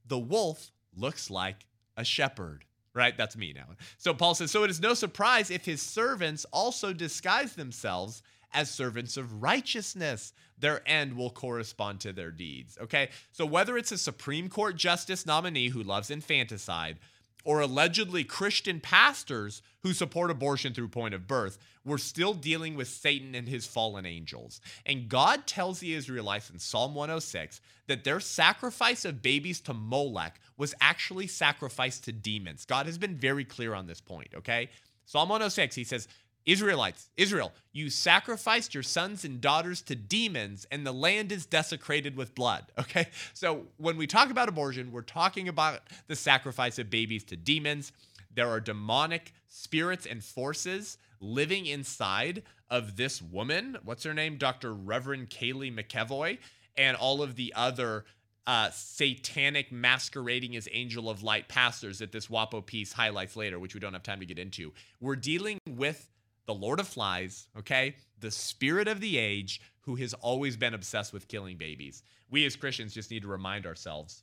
The 0.07 0.21
wolf 0.21 0.71
looks 0.97 1.31
like 1.33 1.67
a 1.97 2.05
shepherd 2.05 2.65
right? 2.95 3.19
That's 3.19 3.37
me 3.37 3.53
now. 3.53 3.67
So 3.99 4.15
Paul 4.15 4.35
says, 4.35 4.51
So 4.51 4.65
it 4.65 4.71
is 4.71 4.81
no 4.81 4.95
surprise 4.95 5.51
if 5.51 5.67
his 5.67 5.83
servants 5.83 6.47
also 6.51 6.95
disguise 6.95 7.53
themselves 7.53 8.23
as 8.57 8.71
servants 8.71 9.17
of 9.17 9.43
righteousness. 9.43 10.33
Their 10.59 10.83
end 10.89 11.15
will 11.15 11.31
correspond 11.31 12.01
to 12.01 12.13
their 12.13 12.31
deeds. 12.33 12.79
Okay. 12.81 13.11
So 13.31 13.47
whether 13.47 13.77
it's 13.77 13.93
a 13.93 13.99
Supreme 13.99 14.49
Court 14.49 14.75
justice 14.75 15.27
nominee 15.27 15.69
who 15.69 15.83
loves 15.83 16.11
infanticide, 16.11 16.99
or 17.45 17.61
allegedly 17.61 18.25
Christian 18.25 18.81
pastors 18.81 19.63
who 19.85 19.93
support 19.93 20.33
abortion 20.33 20.75
through 20.75 20.89
point 20.89 21.15
of 21.15 21.29
birth, 21.29 21.59
we're 21.85 21.97
still 21.97 22.35
dealing 22.35 22.75
with 22.75 22.89
Satan 22.89 23.37
and 23.37 23.47
his 23.49 23.65
fallen 23.65 24.05
angels. 24.05 24.61
And 24.85 25.09
God 25.09 25.47
tells 25.47 25.79
the 25.79 25.95
Israelites 25.95 26.51
in 26.51 26.59
Psalm 26.59 26.97
106 26.97 27.61
that 27.87 28.03
their 28.03 28.19
sacrifice 28.19 29.05
of 29.05 29.23
babies 29.23 29.61
to 29.61 29.75
Molech 29.75 30.41
was 30.57 30.75
actually 30.81 31.29
sacrificed 31.29 32.03
to 32.05 32.13
demons. 32.13 32.65
God 32.65 32.87
has 32.87 32.99
been 32.99 33.15
very 33.15 33.45
clear 33.45 33.75
on 33.75 33.87
this 33.87 34.01
point, 34.01 34.31
okay? 34.35 34.69
Psalm 35.05 35.29
106, 35.29 35.77
he 35.77 35.85
says, 35.85 36.09
Israelites, 36.47 37.11
Israel, 37.17 37.53
you 37.73 37.91
sacrificed 37.91 38.73
your 38.73 38.85
sons 38.85 39.25
and 39.25 39.41
daughters 39.41 39.83
to 39.83 39.97
demons, 39.97 40.65
and 40.71 40.87
the 40.87 40.93
land 40.93 41.33
is 41.33 41.45
desecrated 41.45 42.17
with 42.17 42.35
blood. 42.35 42.65
Okay? 42.87 43.09
So 43.35 43.65
when 43.79 43.97
we 43.97 44.07
talk 44.07 44.31
about 44.31 44.49
abortion, 44.49 44.93
we're 44.93 45.03
talking 45.03 45.49
about 45.49 45.81
the 46.07 46.15
sacrifice 46.15 46.79
of 46.79 46.89
babies 46.89 47.25
to 47.25 47.37
demons. 47.37 47.91
There 48.33 48.49
are 48.49 48.61
demonic 48.61 49.33
spirits 49.49 50.07
and 50.07 50.23
forces 50.23 50.99
living 51.21 51.67
inside 51.67 52.45
of 52.71 52.97
this 52.97 53.21
woman. 53.21 53.77
What's 53.83 54.05
her 54.05 54.15
name? 54.15 54.37
Dr. 54.37 54.73
Reverend 54.73 55.31
Kaeley 55.31 55.75
McEvoy, 55.75 56.39
and 56.77 56.97
all 56.97 57.23
of 57.23 57.35
the 57.35 57.53
other 57.57 58.05
uh, 58.47 58.71
satanic 58.71 59.73
masquerading 59.73 60.55
as 60.55 60.69
angel 60.73 61.11
of 61.11 61.23
light 61.23 61.49
pastors 61.49 61.99
that 61.99 62.13
this 62.13 62.29
WAPO 62.29 62.65
piece 62.65 62.93
highlights 62.93 63.35
later, 63.35 63.59
which 63.59 63.75
we 63.75 63.81
don't 63.81 63.93
have 63.93 64.05
time 64.05 64.21
to 64.21 64.27
get 64.27 64.39
into. 64.39 64.73
We're 65.01 65.17
dealing 65.17 65.59
with 65.69 66.09
the 66.47 66.55
Lord 66.55 66.81
of 66.81 66.89
Flies, 66.89 67.49
okay? 67.59 67.97
The 68.21 68.31
spirit 68.31 68.89
of 68.89 69.01
the 69.01 69.19
age 69.19 69.61
who 69.81 69.97
has 69.97 70.15
always 70.15 70.57
been 70.57 70.75
obsessed 70.75 71.13
with 71.13 71.29
killing 71.29 71.57
babies. 71.57 72.03
We 72.31 72.45
as 72.47 72.57
Christians 72.57 72.95
just 72.95 73.11
need 73.11 73.23
to 73.23 73.29
remind 73.29 73.67
ourselves 73.67 74.23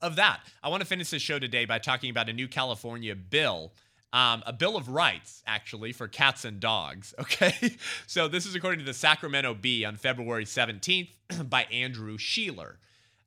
of 0.00 0.16
that. 0.16 0.40
I 0.62 0.68
want 0.68 0.80
to 0.80 0.86
finish 0.86 1.10
this 1.10 1.22
show 1.22 1.38
today 1.38 1.64
by 1.64 1.78
talking 1.78 2.10
about 2.10 2.28
a 2.28 2.32
new 2.32 2.48
California 2.48 3.14
bill. 3.14 3.72
Um, 4.10 4.42
a 4.46 4.54
Bill 4.54 4.74
of 4.74 4.88
Rights, 4.88 5.42
actually, 5.46 5.92
for 5.92 6.08
cats 6.08 6.46
and 6.46 6.60
dogs. 6.60 7.14
Okay. 7.20 7.76
so, 8.06 8.26
this 8.26 8.46
is 8.46 8.54
according 8.54 8.78
to 8.78 8.84
the 8.86 8.94
Sacramento 8.94 9.52
Bee 9.52 9.84
on 9.84 9.96
February 9.96 10.46
17th 10.46 11.10
by 11.50 11.64
Andrew 11.64 12.16
Sheeler. 12.16 12.76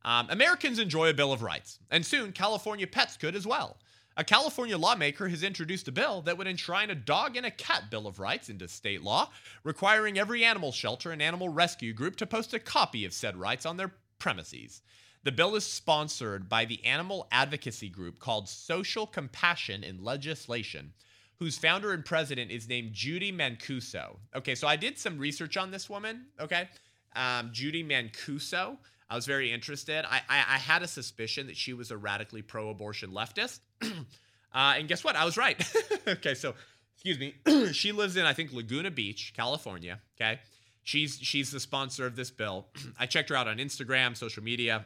Um, 0.04 0.28
Americans 0.32 0.80
enjoy 0.80 1.10
a 1.10 1.14
Bill 1.14 1.32
of 1.32 1.44
Rights, 1.44 1.78
and 1.92 2.04
soon 2.04 2.32
California 2.32 2.88
pets 2.88 3.16
could 3.16 3.36
as 3.36 3.46
well. 3.46 3.78
A 4.18 4.24
California 4.24 4.78
lawmaker 4.78 5.30
has 5.30 5.42
introduced 5.42 5.88
a 5.88 5.92
bill 5.92 6.22
that 6.24 6.38
would 6.38 6.48
enshrine 6.48 6.90
a 6.90 6.96
dog 6.96 7.38
and 7.38 7.46
a 7.46 7.52
cat 7.52 7.90
Bill 7.90 8.08
of 8.08 8.20
Rights 8.20 8.50
into 8.50 8.68
state 8.68 9.02
law, 9.02 9.30
requiring 9.64 10.20
every 10.20 10.44
animal 10.44 10.72
shelter 10.72 11.12
and 11.12 11.22
animal 11.22 11.50
rescue 11.50 11.94
group 11.94 12.18
to 12.18 12.26
post 12.26 12.54
a 12.54 12.60
copy 12.60 13.06
of 13.06 13.14
said 13.14 13.38
rights 13.38 13.66
on 13.66 13.78
their 13.78 13.94
premises. 14.20 14.82
The 15.24 15.32
bill 15.32 15.56
is 15.56 15.64
sponsored 15.64 16.50
by 16.50 16.66
the 16.66 16.84
animal 16.86 17.28
advocacy 17.32 17.90
group 17.90 18.20
called 18.20 18.50
Social 18.50 19.08
Compassion 19.08 19.84
in 19.84 20.04
Legislation, 20.04 20.94
whose 21.38 21.58
founder 21.58 21.94
and 21.94 22.04
president 22.04 22.52
is 22.52 22.68
named 22.68 22.94
Judy 22.94 23.32
Mancuso. 23.32 24.18
Okay, 24.36 24.56
so 24.56 24.68
I 24.68 24.76
did 24.76 24.98
some 24.98 25.18
research 25.18 25.58
on 25.58 25.72
this 25.72 25.90
woman, 25.90 26.26
okay? 26.40 26.68
um, 27.16 27.50
Judy 27.52 27.84
Mancuso. 27.84 28.78
I 29.10 29.16
was 29.16 29.26
very 29.26 29.52
interested. 29.52 30.06
I, 30.06 30.22
I, 30.30 30.38
I 30.38 30.58
had 30.58 30.84
a 30.84 30.88
suspicion 30.88 31.48
that 31.48 31.58
she 31.58 31.74
was 31.74 31.92
a 31.92 31.98
radically 31.98 32.42
pro-abortion 32.42 33.12
leftist, 33.12 33.60
uh, 34.54 34.76
and 34.78 34.88
guess 34.88 35.04
what? 35.04 35.16
I 35.16 35.26
was 35.26 35.38
right. 35.38 35.62
okay, 36.08 36.34
so 36.34 36.54
excuse 36.96 37.20
me. 37.20 37.36
she 37.74 37.92
lives 37.92 38.16
in 38.16 38.26
I 38.26 38.34
think 38.34 38.54
Laguna 38.54 38.92
Beach, 38.92 39.34
California. 39.36 40.00
Okay, 40.18 40.40
she's 40.84 41.18
she's 41.22 41.52
the 41.52 41.60
sponsor 41.60 42.06
of 42.06 42.16
this 42.16 42.32
bill. 42.32 42.68
I 43.00 43.06
checked 43.06 43.30
her 43.30 43.36
out 43.36 43.48
on 43.48 43.58
Instagram, 43.58 44.16
social 44.16 44.44
media. 44.44 44.86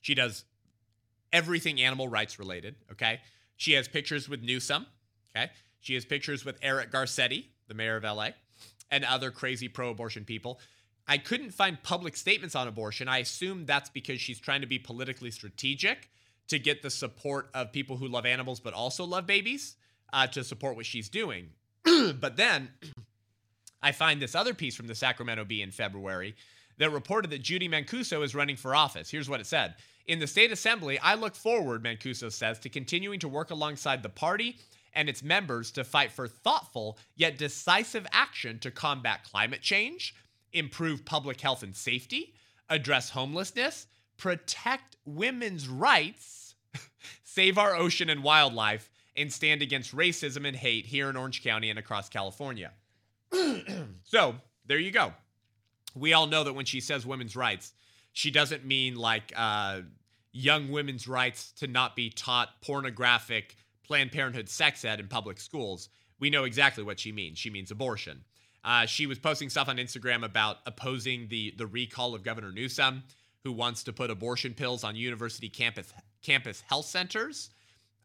She 0.00 0.14
does 0.14 0.44
everything 1.32 1.80
animal 1.80 2.08
rights 2.08 2.38
related. 2.38 2.74
Okay, 2.92 3.20
she 3.56 3.72
has 3.72 3.88
pictures 3.88 4.28
with 4.28 4.42
Newsom. 4.42 4.86
Okay, 5.36 5.50
she 5.80 5.94
has 5.94 6.04
pictures 6.04 6.44
with 6.44 6.58
Eric 6.62 6.90
Garcetti, 6.90 7.44
the 7.68 7.74
mayor 7.74 7.96
of 7.96 8.04
LA, 8.04 8.30
and 8.90 9.04
other 9.04 9.30
crazy 9.30 9.68
pro-abortion 9.68 10.24
people. 10.24 10.60
I 11.06 11.18
couldn't 11.18 11.50
find 11.50 11.82
public 11.82 12.16
statements 12.16 12.54
on 12.54 12.68
abortion. 12.68 13.08
I 13.08 13.18
assume 13.18 13.66
that's 13.66 13.90
because 13.90 14.20
she's 14.20 14.38
trying 14.38 14.60
to 14.60 14.66
be 14.66 14.78
politically 14.78 15.32
strategic 15.32 16.08
to 16.50 16.58
get 16.58 16.82
the 16.82 16.90
support 16.90 17.50
of 17.54 17.72
people 17.72 17.96
who 17.96 18.06
love 18.06 18.26
animals 18.26 18.60
but 18.60 18.74
also 18.74 19.04
love 19.04 19.26
babies 19.26 19.76
uh, 20.12 20.26
to 20.28 20.44
support 20.44 20.76
what 20.76 20.86
she's 20.86 21.08
doing. 21.08 21.48
but 21.84 22.36
then 22.36 22.68
I 23.82 23.92
find 23.92 24.20
this 24.20 24.34
other 24.34 24.54
piece 24.54 24.76
from 24.76 24.86
the 24.86 24.94
Sacramento 24.94 25.44
Bee 25.44 25.62
in 25.62 25.70
February 25.70 26.36
that 26.78 26.90
reported 26.90 27.30
that 27.30 27.42
Judy 27.42 27.68
Mancuso 27.68 28.22
is 28.22 28.34
running 28.34 28.56
for 28.56 28.74
office. 28.74 29.10
Here's 29.10 29.28
what 29.28 29.40
it 29.40 29.46
said 29.46 29.74
In 30.06 30.18
the 30.18 30.26
state 30.26 30.52
assembly, 30.52 30.98
I 30.98 31.14
look 31.14 31.34
forward, 31.34 31.82
Mancuso 31.82 32.30
says, 32.30 32.58
to 32.60 32.68
continuing 32.68 33.18
to 33.20 33.28
work 33.28 33.50
alongside 33.50 34.02
the 34.02 34.08
party 34.08 34.58
and 34.92 35.08
its 35.08 35.22
members 35.22 35.70
to 35.72 35.84
fight 35.84 36.10
for 36.10 36.26
thoughtful 36.26 36.98
yet 37.16 37.38
decisive 37.38 38.06
action 38.12 38.58
to 38.58 38.70
combat 38.70 39.24
climate 39.24 39.62
change 39.62 40.14
improve 40.52 41.04
public 41.04 41.40
health 41.40 41.62
and 41.62 41.76
safety, 41.76 42.34
address 42.68 43.10
homelessness, 43.10 43.86
protect 44.16 44.96
women's 45.04 45.68
rights, 45.68 46.39
save 47.32 47.58
our 47.58 47.76
ocean 47.76 48.10
and 48.10 48.24
wildlife, 48.24 48.90
and 49.16 49.32
stand 49.32 49.62
against 49.62 49.94
racism 49.94 50.46
and 50.46 50.56
hate 50.56 50.86
here 50.86 51.08
in 51.10 51.16
Orange 51.16 51.42
County 51.42 51.70
and 51.70 51.78
across 51.78 52.08
California. 52.08 52.72
so, 54.02 54.34
there 54.66 54.78
you 54.78 54.90
go. 54.90 55.12
We 55.94 56.12
all 56.12 56.26
know 56.26 56.44
that 56.44 56.54
when 56.54 56.64
she 56.64 56.80
says 56.80 57.04
women's 57.06 57.36
rights, 57.36 57.72
she 58.12 58.30
doesn't 58.30 58.64
mean 58.64 58.96
like 58.96 59.32
uh, 59.36 59.80
young 60.32 60.70
women's 60.70 61.06
rights 61.06 61.52
to 61.58 61.66
not 61.66 61.94
be 61.94 62.10
taught 62.10 62.60
pornographic 62.62 63.56
Planned 63.84 64.12
Parenthood 64.12 64.48
sex 64.48 64.84
ed 64.84 65.00
in 65.00 65.08
public 65.08 65.40
schools. 65.40 65.88
We 66.18 66.30
know 66.30 66.44
exactly 66.44 66.84
what 66.84 67.00
she 67.00 67.12
means. 67.12 67.38
She 67.38 67.50
means 67.50 67.70
abortion. 67.70 68.24
Uh, 68.64 68.86
she 68.86 69.06
was 69.06 69.18
posting 69.18 69.50
stuff 69.50 69.68
on 69.68 69.76
Instagram 69.78 70.24
about 70.24 70.58
opposing 70.66 71.28
the 71.28 71.54
the 71.56 71.66
recall 71.66 72.14
of 72.14 72.22
Governor 72.22 72.52
Newsom, 72.52 73.02
who 73.44 73.52
wants 73.52 73.82
to 73.84 73.92
put 73.92 74.10
abortion 74.10 74.54
pills 74.54 74.84
on 74.84 74.96
university 74.96 75.48
campus 75.48 75.92
campus 76.22 76.62
health 76.68 76.86
centers, 76.86 77.50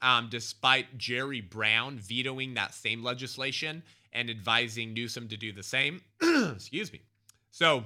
um, 0.02 0.28
despite 0.30 0.98
Jerry 0.98 1.42
Brown 1.42 2.00
vetoing 2.00 2.54
that 2.54 2.74
same 2.74 3.04
legislation 3.04 3.84
and 4.14 4.30
advising 4.30 4.94
Newsom 4.94 5.28
to 5.28 5.38
do 5.38 5.52
the 5.52 5.64
same. 5.64 6.02
Excuse 6.22 6.92
me. 6.92 7.02
So, 7.52 7.84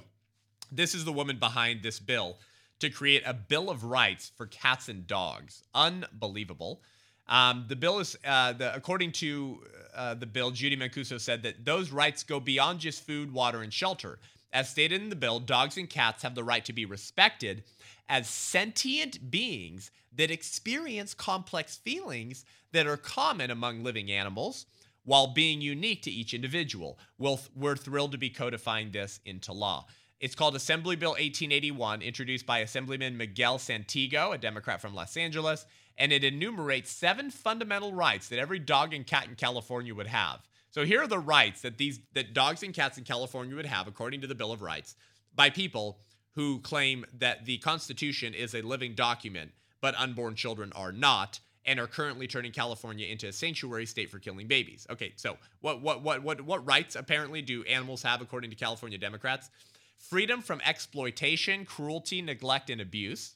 this 0.71 0.93
is 0.93 1.03
the 1.03 1.11
woman 1.11 1.37
behind 1.39 1.81
this 1.81 1.99
bill 1.99 2.37
to 2.79 2.89
create 2.89 3.23
a 3.25 3.33
bill 3.33 3.69
of 3.69 3.83
rights 3.83 4.31
for 4.37 4.45
cats 4.45 4.87
and 4.87 5.05
dogs. 5.07 5.63
Unbelievable. 5.73 6.81
Um, 7.27 7.65
the 7.67 7.75
bill 7.75 7.99
is, 7.99 8.17
uh, 8.25 8.53
the, 8.53 8.75
according 8.75 9.11
to 9.13 9.63
uh, 9.95 10.13
the 10.15 10.25
bill, 10.25 10.51
Judy 10.51 10.77
Mancuso 10.77 11.19
said 11.19 11.43
that 11.43 11.65
those 11.65 11.91
rights 11.91 12.23
go 12.23 12.39
beyond 12.39 12.79
just 12.79 13.05
food, 13.05 13.31
water, 13.31 13.61
and 13.61 13.71
shelter. 13.73 14.19
As 14.51 14.69
stated 14.69 15.01
in 15.01 15.09
the 15.09 15.15
bill, 15.15 15.39
dogs 15.39 15.77
and 15.77 15.89
cats 15.89 16.23
have 16.23 16.35
the 16.35 16.43
right 16.43 16.65
to 16.65 16.73
be 16.73 16.85
respected 16.85 17.63
as 18.07 18.27
sentient 18.27 19.29
beings 19.29 19.91
that 20.15 20.31
experience 20.31 21.13
complex 21.13 21.77
feelings 21.77 22.45
that 22.71 22.87
are 22.87 22.97
common 22.97 23.51
among 23.51 23.83
living 23.83 24.11
animals 24.11 24.65
while 25.03 25.27
being 25.27 25.61
unique 25.61 26.01
to 26.03 26.11
each 26.11 26.33
individual. 26.33 26.97
We'll, 27.17 27.39
we're 27.55 27.75
thrilled 27.75 28.11
to 28.13 28.17
be 28.17 28.29
codifying 28.29 28.91
this 28.91 29.19
into 29.25 29.53
law. 29.53 29.85
It's 30.19 30.35
called 30.35 30.55
Assembly 30.55 30.95
Bill 30.95 31.11
1881, 31.11 32.01
introduced 32.01 32.45
by 32.45 32.59
Assemblyman 32.59 33.15
Miguel 33.15 33.57
Santiago, 33.57 34.33
a 34.33 34.37
Democrat 34.37 34.81
from 34.81 34.93
Los 34.93 35.15
Angeles, 35.15 35.65
and 35.97 36.11
it 36.11 36.23
enumerates 36.23 36.91
seven 36.91 37.31
fundamental 37.31 37.93
rights 37.93 38.27
that 38.29 38.39
every 38.39 38.59
dog 38.59 38.93
and 38.93 39.07
cat 39.07 39.27
in 39.27 39.35
California 39.35 39.95
would 39.95 40.07
have. 40.07 40.41
So 40.71 40.85
here 40.85 41.01
are 41.01 41.07
the 41.07 41.19
rights 41.19 41.61
that 41.61 41.77
these 41.77 41.99
that 42.13 42.33
dogs 42.33 42.63
and 42.63 42.73
cats 42.73 42.97
in 42.97 43.03
California 43.03 43.55
would 43.55 43.65
have 43.65 43.87
according 43.87 44.21
to 44.21 44.27
the 44.27 44.35
Bill 44.35 44.51
of 44.51 44.61
Rights 44.61 44.95
by 45.35 45.49
people 45.49 45.99
who 46.35 46.59
claim 46.59 47.05
that 47.17 47.45
the 47.45 47.57
Constitution 47.57 48.33
is 48.33 48.53
a 48.53 48.61
living 48.61 48.93
document, 48.95 49.51
but 49.81 49.95
unborn 49.97 50.35
children 50.35 50.71
are 50.75 50.91
not 50.91 51.39
and 51.65 51.79
are 51.79 51.87
currently 51.87 52.27
turning 52.27 52.51
California 52.51 53.07
into 53.07 53.27
a 53.27 53.33
sanctuary 53.33 53.85
state 53.85 54.09
for 54.09 54.19
killing 54.19 54.47
babies. 54.47 54.87
Okay, 54.89 55.13
so 55.15 55.37
what 55.61 55.81
what 55.81 56.01
what 56.03 56.23
what 56.23 56.41
what 56.41 56.65
rights 56.65 56.95
apparently 56.95 57.41
do 57.41 57.63
animals 57.63 58.03
have 58.03 58.21
according 58.21 58.49
to 58.49 58.55
California 58.55 58.97
Democrats? 58.97 59.49
Freedom 59.97 60.41
from 60.41 60.61
exploitation, 60.65 61.65
cruelty, 61.65 62.21
neglect 62.21 62.69
and 62.69 62.79
abuse 62.79 63.35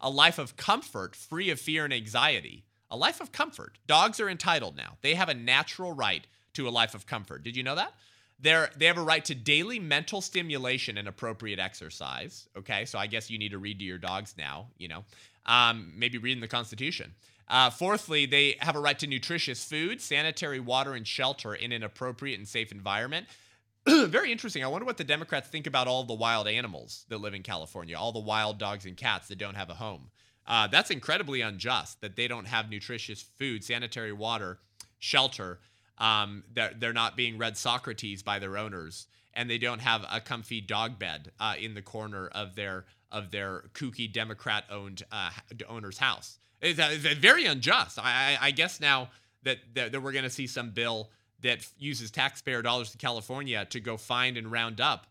a 0.00 0.10
life 0.10 0.38
of 0.38 0.56
comfort 0.56 1.16
free 1.16 1.50
of 1.50 1.58
fear 1.58 1.84
and 1.84 1.92
anxiety. 1.92 2.64
A 2.90 2.96
life 2.96 3.20
of 3.22 3.32
comfort. 3.32 3.78
Dogs 3.86 4.20
are 4.20 4.28
entitled 4.28 4.76
now. 4.76 4.98
They 5.00 5.14
have 5.14 5.30
a 5.30 5.34
natural 5.34 5.92
right 5.92 6.26
to 6.54 6.68
a 6.68 6.70
life 6.70 6.94
of 6.94 7.06
comfort. 7.06 7.42
Did 7.42 7.56
you 7.56 7.62
know 7.62 7.74
that? 7.74 7.92
They're, 8.40 8.70
they 8.76 8.86
have 8.86 8.98
a 8.98 9.02
right 9.02 9.24
to 9.26 9.34
daily 9.34 9.78
mental 9.78 10.20
stimulation 10.20 10.98
and 10.98 11.06
appropriate 11.06 11.58
exercise. 11.58 12.48
Okay, 12.56 12.84
so 12.84 12.98
I 12.98 13.06
guess 13.06 13.30
you 13.30 13.38
need 13.38 13.50
to 13.50 13.58
read 13.58 13.78
to 13.78 13.84
your 13.84 13.98
dogs 13.98 14.34
now, 14.36 14.66
you 14.76 14.88
know, 14.88 15.04
um, 15.46 15.92
maybe 15.96 16.18
reading 16.18 16.40
the 16.40 16.48
Constitution. 16.48 17.14
Uh, 17.46 17.70
fourthly, 17.70 18.26
they 18.26 18.56
have 18.60 18.74
a 18.74 18.80
right 18.80 18.98
to 18.98 19.06
nutritious 19.06 19.64
food, 19.64 20.00
sanitary 20.00 20.60
water, 20.60 20.94
and 20.94 21.06
shelter 21.06 21.54
in 21.54 21.72
an 21.72 21.82
appropriate 21.82 22.38
and 22.38 22.48
safe 22.48 22.72
environment. 22.72 23.26
very 23.86 24.32
interesting. 24.32 24.64
I 24.64 24.68
wonder 24.68 24.86
what 24.86 24.96
the 24.96 25.04
Democrats 25.04 25.48
think 25.48 25.66
about 25.66 25.86
all 25.86 26.04
the 26.04 26.14
wild 26.14 26.48
animals 26.48 27.04
that 27.10 27.18
live 27.18 27.34
in 27.34 27.42
California, 27.42 27.96
all 27.96 28.12
the 28.12 28.18
wild 28.18 28.58
dogs 28.58 28.86
and 28.86 28.96
cats 28.96 29.28
that 29.28 29.38
don't 29.38 29.56
have 29.56 29.68
a 29.68 29.74
home. 29.74 30.10
Uh, 30.46 30.66
that's 30.66 30.90
incredibly 30.90 31.42
unjust 31.42 32.00
that 32.00 32.16
they 32.16 32.28
don't 32.28 32.46
have 32.46 32.70
nutritious 32.70 33.22
food, 33.38 33.62
sanitary 33.62 34.12
water, 34.12 34.58
shelter. 34.98 35.58
Um, 35.98 36.42
that 36.54 36.80
they're 36.80 36.92
not 36.92 37.16
being 37.16 37.38
read 37.38 37.56
Socrates 37.56 38.22
by 38.22 38.40
their 38.40 38.58
owners, 38.58 39.06
and 39.32 39.48
they 39.48 39.58
don't 39.58 39.80
have 39.80 40.04
a 40.10 40.20
comfy 40.20 40.60
dog 40.60 40.98
bed 40.98 41.30
uh, 41.38 41.54
in 41.60 41.74
the 41.74 41.82
corner 41.82 42.26
of 42.28 42.56
their 42.56 42.84
of 43.12 43.30
their 43.30 43.64
kooky 43.74 44.12
Democrat-owned 44.12 45.04
uh, 45.12 45.30
owner's 45.68 45.98
house. 45.98 46.40
It's, 46.60 46.80
it's, 46.80 47.18
very 47.20 47.46
unjust. 47.46 47.98
I, 47.98 48.38
I, 48.40 48.48
I 48.48 48.50
guess 48.50 48.80
now 48.80 49.10
that, 49.44 49.58
that, 49.74 49.92
that 49.92 50.02
we're 50.02 50.10
going 50.10 50.24
to 50.24 50.30
see 50.30 50.48
some 50.48 50.70
bill 50.70 51.10
that 51.42 51.66
uses 51.78 52.10
taxpayer 52.10 52.60
dollars 52.60 52.92
in 52.92 52.98
California 52.98 53.64
to 53.66 53.78
go 53.78 53.96
find 53.96 54.36
and 54.36 54.50
round 54.50 54.80
up 54.80 55.06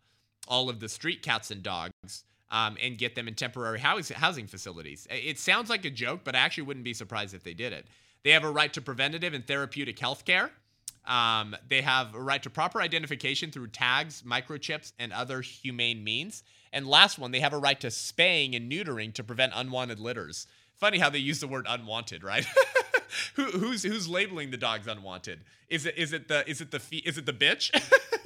all 0.48 0.70
of 0.70 0.80
the 0.80 0.90
street 0.90 1.22
cats 1.22 1.52
and 1.52 1.64
dogs 1.64 2.26
um, 2.52 2.76
and 2.82 2.98
get 2.98 3.16
them 3.16 3.28
in 3.28 3.36
temporary 3.36 3.80
housing 3.80 4.48
facilities. 4.48 5.08
It 5.10 5.40
sounds 5.40 5.70
like 5.70 5.86
a 5.86 5.90
joke, 5.90 6.22
but 6.24 6.36
I 6.36 6.40
actually 6.40 6.64
wouldn't 6.64 6.84
be 6.84 6.94
surprised 6.94 7.34
if 7.34 7.44
they 7.44 7.54
did 7.54 7.72
it. 7.72 7.88
They 8.24 8.32
have 8.32 8.44
a 8.44 8.52
right 8.52 8.74
to 8.74 8.82
preventative 8.82 9.34
and 9.34 9.46
therapeutic 9.46 10.00
health 10.00 10.26
care. 10.26 10.52
Um, 11.06 11.56
they 11.68 11.82
have 11.82 12.16
a 12.16 12.22
right 12.22 12.41
to 12.43 12.49
proper 12.49 12.82
identification 12.82 13.51
through 13.51 13.68
tags, 13.68 14.24
microchips, 14.24 14.93
and 14.99 15.12
other 15.12 15.41
humane 15.41 16.04
means. 16.04 16.43
And 16.72 16.88
last 16.88 17.20
one, 17.20 17.32
they 17.32 17.41
have 17.41 17.54
a 17.54 17.58
right 17.58 17.80
to 17.82 17.91
spaying 17.91 18.56
and 18.56 18.72
neutering 18.72 19.14
to 19.14 19.24
prevent 19.24 19.54
unwanted 19.56 19.99
litters. 19.99 20.47
Funny 20.76 20.99
how 20.99 21.10
they 21.10 21.20
use 21.20 21.39
the 21.39 21.47
word 21.47 21.66
unwanted, 21.70 22.24
right? 22.24 22.45
Who, 23.36 23.43
who's 23.43 23.84
who's 23.84 24.08
labeling 24.08 24.49
the 24.49 24.58
dogs 24.58 24.88
unwanted? 24.88 25.41
Is 25.70 25.86
it 25.86 25.97
is 25.97 26.14
it 26.14 26.28
the 26.28 26.49
is 26.49 26.62
it 26.62 26.72
the 26.72 26.80
fe- 26.80 27.04
is 27.06 27.18
it 27.18 27.28
the 27.28 27.34
bitch? 27.34 27.72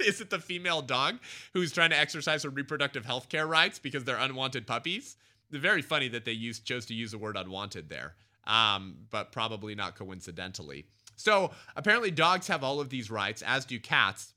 is 0.00 0.20
it 0.20 0.30
the 0.30 0.38
female 0.38 0.80
dog 0.80 1.18
who's 1.52 1.72
trying 1.72 1.90
to 1.90 1.98
exercise 1.98 2.42
her 2.42 2.48
reproductive 2.50 3.04
health 3.04 3.28
care 3.28 3.46
rights 3.46 3.78
because 3.78 4.04
they're 4.04 4.16
unwanted 4.16 4.66
puppies? 4.66 5.16
Very 5.50 5.82
funny 5.82 6.08
that 6.08 6.24
they 6.24 6.32
used 6.32 6.64
chose 6.64 6.86
to 6.86 6.94
use 6.94 7.10
the 7.10 7.18
word 7.18 7.36
unwanted 7.36 7.88
there, 7.88 8.14
um, 8.46 8.96
but 9.10 9.32
probably 9.32 9.74
not 9.74 9.94
coincidentally. 9.94 10.86
So 11.18 11.50
apparently, 11.76 12.10
dogs 12.10 12.46
have 12.46 12.62
all 12.64 12.80
of 12.80 12.88
these 12.88 13.10
rights, 13.10 13.42
as 13.42 13.64
do 13.64 13.78
cats, 13.80 14.32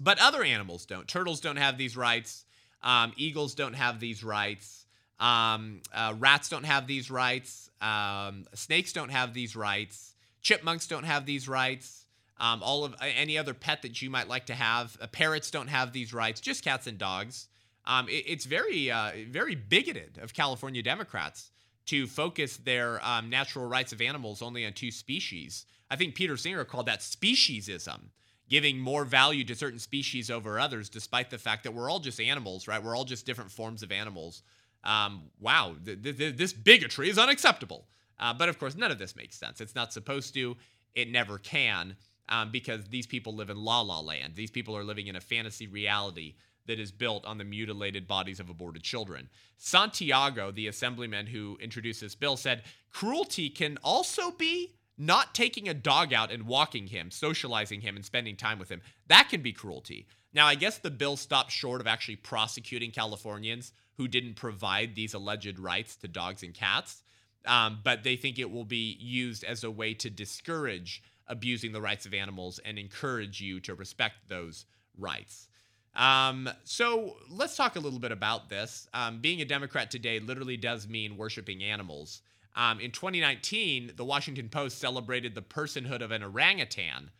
but 0.00 0.18
other 0.20 0.42
animals 0.42 0.84
don't. 0.84 1.06
Turtles 1.06 1.40
don't 1.40 1.56
have 1.56 1.78
these 1.78 1.96
rights. 1.96 2.44
Um, 2.82 3.12
eagles 3.16 3.54
don't 3.54 3.74
have 3.74 4.00
these 4.00 4.22
rights. 4.22 4.84
Um, 5.20 5.80
uh, 5.94 6.14
rats 6.18 6.48
don't 6.48 6.64
have 6.64 6.86
these 6.86 7.10
rights. 7.10 7.70
Um, 7.80 8.46
snakes 8.54 8.92
don't 8.92 9.10
have 9.10 9.32
these 9.32 9.56
rights. 9.56 10.14
Chipmunks 10.42 10.86
don't 10.86 11.04
have 11.04 11.24
these 11.24 11.48
rights. 11.48 12.04
Um, 12.40 12.62
all 12.62 12.84
of 12.84 12.94
any 13.00 13.38
other 13.38 13.54
pet 13.54 13.82
that 13.82 14.00
you 14.02 14.10
might 14.10 14.28
like 14.28 14.46
to 14.46 14.54
have. 14.54 14.96
Uh, 15.00 15.06
parrots 15.06 15.50
don't 15.50 15.68
have 15.68 15.92
these 15.92 16.12
rights. 16.12 16.40
Just 16.40 16.62
cats 16.62 16.86
and 16.86 16.98
dogs. 16.98 17.48
Um, 17.84 18.08
it, 18.08 18.24
it's 18.26 18.44
very, 18.44 18.90
uh, 18.90 19.12
very 19.28 19.54
bigoted 19.54 20.18
of 20.20 20.34
California 20.34 20.82
Democrats 20.82 21.50
to 21.86 22.06
focus 22.06 22.58
their 22.58 23.04
um, 23.04 23.30
natural 23.30 23.66
rights 23.66 23.92
of 23.92 24.00
animals 24.00 24.42
only 24.42 24.66
on 24.66 24.72
two 24.72 24.90
species. 24.90 25.64
I 25.90 25.96
think 25.96 26.14
Peter 26.14 26.36
Singer 26.36 26.64
called 26.64 26.86
that 26.86 27.00
speciesism 27.00 28.10
giving 28.48 28.78
more 28.78 29.04
value 29.04 29.44
to 29.44 29.54
certain 29.54 29.78
species 29.78 30.30
over 30.30 30.58
others, 30.58 30.88
despite 30.88 31.30
the 31.30 31.38
fact 31.38 31.64
that 31.64 31.74
we're 31.74 31.90
all 31.90 32.00
just 32.00 32.20
animals, 32.20 32.66
right? 32.66 32.82
We're 32.82 32.96
all 32.96 33.04
just 33.04 33.26
different 33.26 33.50
forms 33.50 33.82
of 33.82 33.92
animals. 33.92 34.42
Um, 34.84 35.24
wow, 35.38 35.76
th- 35.84 36.02
th- 36.02 36.36
this 36.36 36.52
bigotry 36.52 37.10
is 37.10 37.18
unacceptable. 37.18 37.86
Uh, 38.18 38.32
but 38.32 38.48
of 38.48 38.58
course, 38.58 38.74
none 38.74 38.90
of 38.90 38.98
this 38.98 39.14
makes 39.14 39.36
sense. 39.36 39.60
It's 39.60 39.74
not 39.74 39.92
supposed 39.92 40.34
to, 40.34 40.56
it 40.94 41.10
never 41.10 41.38
can, 41.38 41.96
um, 42.28 42.50
because 42.50 42.84
these 42.86 43.06
people 43.06 43.34
live 43.34 43.50
in 43.50 43.56
la 43.56 43.80
la 43.82 44.00
land. 44.00 44.34
These 44.34 44.50
people 44.50 44.76
are 44.76 44.84
living 44.84 45.08
in 45.08 45.16
a 45.16 45.20
fantasy 45.20 45.66
reality 45.66 46.34
that 46.66 46.78
is 46.78 46.90
built 46.90 47.24
on 47.24 47.38
the 47.38 47.44
mutilated 47.44 48.06
bodies 48.06 48.40
of 48.40 48.50
aborted 48.50 48.82
children. 48.82 49.28
Santiago, 49.56 50.50
the 50.50 50.68
assemblyman 50.68 51.26
who 51.26 51.56
introduced 51.60 52.00
this 52.00 52.14
bill, 52.14 52.36
said 52.36 52.62
cruelty 52.90 53.48
can 53.48 53.78
also 53.82 54.30
be 54.32 54.74
not 54.98 55.34
taking 55.34 55.68
a 55.68 55.74
dog 55.74 56.12
out 56.12 56.32
and 56.32 56.42
walking 56.42 56.88
him, 56.88 57.10
socializing 57.10 57.80
him, 57.80 57.96
and 57.96 58.04
spending 58.04 58.36
time 58.36 58.58
with 58.58 58.68
him. 58.68 58.82
That 59.06 59.28
can 59.30 59.40
be 59.40 59.52
cruelty. 59.52 60.06
Now, 60.34 60.46
I 60.46 60.56
guess 60.56 60.78
the 60.78 60.90
bill 60.90 61.16
stopped 61.16 61.52
short 61.52 61.80
of 61.80 61.86
actually 61.86 62.16
prosecuting 62.16 62.90
Californians 62.90 63.72
who 63.96 64.08
didn't 64.08 64.34
provide 64.34 64.94
these 64.94 65.14
alleged 65.14 65.58
rights 65.58 65.96
to 65.96 66.08
dogs 66.08 66.42
and 66.42 66.52
cats, 66.52 67.02
um, 67.46 67.78
but 67.82 68.02
they 68.02 68.16
think 68.16 68.38
it 68.38 68.50
will 68.50 68.64
be 68.64 68.96
used 69.00 69.44
as 69.44 69.64
a 69.64 69.70
way 69.70 69.94
to 69.94 70.10
discourage 70.10 71.02
abusing 71.26 71.72
the 71.72 71.80
rights 71.80 72.06
of 72.06 72.14
animals 72.14 72.58
and 72.64 72.78
encourage 72.78 73.40
you 73.40 73.60
to 73.60 73.74
respect 73.74 74.16
those 74.28 74.66
rights. 74.96 75.48
Um, 75.94 76.48
so 76.64 77.16
let's 77.28 77.56
talk 77.56 77.76
a 77.76 77.80
little 77.80 77.98
bit 77.98 78.12
about 78.12 78.48
this. 78.48 78.86
Um, 78.94 79.20
being 79.20 79.40
a 79.40 79.44
Democrat 79.44 79.90
today 79.90 80.20
literally 80.20 80.56
does 80.56 80.88
mean 80.88 81.16
worshiping 81.16 81.62
animals. 81.62 82.22
Um, 82.58 82.80
in 82.80 82.90
2019, 82.90 83.92
the 83.94 84.04
Washington 84.04 84.48
Post 84.48 84.78
celebrated 84.78 85.36
the 85.36 85.42
personhood 85.42 86.02
of 86.02 86.10
an 86.10 86.24
orangutan 86.24 87.10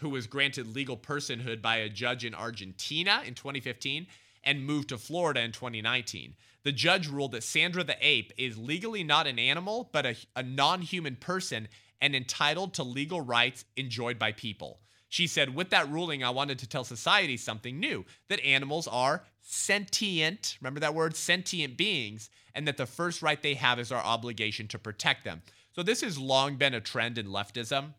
who 0.00 0.08
was 0.08 0.28
granted 0.28 0.68
legal 0.68 0.96
personhood 0.96 1.60
by 1.60 1.78
a 1.78 1.88
judge 1.88 2.24
in 2.24 2.32
Argentina 2.32 3.20
in 3.26 3.34
2015 3.34 4.06
and 4.44 4.64
moved 4.64 4.90
to 4.90 4.98
Florida 4.98 5.40
in 5.40 5.50
2019. 5.50 6.36
The 6.62 6.70
judge 6.70 7.08
ruled 7.08 7.32
that 7.32 7.42
Sandra 7.42 7.82
the 7.82 7.96
ape 8.00 8.32
is 8.38 8.56
legally 8.56 9.02
not 9.02 9.26
an 9.26 9.40
animal, 9.40 9.90
but 9.92 10.06
a, 10.06 10.16
a 10.36 10.44
non 10.44 10.80
human 10.80 11.16
person 11.16 11.66
and 12.00 12.14
entitled 12.14 12.74
to 12.74 12.84
legal 12.84 13.20
rights 13.20 13.64
enjoyed 13.76 14.18
by 14.18 14.30
people. 14.30 14.78
She 15.14 15.28
said, 15.28 15.54
with 15.54 15.70
that 15.70 15.88
ruling, 15.88 16.24
I 16.24 16.30
wanted 16.30 16.58
to 16.58 16.66
tell 16.66 16.82
society 16.82 17.36
something 17.36 17.78
new 17.78 18.04
that 18.26 18.44
animals 18.44 18.88
are 18.88 19.22
sentient, 19.42 20.58
remember 20.60 20.80
that 20.80 20.92
word, 20.92 21.14
sentient 21.14 21.76
beings, 21.76 22.30
and 22.52 22.66
that 22.66 22.78
the 22.78 22.84
first 22.84 23.22
right 23.22 23.40
they 23.40 23.54
have 23.54 23.78
is 23.78 23.92
our 23.92 24.02
obligation 24.02 24.66
to 24.66 24.76
protect 24.76 25.22
them. 25.22 25.42
So, 25.70 25.84
this 25.84 26.00
has 26.00 26.18
long 26.18 26.56
been 26.56 26.74
a 26.74 26.80
trend 26.80 27.16
in 27.16 27.28
leftism 27.28 27.94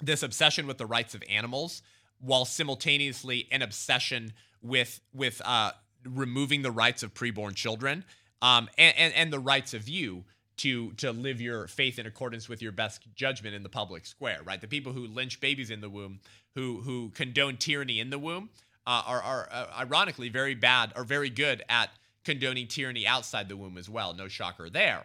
this 0.00 0.22
obsession 0.22 0.68
with 0.68 0.78
the 0.78 0.86
rights 0.86 1.16
of 1.16 1.24
animals, 1.28 1.82
while 2.20 2.44
simultaneously 2.44 3.48
an 3.50 3.62
obsession 3.62 4.32
with, 4.62 5.00
with 5.12 5.42
uh, 5.44 5.72
removing 6.04 6.62
the 6.62 6.70
rights 6.70 7.02
of 7.02 7.12
preborn 7.12 7.56
children 7.56 8.04
um, 8.40 8.68
and, 8.78 8.96
and, 8.96 9.14
and 9.14 9.32
the 9.32 9.40
rights 9.40 9.74
of 9.74 9.88
you 9.88 10.24
to 10.58 10.92
to 10.92 11.12
live 11.12 11.40
your 11.40 11.66
faith 11.68 11.98
in 11.98 12.06
accordance 12.06 12.48
with 12.48 12.62
your 12.62 12.72
best 12.72 13.06
judgment 13.14 13.54
in 13.54 13.62
the 13.62 13.68
public 13.68 14.06
square, 14.06 14.40
right? 14.44 14.60
The 14.60 14.68
people 14.68 14.92
who 14.92 15.06
lynch 15.06 15.40
babies 15.40 15.70
in 15.70 15.80
the 15.80 15.90
womb, 15.90 16.20
who 16.54 16.80
who 16.82 17.10
condone 17.10 17.56
tyranny 17.56 18.00
in 18.00 18.10
the 18.10 18.18
womb, 18.18 18.50
uh, 18.86 19.02
are 19.06 19.22
are 19.22 19.48
uh, 19.50 19.66
ironically 19.78 20.28
very 20.28 20.54
bad 20.54 20.92
or 20.96 21.04
very 21.04 21.30
good 21.30 21.62
at 21.68 21.90
condoning 22.24 22.66
tyranny 22.66 23.06
outside 23.06 23.48
the 23.48 23.56
womb 23.56 23.78
as 23.78 23.88
well. 23.88 24.14
No 24.14 24.28
shocker 24.28 24.68
there. 24.68 25.04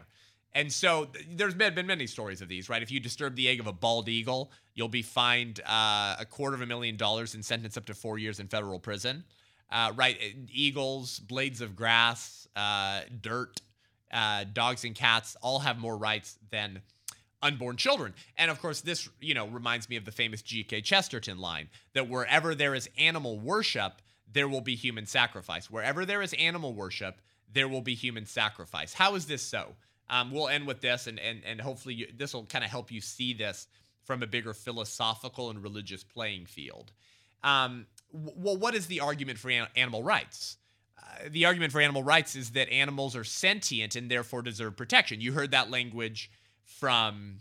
And 0.54 0.72
so 0.72 1.08
there's 1.30 1.54
been, 1.54 1.74
been 1.76 1.88
many 1.88 2.08
stories 2.08 2.41
of 2.41 2.49
these, 2.49 2.68
right? 2.68 2.82
If 2.82 2.91
you 2.91 2.99
disturb 2.99 3.36
the 3.36 3.47
egg 3.47 3.62
of 3.62 3.68
a 3.68 3.72
bald 3.72 4.10
eagle, 4.10 4.52
you'll 4.74 4.89
be 4.89 5.02
fined 5.02 5.62
uh, 5.66 6.18
a 6.20 6.26
quarter 6.30 6.56
of 6.56 6.62
a 6.62 6.66
million 6.66 6.97
dollars 6.97 7.36
and 7.36 7.45
sentenced 7.45 7.78
up 7.78 7.86
to 7.86 7.93
four 7.93 8.18
years 8.18 8.39
in 8.39 8.47
federal 8.47 8.80
prison. 8.80 9.24
Uh, 9.72 9.93
right? 9.95 10.18
Eagles, 10.52 11.20
blades 11.20 11.62
of 11.62 11.78
grass, 11.78 12.47
uh, 12.58 13.02
dirt, 13.22 13.62
uh, 14.12 14.45
dogs 14.51 14.84
and 14.84 14.95
cats 14.95 15.36
all 15.41 15.59
have 15.59 15.78
more 15.78 15.97
rights 15.97 16.38
than 16.49 16.82
unborn 17.41 17.76
children. 17.76 18.14
And 18.38 18.51
of 18.51 18.62
course, 18.62 18.82
this, 18.82 19.09
you 19.20 19.34
know, 19.34 19.47
reminds 19.47 19.89
me 19.89 19.95
of 19.95 20.05
the 20.05 20.12
famous 20.12 20.41
G.K. 20.41 20.82
Chesterton 20.82 21.39
line 21.39 21.70
that 21.93 22.07
wherever 22.07 22.53
there 22.53 22.76
is 22.76 22.89
animal 22.97 23.39
worship, 23.39 24.01
there 24.32 24.47
will 24.47 24.62
be 24.62 24.76
human 24.76 25.05
sacrifice. 25.05 25.70
Wherever 25.70 26.05
there 26.05 26.22
is 26.22 26.34
animal 26.34 26.74
worship, 26.74 27.20
there 27.53 27.68
will 27.68 27.82
be 27.82 27.95
human 27.95 28.26
sacrifice. 28.26 28.93
How 28.93 29.16
is 29.16 29.26
this 29.26 29.41
so? 29.41 29.76
Um, 30.09 30.32
we'll 30.32 30.49
end 30.49 30.68
with 30.68 30.82
this, 30.82 31.07
and 31.07 31.20
and 31.20 31.41
and 31.45 31.62
hopefully 31.62 32.12
this 32.18 32.34
will 32.34 32.45
kind 32.45 32.66
of 32.66 32.70
help 32.70 32.91
you 32.91 32.99
see 32.99 33.34
this 33.34 33.68
from 34.03 34.22
a 34.22 34.28
bigger 34.28 34.53
philosophical 34.53 35.49
and 35.49 35.64
religious 35.64 36.03
playing 36.03 36.45
field. 36.45 36.91
Um, 37.43 37.88
well, 38.12 38.57
what 38.57 38.76
is 38.76 38.88
the 38.88 38.99
argument 38.99 39.39
for 39.39 39.49
an- 39.49 39.68
animal 39.76 40.03
rights? 40.03 40.57
The 41.30 41.45
argument 41.45 41.72
for 41.72 41.82
animal 41.82 42.04
rights 42.04 42.36
is 42.36 42.52
that 42.52 42.70
animals 42.70 43.16
are 43.16 43.24
sentient 43.24 43.95
and 43.95 44.10
therefore 44.10 44.41
deserve 44.41 44.76
protection. 44.76 45.22
You 45.22 45.34
heard 45.34 45.52
that 45.52 45.70
language 45.70 46.32
from 46.64 47.38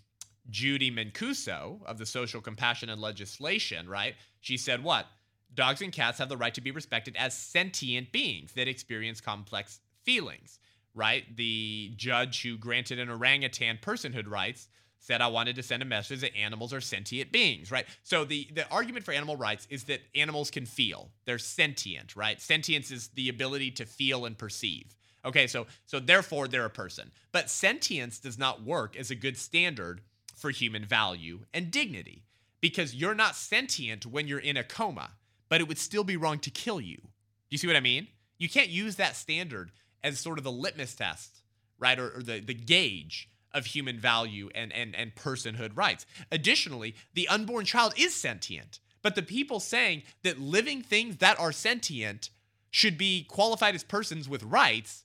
Judy 0.50 0.90
Mancuso 0.90 1.82
of 1.84 1.98
the 1.98 2.06
Social 2.06 2.40
Compassion 2.40 2.88
and 2.88 3.00
Legislation, 3.00 3.88
right? 3.88 4.14
She 4.40 4.56
said 4.56 4.82
what? 4.82 5.06
Dogs 5.54 5.82
and 5.82 5.92
cats 5.92 6.18
have 6.18 6.28
the 6.28 6.36
right 6.36 6.54
to 6.54 6.61
be 6.61 6.70
respected 6.70 7.16
as 7.18 7.34
sentient 7.34 8.12
beings 8.12 8.52
that 8.52 8.68
experience 8.68 9.20
complex 9.20 9.80
feelings, 10.04 10.58
right? 10.94 11.24
The 11.36 11.92
judge 11.96 12.42
who 12.42 12.56
granted 12.56 12.98
an 12.98 13.11
orangutan 13.11 13.78
personhood 13.82 14.28
rights 14.28 14.68
said 15.01 15.20
I 15.20 15.28
wanted 15.28 15.57
to 15.57 15.62
send 15.62 15.82
a 15.82 15.86
message 15.86 16.20
that 16.20 16.36
animals 16.36 16.72
are 16.72 16.80
sentient 16.80 17.32
beings, 17.32 17.70
right? 17.72 17.86
So 18.03 18.24
the 18.24 18.48
the 18.55 18.70
argument 18.70 19.05
for 19.05 19.12
animal 19.12 19.36
rights 19.36 19.66
is 19.70 19.84
that 19.84 20.01
animals 20.14 20.51
can 20.51 20.66
feel. 20.66 21.11
They're 21.24 21.38
sentient, 21.38 22.14
right? 22.14 22.40
Sentience 22.40 22.90
is 22.90 23.09
the 23.09 23.28
ability 23.28 23.72
to 23.72 23.86
feel 23.86 24.26
and 24.26 24.36
perceive. 24.36 24.94
Okay, 25.24 25.46
so 25.46 25.66
so 25.86 25.98
therefore 25.98 26.48
they're 26.48 26.64
a 26.66 26.70
person. 26.70 27.11
But 27.32 27.51
sentience 27.51 28.18
does 28.18 28.38
not 28.38 28.62
work 28.62 28.96
as 28.96 29.11
a 29.11 29.14
good 29.14 29.36
standard 29.36 30.03
for 30.36 30.51
human 30.51 30.84
value 30.84 31.40
and 31.53 31.70
dignity 31.70 32.24
because 32.61 32.94
you're 32.94 33.14
not 33.14 33.36
sentient 33.36 34.07
when 34.07 34.28
you're 34.28 34.38
in 34.38 34.57
a 34.57 34.64
coma, 34.64 35.11
but 35.48 35.61
it 35.61 35.68
would 35.68 35.78
still 35.78 36.05
be 36.05 36.16
wrong 36.16 36.38
to 36.40 36.51
kill 36.51 36.80
you. 36.80 36.96
Do 36.96 37.55
you 37.55 37.59
see 37.59 37.66
what 37.66 37.76
I 37.76 37.80
mean? 37.80 38.09
You 38.38 38.48
can't 38.48 38.68
use 38.68 38.96
that 38.96 39.16
standard 39.16 39.70
as 40.03 40.18
sort 40.18 40.38
of 40.38 40.44
the 40.44 40.53
litmus 40.53 40.94
test, 40.94 41.42
right? 41.78 41.98
Or, 41.98 42.18
or 42.18 42.22
the, 42.22 42.40
the 42.40 42.55
gauge 42.55 43.28
of 43.53 43.66
human 43.66 43.98
value 43.98 44.48
and, 44.55 44.72
and, 44.72 44.94
and 44.94 45.14
personhood 45.14 45.76
rights. 45.76 46.07
Additionally, 46.30 46.94
the 47.14 47.28
unborn 47.28 47.64
child 47.64 47.92
is 47.96 48.14
sentient, 48.14 48.80
but 49.03 49.14
the 49.14 49.22
people 49.22 49.61
saying 49.61 50.03
that 50.22 50.40
living 50.40 50.82
things 50.82 51.16
that 51.18 51.38
are 51.38 51.53
sentient 51.53 52.30
should 52.70 52.96
be 52.96 53.24
qualified 53.24 53.74
as 53.74 53.82
persons 53.82 54.28
with 54.28 54.42
rights 54.44 55.05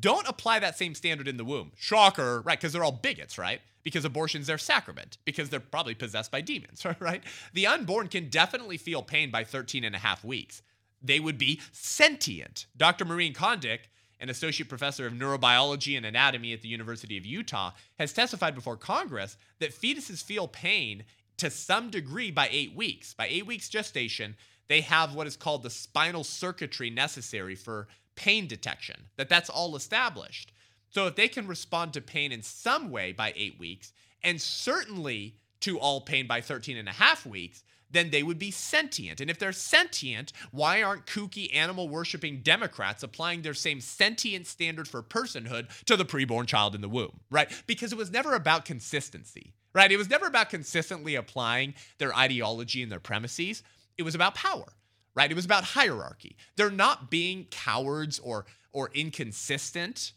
don't 0.00 0.28
apply 0.28 0.58
that 0.58 0.78
same 0.78 0.94
standard 0.94 1.28
in 1.28 1.36
the 1.36 1.44
womb. 1.44 1.72
Shocker, 1.76 2.40
right? 2.42 2.58
Because 2.58 2.72
they're 2.72 2.84
all 2.84 2.92
bigots, 2.92 3.38
right? 3.38 3.60
Because 3.82 4.04
abortion's 4.04 4.46
their 4.46 4.58
sacrament, 4.58 5.18
because 5.24 5.50
they're 5.50 5.60
probably 5.60 5.94
possessed 5.94 6.30
by 6.30 6.40
demons, 6.40 6.84
right? 7.00 7.22
The 7.52 7.66
unborn 7.66 8.08
can 8.08 8.28
definitely 8.28 8.78
feel 8.78 9.02
pain 9.02 9.30
by 9.30 9.44
13 9.44 9.84
and 9.84 9.94
a 9.94 9.98
half 9.98 10.24
weeks. 10.24 10.62
They 11.02 11.20
would 11.20 11.36
be 11.36 11.60
sentient. 11.70 12.66
Dr. 12.76 13.04
Maureen 13.04 13.34
Condic 13.34 13.80
an 14.24 14.30
associate 14.30 14.70
professor 14.70 15.06
of 15.06 15.12
neurobiology 15.12 15.98
and 15.98 16.06
anatomy 16.06 16.54
at 16.54 16.62
the 16.62 16.68
University 16.68 17.18
of 17.18 17.26
Utah, 17.26 17.72
has 17.98 18.14
testified 18.14 18.54
before 18.54 18.74
Congress 18.74 19.36
that 19.58 19.78
fetuses 19.78 20.24
feel 20.24 20.48
pain 20.48 21.04
to 21.36 21.50
some 21.50 21.90
degree 21.90 22.30
by 22.30 22.48
eight 22.50 22.74
weeks. 22.74 23.12
By 23.12 23.26
eight 23.26 23.46
weeks 23.46 23.68
gestation, 23.68 24.34
they 24.66 24.80
have 24.80 25.14
what 25.14 25.26
is 25.26 25.36
called 25.36 25.62
the 25.62 25.68
spinal 25.68 26.24
circuitry 26.24 26.88
necessary 26.88 27.54
for 27.54 27.86
pain 28.16 28.46
detection, 28.46 28.96
that 29.16 29.28
that's 29.28 29.50
all 29.50 29.76
established. 29.76 30.52
So 30.88 31.06
if 31.06 31.16
they 31.16 31.28
can 31.28 31.46
respond 31.46 31.92
to 31.92 32.00
pain 32.00 32.32
in 32.32 32.42
some 32.42 32.90
way 32.90 33.12
by 33.12 33.34
eight 33.36 33.58
weeks, 33.58 33.92
and 34.22 34.40
certainly 34.40 35.34
to 35.60 35.78
all 35.78 36.00
pain 36.00 36.26
by 36.26 36.40
13 36.40 36.78
and 36.78 36.88
a 36.88 36.92
half 36.92 37.26
weeks, 37.26 37.62
then 37.90 38.10
they 38.10 38.22
would 38.22 38.38
be 38.38 38.50
sentient. 38.50 39.20
And 39.20 39.30
if 39.30 39.38
they're 39.38 39.52
sentient, 39.52 40.32
why 40.50 40.82
aren't 40.82 41.06
kooky 41.06 41.54
animal 41.54 41.88
worshiping 41.88 42.40
Democrats 42.42 43.02
applying 43.02 43.42
their 43.42 43.54
same 43.54 43.80
sentient 43.80 44.46
standard 44.46 44.88
for 44.88 45.02
personhood 45.02 45.68
to 45.84 45.96
the 45.96 46.04
preborn 46.04 46.46
child 46.46 46.74
in 46.74 46.80
the 46.80 46.88
womb, 46.88 47.20
right? 47.30 47.50
Because 47.66 47.92
it 47.92 47.98
was 47.98 48.10
never 48.10 48.34
about 48.34 48.64
consistency, 48.64 49.54
right? 49.74 49.92
It 49.92 49.96
was 49.96 50.10
never 50.10 50.26
about 50.26 50.50
consistently 50.50 51.14
applying 51.14 51.74
their 51.98 52.14
ideology 52.14 52.82
and 52.82 52.90
their 52.90 53.00
premises. 53.00 53.62
It 53.96 54.02
was 54.02 54.14
about 54.14 54.34
power, 54.34 54.72
right? 55.14 55.30
It 55.30 55.34
was 55.34 55.44
about 55.44 55.64
hierarchy. 55.64 56.36
They're 56.56 56.70
not 56.70 57.10
being 57.10 57.46
cowards 57.50 58.18
or 58.18 58.46
or 58.72 58.90
inconsistent 58.92 60.12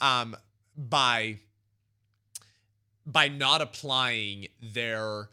um, 0.00 0.36
by 0.76 1.38
by 3.06 3.28
not 3.28 3.60
applying 3.60 4.46
their 4.60 5.28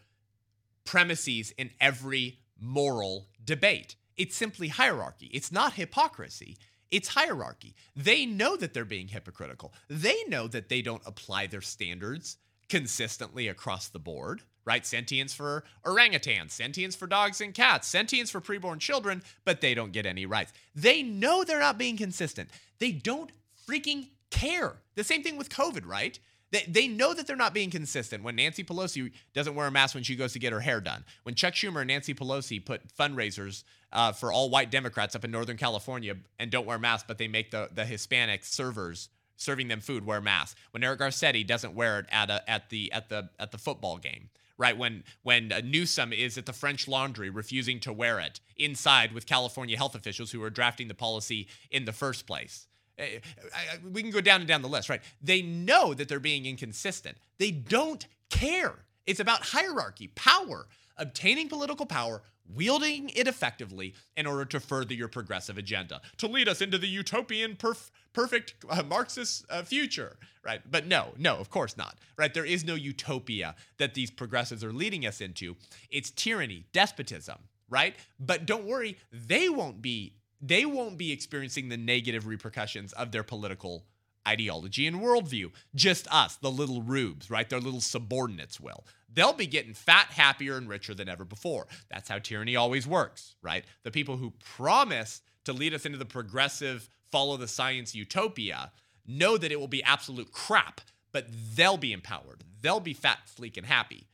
premises 0.90 1.54
in 1.56 1.70
every 1.80 2.40
moral 2.60 3.28
debate. 3.46 3.96
It's 4.18 4.36
simply 4.36 4.70
hierarchy. 4.70 5.28
It's 5.28 5.52
not 5.52 5.74
hypocrisy. 5.74 6.58
It's 6.90 7.10
hierarchy. 7.10 7.76
They 7.96 8.26
know 8.26 8.56
that 8.56 8.74
they're 8.74 8.86
being 8.86 9.10
hypocritical. 9.10 9.72
They 9.88 10.18
know 10.28 10.48
that 10.48 10.68
they 10.68 10.82
don't 10.82 11.04
apply 11.06 11.46
their 11.46 11.62
standards 11.62 12.38
consistently 12.70 13.48
across 13.48 13.88
the 13.88 14.00
board, 14.00 14.42
right? 14.66 14.84
Sentience 14.84 15.32
for 15.32 15.64
orangutans, 15.86 16.52
sentience 16.54 16.96
for 16.96 17.06
dogs 17.06 17.40
and 17.40 17.54
cats, 17.54 17.88
sentience 17.88 18.32
for 18.32 18.42
preborn 18.42 18.80
children, 18.80 19.22
but 19.46 19.62
they 19.62 19.76
don't 19.76 19.92
get 19.92 20.08
any 20.08 20.26
rights. 20.26 20.54
They 20.74 21.04
know 21.04 21.44
they're 21.44 21.60
not 21.60 21.78
being 21.78 21.98
consistent. 21.98 22.50
They 22.80 22.94
don't 22.94 23.32
freaking 23.70 24.08
care. 24.32 24.78
The 24.96 25.04
same 25.04 25.22
thing 25.22 25.38
with 25.38 25.50
COVID, 25.50 25.86
right? 25.86 26.18
They, 26.52 26.66
they 26.68 26.88
know 26.88 27.14
that 27.14 27.28
they're 27.28 27.36
not 27.36 27.54
being 27.54 27.70
consistent 27.70 28.24
when 28.24 28.36
Nancy 28.36 28.64
Pelosi 28.64 29.12
doesn't 29.34 29.54
wear 29.54 29.68
a 29.68 29.72
mask 29.72 29.94
when 29.94 30.04
she 30.04 30.16
goes 30.16 30.34
to 30.34 30.40
get 30.40 30.52
her 30.52 30.60
hair 30.60 30.82
done. 30.82 31.06
When 31.24 31.36
Chuck 31.36 31.54
Schumer 31.54 31.82
and 31.82 31.88
Nancy 31.88 32.14
Pelosi 32.14 32.64
put 32.64 32.96
fundraisers 32.96 33.64
uh, 33.92 34.14
for 34.14 34.32
all 34.32 34.50
white 34.50 34.72
Democrats 34.72 35.16
up 35.16 35.24
in 35.24 35.32
Northern 35.32 35.58
California 35.58 36.16
and 36.40 36.50
don't 36.50 36.66
wear 36.66 36.80
masks, 36.80 37.06
but 37.08 37.18
they 37.18 37.28
make 37.28 37.52
the, 37.52 37.70
the 37.74 37.86
Hispanic 37.86 38.44
servers 38.44 39.10
serving 39.36 39.68
them 39.68 39.80
food 39.80 40.06
wear 40.06 40.22
masks. 40.22 40.60
When 40.72 40.84
Eric 40.84 41.00
Garcetti 41.00 41.46
doesn't 41.46 41.76
wear 41.76 42.00
it 42.00 42.08
at, 42.12 42.30
a, 42.30 42.50
at, 42.50 42.70
the, 42.70 42.92
at, 42.92 43.10
the, 43.10 43.30
at 43.40 43.52
the 43.52 43.58
football 43.58 43.98
game 43.98 44.30
right? 44.60 44.78
When 44.78 45.04
when 45.24 45.54
Newsom 45.64 46.14
is 46.14 46.38
at 46.38 46.46
the 46.46 46.54
French 46.54 46.88
Laundry 46.88 47.32
refusing 47.32 47.80
to 47.80 47.94
wear 47.94 48.20
it 48.20 48.42
inside 48.58 49.14
with 49.14 49.26
California 49.26 49.78
health 49.78 49.96
officials 49.96 50.32
who 50.32 50.44
are 50.44 50.50
drafting 50.52 50.90
the 50.90 50.94
policy 50.94 51.48
in 51.72 51.86
the 51.86 51.94
first 51.94 52.28
place. 52.28 52.68
I, 53.00 53.22
I, 53.54 53.78
we 53.92 54.02
can 54.02 54.12
go 54.12 54.22
down 54.22 54.42
and 54.42 54.48
down 54.48 54.62
the 54.62 54.70
list, 54.70 54.90
right? 54.90 55.02
They 55.22 55.42
know 55.42 55.94
that 55.94 56.08
they're 56.08 56.20
being 56.20 56.46
inconsistent. 56.46 57.18
They 57.38 57.52
don't 57.52 58.06
care. 58.30 58.76
It's 59.06 59.20
about 59.20 59.42
hierarchy, 59.42 60.08
power, 60.16 60.68
obtaining 60.98 61.50
political 61.50 61.86
power, 61.86 62.22
wielding 62.54 63.10
it 63.10 63.28
effectively 63.28 63.94
in 64.18 64.26
order 64.26 64.46
to 64.46 64.60
further 64.60 64.94
your 64.94 65.08
progressive 65.08 65.58
agenda, 65.58 66.02
to 66.18 66.28
lead 66.28 66.48
us 66.50 66.62
into 66.62 66.78
the 66.78 66.88
utopian, 66.88 67.56
perf- 67.56 67.92
perfect 68.14 68.56
uh, 68.70 68.84
Marxist 68.84 69.46
uh, 69.50 69.64
future, 69.64 70.18
right? 70.44 70.62
But 70.70 70.88
no, 70.88 71.14
no, 71.18 71.38
of 71.38 71.50
course 71.50 71.78
not, 71.78 71.96
right? 72.18 72.34
There 72.34 72.46
is 72.46 72.66
no 72.66 72.76
utopia 72.76 73.56
that 73.78 73.94
these 73.94 74.12
progressives 74.12 74.64
are 74.64 74.74
leading 74.74 75.06
us 75.06 75.22
into. 75.22 75.56
It's 75.90 76.12
tyranny, 76.12 76.66
despotism, 76.74 77.38
right? 77.70 77.96
But 78.20 78.46
don't 78.46 78.66
worry, 78.66 78.98
they 79.12 79.50
won't 79.50 79.82
be 79.82 80.14
they 80.42 80.66
won't 80.66 80.98
be 80.98 81.12
experiencing 81.12 81.70
the 81.70 81.78
negative 81.78 82.26
repercussions 82.28 82.94
of 82.94 83.12
their 83.12 83.24
political 83.24 83.86
ideology 84.28 84.86
and 84.88 84.98
worldview. 84.98 85.52
Just 85.76 86.08
us, 86.12 86.36
the 86.36 86.52
little 86.52 86.82
rubes, 86.82 87.30
right? 87.30 87.50
Their 87.50 87.60
little 87.60 87.82
subordinates 87.82 88.60
will. 88.60 88.86
They'll 89.12 89.34
be 89.34 89.48
getting 89.48 89.74
fat, 89.74 90.08
happier, 90.08 90.58
and 90.58 90.70
richer 90.70 90.94
than 90.94 91.10
ever 91.10 91.26
before. 91.26 91.68
That's 91.90 92.10
how 92.10 92.20
tyranny 92.20 92.56
always 92.56 92.86
works, 92.86 93.36
right? 93.42 93.66
The 93.84 93.92
people 93.92 94.18
who 94.18 94.34
promise 94.56 95.22
to 95.46 95.54
lead 95.54 95.74
us 95.74 95.86
into 95.86 95.98
the 95.98 96.06
progressive, 96.06 96.90
follow 97.12 97.38
the 97.38 97.48
science 97.48 97.96
utopia 97.96 98.72
know 99.08 99.38
that 99.38 99.52
it 99.52 99.60
will 99.60 99.68
be 99.68 99.84
absolute 99.84 100.32
crap, 100.32 100.82
but 101.12 101.26
they'll 101.56 101.78
be 101.78 101.92
empowered. 101.92 102.44
They'll 102.62 102.80
be 102.80 102.94
fat, 102.94 103.20
sleek, 103.26 103.58
and 103.58 103.66
happy. 103.66 104.08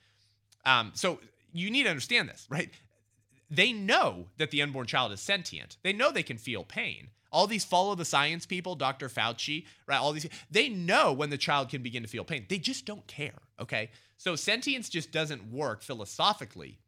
Um, 0.65 0.91
so 0.95 1.19
you 1.51 1.69
need 1.69 1.83
to 1.83 1.89
understand 1.89 2.29
this, 2.29 2.47
right? 2.49 2.69
They 3.49 3.71
know 3.71 4.27
that 4.37 4.51
the 4.51 4.61
unborn 4.61 4.87
child 4.87 5.11
is 5.11 5.21
sentient. 5.21 5.77
They 5.83 5.93
know 5.93 6.11
they 6.11 6.23
can 6.23 6.37
feel 6.37 6.63
pain. 6.63 7.09
All 7.31 7.47
these 7.47 7.65
follow 7.65 7.95
the 7.95 8.05
science 8.05 8.45
people, 8.45 8.75
Dr. 8.75 9.09
Fauci, 9.09 9.65
right? 9.87 9.97
All 9.97 10.13
these, 10.13 10.27
they 10.49 10.69
know 10.69 11.11
when 11.11 11.29
the 11.29 11.37
child 11.37 11.69
can 11.69 11.83
begin 11.83 12.03
to 12.03 12.09
feel 12.09 12.23
pain. 12.23 12.45
They 12.47 12.59
just 12.59 12.85
don't 12.85 13.05
care, 13.07 13.33
okay? 13.59 13.89
So 14.17 14.35
sentience 14.35 14.87
just 14.87 15.11
doesn't 15.11 15.51
work 15.51 15.81
philosophically 15.81 16.79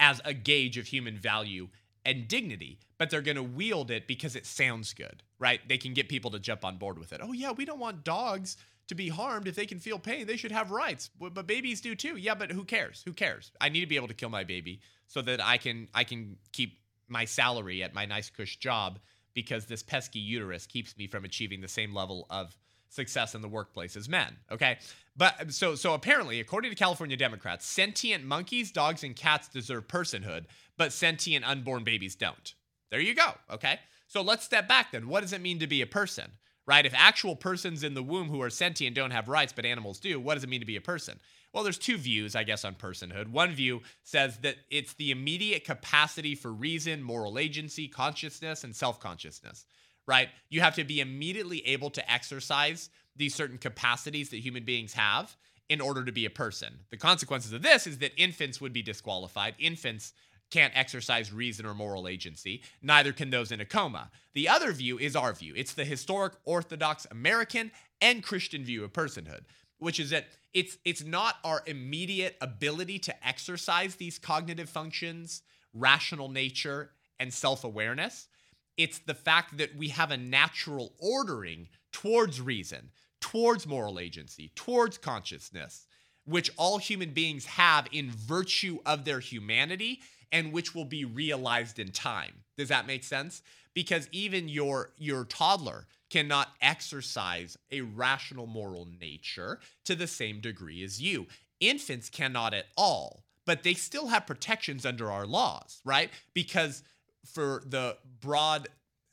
as 0.00 0.20
a 0.24 0.34
gauge 0.34 0.76
of 0.76 0.88
human 0.88 1.16
value 1.16 1.68
and 2.04 2.26
dignity, 2.26 2.80
but 2.96 3.10
they're 3.10 3.22
going 3.22 3.36
to 3.36 3.42
wield 3.42 3.90
it 3.90 4.06
because 4.06 4.34
it 4.34 4.46
sounds 4.46 4.92
good, 4.92 5.22
right? 5.38 5.60
They 5.68 5.78
can 5.78 5.94
get 5.94 6.08
people 6.08 6.30
to 6.32 6.38
jump 6.38 6.64
on 6.64 6.76
board 6.76 6.98
with 6.98 7.12
it. 7.12 7.20
Oh, 7.22 7.32
yeah, 7.32 7.52
we 7.52 7.64
don't 7.64 7.78
want 7.78 8.04
dogs 8.04 8.56
to 8.88 8.94
be 8.94 9.08
harmed 9.08 9.46
if 9.46 9.54
they 9.54 9.66
can 9.66 9.78
feel 9.78 9.98
pain. 9.98 10.26
They 10.26 10.36
should 10.36 10.52
have 10.52 10.70
rights. 10.70 11.10
But 11.18 11.46
babies 11.46 11.80
do 11.80 11.94
too. 11.94 12.16
Yeah, 12.16 12.34
but 12.34 12.50
who 12.50 12.64
cares? 12.64 13.02
Who 13.04 13.12
cares? 13.12 13.52
I 13.60 13.68
need 13.68 13.80
to 13.80 13.86
be 13.86 13.96
able 13.96 14.08
to 14.08 14.14
kill 14.14 14.30
my 14.30 14.44
baby 14.44 14.80
so 15.06 15.22
that 15.22 15.44
I 15.44 15.58
can 15.58 15.88
I 15.94 16.04
can 16.04 16.36
keep 16.52 16.78
my 17.06 17.24
salary 17.24 17.82
at 17.82 17.94
my 17.94 18.06
nice 18.06 18.30
cush 18.30 18.56
job 18.56 18.98
because 19.34 19.66
this 19.66 19.82
pesky 19.82 20.18
uterus 20.18 20.66
keeps 20.66 20.96
me 20.96 21.06
from 21.06 21.24
achieving 21.24 21.60
the 21.60 21.68
same 21.68 21.94
level 21.94 22.26
of 22.30 22.56
success 22.88 23.34
in 23.34 23.42
the 23.42 23.48
workplace 23.48 23.94
as 23.96 24.08
men. 24.08 24.36
Okay. 24.50 24.78
But 25.16 25.52
so 25.52 25.74
so 25.74 25.92
apparently, 25.92 26.40
according 26.40 26.70
to 26.70 26.76
California 26.76 27.16
Democrats, 27.16 27.66
sentient 27.66 28.24
monkeys, 28.24 28.72
dogs, 28.72 29.04
and 29.04 29.14
cats 29.14 29.48
deserve 29.48 29.86
personhood, 29.86 30.44
but 30.78 30.92
sentient 30.92 31.44
unborn 31.44 31.84
babies 31.84 32.14
don't. 32.16 32.54
There 32.90 33.00
you 33.00 33.14
go. 33.14 33.32
Okay. 33.50 33.78
So 34.06 34.22
let's 34.22 34.44
step 34.44 34.66
back 34.66 34.92
then. 34.92 35.08
What 35.08 35.20
does 35.20 35.34
it 35.34 35.42
mean 35.42 35.58
to 35.58 35.66
be 35.66 35.82
a 35.82 35.86
person? 35.86 36.32
Right? 36.68 36.84
If 36.84 36.92
actual 36.94 37.34
persons 37.34 37.82
in 37.82 37.94
the 37.94 38.02
womb 38.02 38.28
who 38.28 38.42
are 38.42 38.50
sentient 38.50 38.94
don't 38.94 39.10
have 39.10 39.26
rights, 39.26 39.54
but 39.56 39.64
animals 39.64 39.98
do, 39.98 40.20
what 40.20 40.34
does 40.34 40.44
it 40.44 40.50
mean 40.50 40.60
to 40.60 40.66
be 40.66 40.76
a 40.76 40.82
person? 40.82 41.18
Well, 41.54 41.64
there's 41.64 41.78
two 41.78 41.96
views, 41.96 42.36
I 42.36 42.44
guess, 42.44 42.62
on 42.62 42.74
personhood. 42.74 43.28
One 43.28 43.52
view 43.52 43.80
says 44.02 44.36
that 44.40 44.56
it's 44.70 44.92
the 44.92 45.10
immediate 45.10 45.64
capacity 45.64 46.34
for 46.34 46.52
reason, 46.52 47.02
moral 47.02 47.38
agency, 47.38 47.88
consciousness, 47.88 48.64
and 48.64 48.76
self 48.76 49.00
consciousness, 49.00 49.64
right? 50.06 50.28
You 50.50 50.60
have 50.60 50.74
to 50.74 50.84
be 50.84 51.00
immediately 51.00 51.66
able 51.66 51.88
to 51.88 52.12
exercise 52.12 52.90
these 53.16 53.34
certain 53.34 53.56
capacities 53.56 54.28
that 54.28 54.40
human 54.40 54.64
beings 54.64 54.92
have 54.92 55.34
in 55.70 55.80
order 55.80 56.04
to 56.04 56.12
be 56.12 56.26
a 56.26 56.30
person. 56.30 56.80
The 56.90 56.98
consequences 56.98 57.54
of 57.54 57.62
this 57.62 57.86
is 57.86 57.98
that 57.98 58.12
infants 58.20 58.60
would 58.60 58.74
be 58.74 58.82
disqualified. 58.82 59.54
Infants 59.58 60.12
can't 60.50 60.76
exercise 60.76 61.32
reason 61.32 61.66
or 61.66 61.74
moral 61.74 62.08
agency. 62.08 62.62
Neither 62.82 63.12
can 63.12 63.30
those 63.30 63.52
in 63.52 63.60
a 63.60 63.64
coma. 63.64 64.10
The 64.34 64.48
other 64.48 64.72
view 64.72 64.98
is 64.98 65.14
our 65.14 65.32
view. 65.32 65.52
It's 65.56 65.74
the 65.74 65.84
historic 65.84 66.34
Orthodox 66.44 67.06
American 67.10 67.70
and 68.00 68.22
Christian 68.22 68.64
view 68.64 68.84
of 68.84 68.92
personhood, 68.92 69.42
which 69.78 70.00
is 70.00 70.10
that 70.10 70.28
it's 70.54 70.78
it's 70.84 71.04
not 71.04 71.36
our 71.44 71.62
immediate 71.66 72.36
ability 72.40 72.98
to 73.00 73.26
exercise 73.26 73.96
these 73.96 74.18
cognitive 74.18 74.68
functions, 74.68 75.42
rational 75.74 76.28
nature, 76.28 76.90
and 77.20 77.32
self-awareness. 77.32 78.28
It's 78.76 79.00
the 79.00 79.14
fact 79.14 79.58
that 79.58 79.76
we 79.76 79.88
have 79.88 80.10
a 80.10 80.16
natural 80.16 80.94
ordering 80.98 81.68
towards 81.92 82.40
reason, 82.40 82.90
towards 83.20 83.66
moral 83.66 83.98
agency, 83.98 84.52
towards 84.54 84.98
consciousness, 84.98 85.86
which 86.24 86.50
all 86.56 86.78
human 86.78 87.10
beings 87.10 87.44
have 87.44 87.88
in 87.90 88.10
virtue 88.10 88.78
of 88.86 89.04
their 89.04 89.20
humanity 89.20 90.00
and 90.32 90.52
which 90.52 90.74
will 90.74 90.84
be 90.84 91.04
realized 91.04 91.78
in 91.78 91.90
time. 91.90 92.44
Does 92.56 92.68
that 92.68 92.86
make 92.86 93.04
sense? 93.04 93.42
Because 93.74 94.08
even 94.12 94.48
your 94.48 94.90
your 94.98 95.24
toddler 95.24 95.86
cannot 96.10 96.48
exercise 96.60 97.56
a 97.70 97.82
rational 97.82 98.46
moral 98.46 98.88
nature 99.00 99.60
to 99.84 99.94
the 99.94 100.06
same 100.06 100.40
degree 100.40 100.82
as 100.82 101.00
you. 101.00 101.26
Infants 101.60 102.08
cannot 102.08 102.54
at 102.54 102.66
all, 102.76 103.24
but 103.44 103.62
they 103.62 103.74
still 103.74 104.08
have 104.08 104.26
protections 104.26 104.86
under 104.86 105.10
our 105.10 105.26
laws, 105.26 105.80
right? 105.84 106.10
Because 106.34 106.82
for 107.24 107.62
the 107.66 107.96
broad 108.20 108.68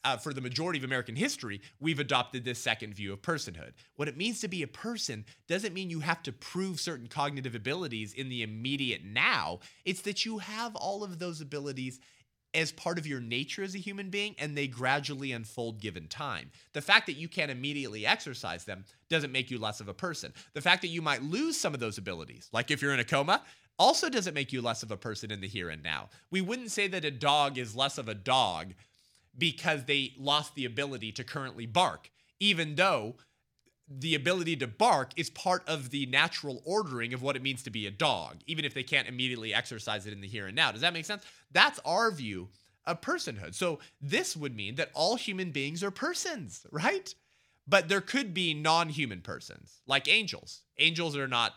uh, 0.06 0.18
for 0.18 0.34
the 0.34 0.41
majority 0.41 0.80
of 0.80 0.86
American 0.86 1.16
history, 1.16 1.60
we've 1.80 1.99
adopted 1.99 2.45
this 2.45 2.60
second 2.60 2.93
view 2.93 3.12
of 3.12 3.22
personhood. 3.22 3.72
What 3.95 4.08
it 4.08 4.16
means 4.16 4.39
to 4.41 4.47
be 4.47 4.62
a 4.64 4.68
person 4.68 5.26
doesn't 5.47 5.74
mean 5.74 5.89
you 5.89 5.99
have 6.01 6.22
to 6.24 6.32
prove 6.32 6.80
certain 6.80 7.08
cognitive 7.08 7.56
abilities 7.56 8.14
in 8.14 8.30
the 8.30 8.43
immediate 8.43 9.03
now. 9.03 9.60
It's 9.84 10.01
that 10.01 10.24
you 10.24 10.38
have 10.38 10.76
all 10.76 11.03
of 11.03 11.20
those 11.20 11.41
abilities 11.41 11.99
as 12.53 12.72
part 12.72 12.97
of 12.97 13.06
your 13.06 13.20
nature 13.20 13.64
as 13.64 13.76
a 13.76 13.80
human 13.80 14.10
being 14.10 14.34
and 14.39 14.56
they 14.56 14.68
gradually 14.68 15.34
unfold 15.34 15.82
given 15.82 16.08
time. 16.08 16.51
The 16.74 16.82
fact 16.82 17.08
that 17.08 17.18
you 17.18 17.28
can't 17.28 17.51
immediately 17.51 18.06
exercise 18.06 18.64
them 18.64 18.86
doesn't 19.10 19.34
make 19.34 19.51
you 19.51 19.60
less 19.60 19.82
of 19.82 19.89
a 19.89 19.93
person. 19.93 20.34
The 20.53 20.62
fact 20.62 20.82
that 20.84 20.88
you 20.88 21.01
might 21.01 21.22
lose 21.22 21.60
some 21.60 21.74
of 21.74 21.82
those 21.82 21.97
abilities, 21.97 22.47
like 22.53 22.72
if 22.72 22.82
you're 22.82 22.93
in 22.93 22.99
a 22.99 23.03
coma, 23.03 23.41
also 23.78 24.10
doesn't 24.10 24.34
make 24.34 24.53
you 24.53 24.62
less 24.62 24.84
of 24.84 24.91
a 24.91 24.97
person 24.97 25.32
in 25.32 25.41
the 25.41 25.47
here 25.47 25.70
and 25.70 25.84
now. 25.84 26.10
We 26.32 26.39
wouldn't 26.39 26.72
say 26.72 26.88
that 26.88 27.03
a 27.03 27.12
dog 27.12 27.58
is 27.58 27.76
less 27.76 27.97
of 27.97 28.08
a 28.08 28.16
dog 28.16 28.74
because 29.38 29.86
they 29.86 30.13
lost 30.17 30.55
the 30.55 30.65
ability 30.65 31.11
to 31.13 31.23
currently 31.23 31.65
bark, 31.65 32.11
even 32.39 32.75
though 32.75 33.15
the 33.88 34.15
ability 34.15 34.55
to 34.55 34.67
bark 34.67 35.11
is 35.15 35.29
part 35.29 35.67
of 35.67 35.91
the 35.91 36.05
natural 36.07 36.61
ordering 36.65 37.13
of 37.13 37.21
what 37.21 37.36
it 37.36 37.41
means 37.41 37.61
to 37.63 37.69
be 37.69 37.86
a 37.86 37.91
dog, 37.91 38.38
even 38.47 38.65
if 38.65 38.73
they 38.73 38.83
can't 38.83 39.07
immediately 39.07 39.53
exercise 39.53 40.07
it 40.07 40.13
in 40.13 40.21
the 40.21 40.27
here 40.27 40.47
and 40.47 40.55
now. 40.55 40.71
Does 40.71 40.81
that 40.81 40.93
make 40.93 41.05
sense? 41.05 41.23
That's 41.51 41.79
our 41.86 42.11
view 42.11 42.49
of 42.86 43.01
personhood. 43.01 43.53
So 43.53 43.79
this 44.01 44.36
would 44.36 44.55
mean 44.55 44.75
that 44.75 44.89
all 44.93 45.15
human 45.15 45.51
beings 45.51 45.83
are 45.83 45.91
persons, 45.91 46.65
right? 46.71 47.13
But 47.67 47.89
there 47.89 48.01
could 48.01 48.33
be 48.33 48.53
non 48.53 48.89
human 48.89 49.21
persons, 49.21 49.81
like 49.88 50.07
angels. 50.07 50.61
Angels 50.77 51.15
are 51.15 51.27
not 51.27 51.53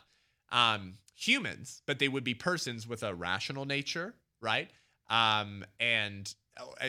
um, 0.51 0.95
humans, 1.15 1.83
but 1.87 1.99
they 1.99 2.09
would 2.09 2.25
be 2.25 2.35
persons 2.35 2.87
with 2.87 3.03
a 3.03 3.15
rational 3.15 3.65
nature, 3.65 4.15
right? 4.41 4.71
Um, 5.11 5.65
and 5.81 6.33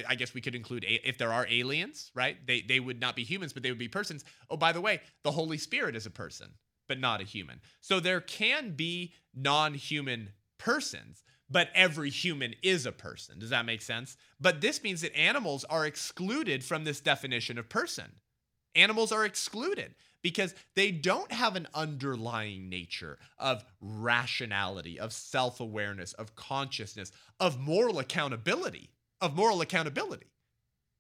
I 0.07 0.15
guess 0.15 0.34
we 0.34 0.41
could 0.41 0.55
include 0.55 0.86
if 0.88 1.17
there 1.17 1.32
are 1.32 1.45
aliens, 1.49 2.11
right? 2.15 2.38
They 2.45 2.61
they 2.61 2.80
would 2.80 2.99
not 2.99 3.15
be 3.15 3.24
humans, 3.24 3.53
but 3.53 3.63
they 3.63 3.70
would 3.70 3.80
be 3.80 3.88
persons. 3.88 4.24
Oh, 4.49 4.57
by 4.57 4.72
the 4.72 4.82
way, 4.82 5.01
the 5.24 5.32
Holy 5.32 5.57
Spirit 5.57 5.95
is 5.95 6.05
a 6.05 6.11
person, 6.11 6.49
but 6.88 6.99
not 6.99 7.22
a 7.22 7.26
human. 7.26 7.61
So 7.82 7.99
there 7.99 8.22
can 8.22 8.72
be 8.72 9.13
non-human 9.36 10.30
persons, 10.57 11.24
but 11.49 11.70
every 11.74 12.09
human 12.09 12.55
is 12.61 12.86
a 12.86 12.91
person. 12.91 13.39
Does 13.39 13.49
that 13.49 13.65
make 13.65 13.82
sense? 13.82 14.17
But 14.39 14.61
this 14.61 14.84
means 14.84 15.01
that 15.01 15.17
animals 15.17 15.63
are 15.65 15.86
excluded 15.86 16.63
from 16.63 16.84
this 16.84 16.99
definition 16.99 17.57
of 17.57 17.70
person. 17.70 18.11
Animals 18.76 19.11
are 19.11 19.26
excluded 19.26 19.95
because 20.22 20.53
they 20.76 20.91
don't 20.91 21.32
have 21.32 21.55
an 21.55 21.67
underlying 21.74 22.70
nature 22.70 23.17
of 23.38 23.63
rationality, 23.82 24.99
of 24.99 25.13
self 25.13 25.59
awareness, 25.59 26.13
of 26.13 26.36
consciousness, 26.36 27.11
of 27.39 27.59
moral 27.59 27.99
accountability, 27.99 28.91
of 29.22 29.36
moral 29.36 29.61
accountability. 29.61 30.28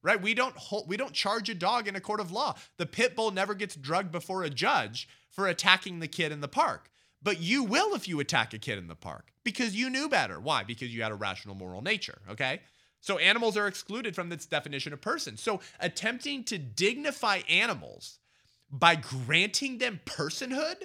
Right? 0.01 0.21
We 0.21 0.33
don't 0.33 0.55
hold, 0.55 0.87
we 0.87 0.95
don't 0.95 1.13
charge 1.13 1.49
a 1.49 1.53
dog 1.53 1.87
in 1.87 1.95
a 1.95 2.01
court 2.01 2.21
of 2.21 2.31
law. 2.31 2.55
The 2.77 2.85
pit 2.85 3.15
bull 3.15 3.31
never 3.31 3.53
gets 3.53 3.75
drugged 3.75 4.11
before 4.11 4.43
a 4.43 4.49
judge 4.49 5.09
for 5.29 5.47
attacking 5.47 5.99
the 5.99 6.07
kid 6.07 6.31
in 6.31 6.39
the 6.39 6.47
park. 6.47 6.89
But 7.21 7.41
you 7.41 7.63
will 7.63 7.95
if 7.95 8.07
you 8.07 8.19
attack 8.21 8.53
a 8.53 8.59
kid 8.59 8.77
in 8.77 8.87
the 8.87 8.95
park 8.95 9.33
because 9.43 9.75
you 9.75 9.89
knew 9.89 10.07
better. 10.07 10.39
Why? 10.39 10.63
Because 10.63 10.93
you 10.93 11.03
had 11.03 11.11
a 11.11 11.15
rational 11.15 11.55
moral 11.55 11.81
nature, 11.81 12.19
okay? 12.29 12.61
So 13.01 13.17
animals 13.17 13.57
are 13.57 13.67
excluded 13.67 14.15
from 14.15 14.29
this 14.29 14.45
definition 14.45 14.93
of 14.93 15.01
person. 15.01 15.35
So 15.35 15.59
attempting 15.79 16.43
to 16.45 16.57
dignify 16.57 17.41
animals 17.49 18.19
by 18.71 18.95
granting 18.95 19.79
them 19.79 19.99
personhood, 20.05 20.83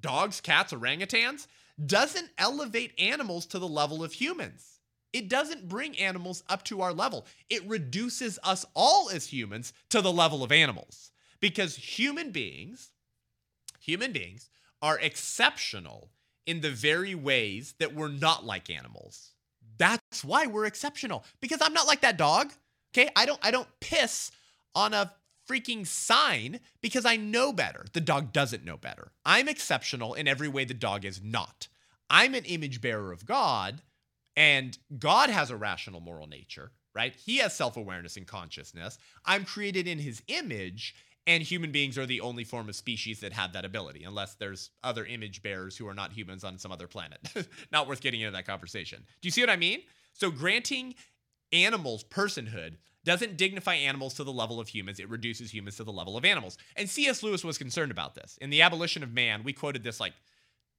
dogs, 0.00 0.40
cats, 0.40 0.72
orangutans, 0.72 1.46
doesn't 1.84 2.30
elevate 2.38 2.92
animals 2.98 3.46
to 3.46 3.58
the 3.58 3.68
level 3.68 4.02
of 4.02 4.12
humans. 4.12 4.75
It 5.12 5.28
doesn't 5.28 5.68
bring 5.68 5.98
animals 5.98 6.42
up 6.48 6.64
to 6.64 6.82
our 6.82 6.92
level. 6.92 7.26
It 7.48 7.66
reduces 7.66 8.38
us 8.42 8.66
all 8.74 9.08
as 9.10 9.32
humans 9.32 9.72
to 9.90 10.00
the 10.00 10.12
level 10.12 10.42
of 10.42 10.52
animals. 10.52 11.10
Because 11.40 11.76
human 11.76 12.30
beings, 12.30 12.90
human 13.80 14.12
beings 14.12 14.48
are 14.82 14.98
exceptional 14.98 16.10
in 16.46 16.60
the 16.60 16.70
very 16.70 17.14
ways 17.14 17.74
that 17.78 17.94
we're 17.94 18.08
not 18.08 18.44
like 18.44 18.70
animals. 18.70 19.32
That's 19.78 20.24
why 20.24 20.46
we're 20.46 20.66
exceptional 20.66 21.24
because 21.40 21.58
I'm 21.60 21.74
not 21.74 21.86
like 21.86 22.00
that 22.00 22.16
dog. 22.16 22.52
Okay? 22.94 23.10
I 23.14 23.26
don't 23.26 23.40
I 23.42 23.50
don't 23.50 23.68
piss 23.80 24.30
on 24.74 24.94
a 24.94 25.12
freaking 25.48 25.86
sign 25.86 26.60
because 26.80 27.04
I 27.04 27.16
know 27.16 27.52
better. 27.52 27.84
The 27.92 28.00
dog 28.00 28.32
doesn't 28.32 28.64
know 28.64 28.76
better. 28.76 29.12
I'm 29.24 29.48
exceptional 29.48 30.14
in 30.14 30.26
every 30.26 30.48
way 30.48 30.64
the 30.64 30.74
dog 30.74 31.04
is 31.04 31.22
not. 31.22 31.68
I'm 32.08 32.34
an 32.34 32.44
image 32.44 32.80
bearer 32.80 33.12
of 33.12 33.26
God 33.26 33.82
and 34.36 34.76
God 34.98 35.30
has 35.30 35.50
a 35.50 35.56
rational 35.56 36.00
moral 36.00 36.26
nature, 36.26 36.72
right? 36.94 37.14
He 37.14 37.38
has 37.38 37.54
self-awareness 37.54 38.16
and 38.16 38.26
consciousness. 38.26 38.98
I'm 39.24 39.44
created 39.44 39.88
in 39.88 39.98
his 39.98 40.22
image 40.28 40.94
and 41.26 41.42
human 41.42 41.72
beings 41.72 41.98
are 41.98 42.06
the 42.06 42.20
only 42.20 42.44
form 42.44 42.68
of 42.68 42.76
species 42.76 43.20
that 43.20 43.32
have 43.32 43.52
that 43.54 43.64
ability, 43.64 44.04
unless 44.04 44.34
there's 44.34 44.70
other 44.84 45.04
image 45.04 45.42
bearers 45.42 45.76
who 45.76 45.88
are 45.88 45.94
not 45.94 46.12
humans 46.12 46.44
on 46.44 46.58
some 46.58 46.70
other 46.70 46.86
planet. 46.86 47.18
not 47.72 47.88
worth 47.88 48.00
getting 48.00 48.20
into 48.20 48.32
that 48.32 48.46
conversation. 48.46 49.04
Do 49.20 49.26
you 49.26 49.32
see 49.32 49.40
what 49.40 49.50
I 49.50 49.56
mean? 49.56 49.80
So, 50.12 50.30
granting 50.30 50.94
animals 51.52 52.04
personhood 52.04 52.76
doesn't 53.04 53.36
dignify 53.36 53.74
animals 53.74 54.14
to 54.14 54.24
the 54.24 54.32
level 54.32 54.60
of 54.60 54.68
humans, 54.68 55.00
it 55.00 55.08
reduces 55.08 55.52
humans 55.52 55.76
to 55.76 55.84
the 55.84 55.92
level 55.92 56.16
of 56.16 56.24
animals. 56.24 56.58
And 56.76 56.88
C.S. 56.88 57.22
Lewis 57.22 57.44
was 57.44 57.58
concerned 57.58 57.90
about 57.90 58.14
this. 58.14 58.38
In 58.40 58.50
The 58.50 58.62
Abolition 58.62 59.02
of 59.02 59.12
Man, 59.12 59.42
we 59.42 59.52
quoted 59.52 59.82
this 59.82 60.00
like 60.00 60.14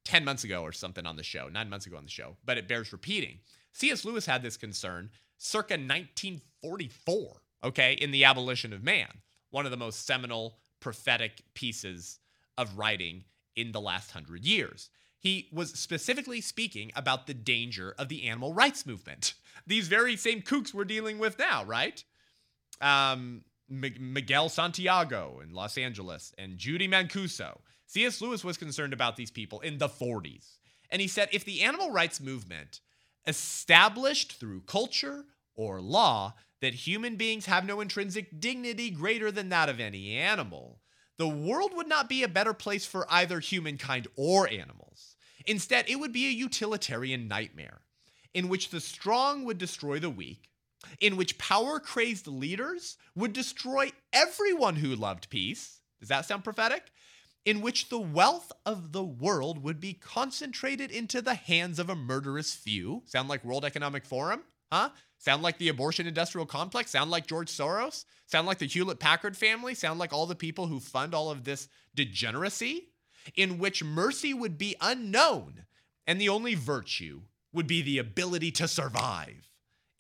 10 0.08 0.24
months 0.26 0.44
ago 0.44 0.64
or 0.64 0.72
something 0.72 1.06
on 1.06 1.16
the 1.18 1.24
show, 1.24 1.50
nine 1.50 1.70
months 1.70 1.86
ago 1.86 1.98
on 1.98 2.04
the 2.04 2.10
show, 2.10 2.38
but 2.46 2.58
it 2.58 2.68
bears 2.68 2.92
repeating. 2.92 3.40
C.S. 3.74 4.06
Lewis 4.06 4.26
had 4.26 4.42
this 4.42 4.58
concern 4.58 5.10
circa 5.38 5.74
1944, 5.74 7.42
okay, 7.64 7.94
in 7.94 8.12
The 8.12 8.24
Abolition 8.24 8.74
of 8.74 8.84
Man 8.84 9.10
one 9.52 9.66
of 9.66 9.72
the 9.72 9.78
most 9.78 10.06
seminal 10.06 10.58
prophetic 10.80 11.42
pieces 11.54 12.20
of 12.58 12.78
writing 12.78 13.24
in 13.56 13.72
the 13.72 13.82
last 13.82 14.12
hundred 14.12 14.46
years. 14.46 14.90
He 15.20 15.50
was 15.52 15.72
specifically 15.72 16.42
speaking 16.42 16.92
about 16.96 17.28
the 17.28 17.34
danger 17.34 17.96
of 17.98 18.10
the 18.10 18.28
animal 18.28 18.54
rights 18.54 18.86
movement. 18.86 19.34
These 19.68 19.88
very 19.88 20.16
same 20.16 20.42
kooks 20.42 20.74
we're 20.74 20.86
dealing 20.86 21.18
with 21.18 21.40
now, 21.40 21.64
right? 21.64 22.04
Um, 22.82 23.42
M- 23.70 24.14
Miguel 24.14 24.50
Santiago 24.50 25.42
in 25.44 25.54
Los 25.54 25.78
Angeles 25.78 26.34
and 26.38 26.58
Judy 26.58 26.88
Mancuso. 26.88 27.58
C.S. 27.88 28.22
Lewis 28.22 28.44
was 28.44 28.58
concerned 28.58 28.94
about 28.94 29.16
these 29.16 29.32
people 29.32 29.60
in 29.62 29.78
the 29.78 29.88
40s. 29.88 30.58
And 30.90 31.02
he 31.02 31.08
said 31.08 31.30
if 31.32 31.46
the 31.46 31.62
animal 31.62 31.92
rights 31.92 32.22
movement 32.22 32.82
established 33.26 34.34
through 34.34 34.62
culture 34.62 35.26
or 35.56 35.82
law 35.82 36.36
that 36.62 36.74
human 36.74 37.16
beings 37.16 37.46
have 37.46 37.66
no 37.66 37.82
intrinsic 37.82 38.40
dignity 38.40 38.90
greater 38.90 39.32
than 39.32 39.50
that 39.50 39.70
of 39.70 39.80
any 39.80 40.16
animal, 40.16 40.82
the 41.18 41.28
world 41.28 41.72
would 41.76 41.88
not 41.88 42.10
be 42.10 42.24
a 42.24 42.28
better 42.28 42.54
place 42.54 42.86
for 42.86 43.08
either 43.10 43.40
humankind 43.40 44.08
or 44.16 44.50
animals. 44.50 45.16
Instead, 45.46 45.90
it 45.90 46.00
would 46.00 46.14
be 46.14 46.28
a 46.28 46.32
utilitarian 46.32 47.28
nightmare 47.28 47.82
in 48.34 48.50
which 48.50 48.70
the 48.70 48.82
strong 48.82 49.46
would 49.46 49.58
destroy 49.58 49.98
the 49.98 50.10
weak, 50.10 50.50
in 51.00 51.18
which 51.18 51.38
power 51.38 51.80
crazed 51.80 52.28
leaders 52.28 52.98
would 53.16 53.34
destroy 53.34 53.92
everyone 54.14 54.76
who 54.76 54.96
loved 54.96 55.30
peace. 55.30 55.80
Does 56.00 56.10
that 56.10 56.26
sound 56.26 56.44
prophetic? 56.44 56.92
In 57.48 57.62
which 57.62 57.88
the 57.88 57.98
wealth 57.98 58.52
of 58.66 58.92
the 58.92 59.06
world 59.06 59.64
would 59.64 59.80
be 59.80 59.94
concentrated 59.94 60.92
into 60.92 61.22
the 61.22 61.36
hands 61.36 61.80
of 61.80 61.90
a 61.90 61.96
murderous 61.96 62.54
few. 62.54 63.04
Sound 63.06 63.30
like 63.30 63.46
World 63.46 63.64
Economic 63.64 64.04
Forum? 64.04 64.44
Huh? 64.70 64.90
Sound 65.18 65.44
like 65.44 65.58
the 65.58 65.70
abortion 65.70 66.08
industrial 66.08 66.46
complex? 66.46 66.92
Sound 66.92 67.10
like 67.10 67.26
George 67.26 67.50
Soros? 67.50 68.04
Sound 68.26 68.48
like 68.48 68.58
the 68.58 68.68
Hewlett 68.68 69.00
Packard 69.00 69.38
family? 69.38 69.76
Sound 69.76 69.98
like 69.98 70.12
all 70.12 70.26
the 70.26 70.36
people 70.36 70.68
who 70.68 70.82
fund 70.82 71.16
all 71.16 71.32
of 71.32 71.46
this 71.46 71.70
degeneracy? 71.96 72.90
In 73.34 73.60
which 73.60 73.82
mercy 73.82 74.34
would 74.34 74.58
be 74.58 74.76
unknown 74.82 75.64
and 76.06 76.20
the 76.20 76.28
only 76.28 76.54
virtue 76.54 77.22
would 77.54 77.66
be 77.66 77.82
the 77.82 77.98
ability 77.98 78.52
to 78.52 78.68
survive, 78.68 79.50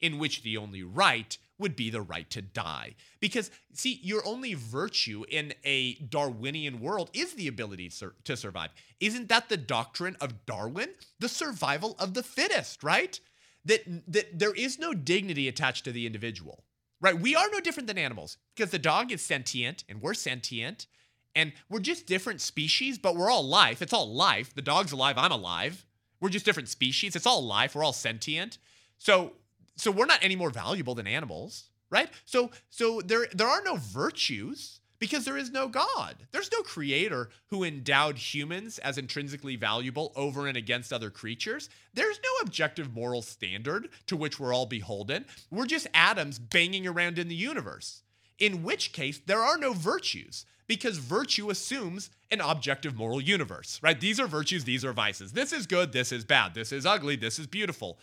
in 0.01 0.19
which 0.19 0.43
the 0.43 0.57
only 0.57 0.83
right 0.83 1.37
would 1.59 1.75
be 1.75 1.89
the 1.89 2.01
right 2.01 2.29
to 2.29 2.41
die. 2.41 2.95
Because, 3.19 3.51
see, 3.73 3.99
your 4.03 4.25
only 4.25 4.53
virtue 4.53 5.23
in 5.29 5.53
a 5.63 5.95
Darwinian 5.95 6.79
world 6.79 7.09
is 7.13 7.33
the 7.33 7.47
ability 7.47 7.91
to 8.23 8.37
survive. 8.37 8.69
Isn't 8.99 9.29
that 9.29 9.49
the 9.49 9.57
doctrine 9.57 10.17
of 10.21 10.45
Darwin? 10.45 10.89
The 11.19 11.29
survival 11.29 11.95
of 11.99 12.13
the 12.13 12.23
fittest, 12.23 12.83
right? 12.83 13.19
that 13.67 13.83
that 14.07 14.39
there 14.39 14.53
is 14.53 14.79
no 14.79 14.93
dignity 14.93 15.47
attached 15.47 15.83
to 15.85 15.91
the 15.91 16.07
individual. 16.07 16.63
Right? 16.99 17.19
We 17.19 17.35
are 17.35 17.47
no 17.51 17.59
different 17.59 17.85
than 17.85 17.99
animals 17.99 18.37
because 18.55 18.71
the 18.71 18.79
dog 18.79 19.11
is 19.11 19.21
sentient 19.21 19.83
and 19.87 20.01
we're 20.01 20.15
sentient 20.15 20.87
and 21.35 21.53
we're 21.69 21.79
just 21.79 22.07
different 22.07 22.41
species, 22.41 22.97
but 22.97 23.15
we're 23.15 23.29
all 23.29 23.47
life. 23.47 23.83
It's 23.83 23.93
all 23.93 24.11
life. 24.11 24.55
The 24.55 24.63
dog's 24.63 24.91
alive, 24.91 25.15
I'm 25.15 25.31
alive. 25.31 25.85
We're 26.19 26.29
just 26.29 26.45
different 26.45 26.69
species. 26.69 27.15
It's 27.15 27.27
all 27.27 27.45
life. 27.45 27.75
We're 27.75 27.83
all 27.83 27.93
sentient. 27.93 28.57
So 28.97 29.33
so 29.77 29.91
we're 29.91 30.05
not 30.05 30.23
any 30.23 30.35
more 30.35 30.49
valuable 30.49 30.95
than 30.95 31.07
animals, 31.07 31.69
right? 31.89 32.09
So 32.25 32.51
so 32.69 33.01
there 33.01 33.27
there 33.33 33.47
are 33.47 33.61
no 33.63 33.77
virtues 33.77 34.81
because 34.99 35.25
there 35.25 35.37
is 35.37 35.51
no 35.51 35.67
God. 35.67 36.15
There's 36.31 36.51
no 36.51 36.61
creator 36.61 37.29
who 37.47 37.63
endowed 37.63 38.17
humans 38.17 38.79
as 38.79 38.97
intrinsically 38.97 39.55
valuable 39.55 40.11
over 40.15 40.47
and 40.47 40.57
against 40.57 40.91
other 40.91 41.09
creatures. 41.09 41.69
There's 41.93 42.19
no 42.23 42.29
objective 42.45 42.93
moral 42.93 43.21
standard 43.21 43.89
to 44.07 44.17
which 44.17 44.39
we're 44.39 44.53
all 44.53 44.65
beholden. 44.65 45.25
We're 45.51 45.67
just 45.67 45.87
atoms 45.93 46.39
banging 46.39 46.87
around 46.87 47.19
in 47.19 47.27
the 47.27 47.35
universe. 47.35 48.01
In 48.39 48.63
which 48.63 48.91
case, 48.93 49.19
there 49.25 49.41
are 49.41 49.57
no 49.57 49.73
virtues 49.73 50.45
because 50.67 50.97
virtue 50.97 51.49
assumes 51.49 52.09
an 52.29 52.41
objective 52.41 52.95
moral 52.95 53.21
universe, 53.21 53.79
right? 53.81 53.99
These 53.99 54.19
are 54.19 54.27
virtues, 54.27 54.65
these 54.65 54.83
are 54.83 54.93
vices. 54.93 55.31
This 55.31 55.53
is 55.53 55.65
good, 55.65 55.93
this 55.93 56.11
is 56.11 56.25
bad. 56.25 56.53
This 56.53 56.71
is 56.71 56.85
ugly, 56.85 57.15
this 57.15 57.39
is 57.39 57.47
beautiful. 57.47 57.97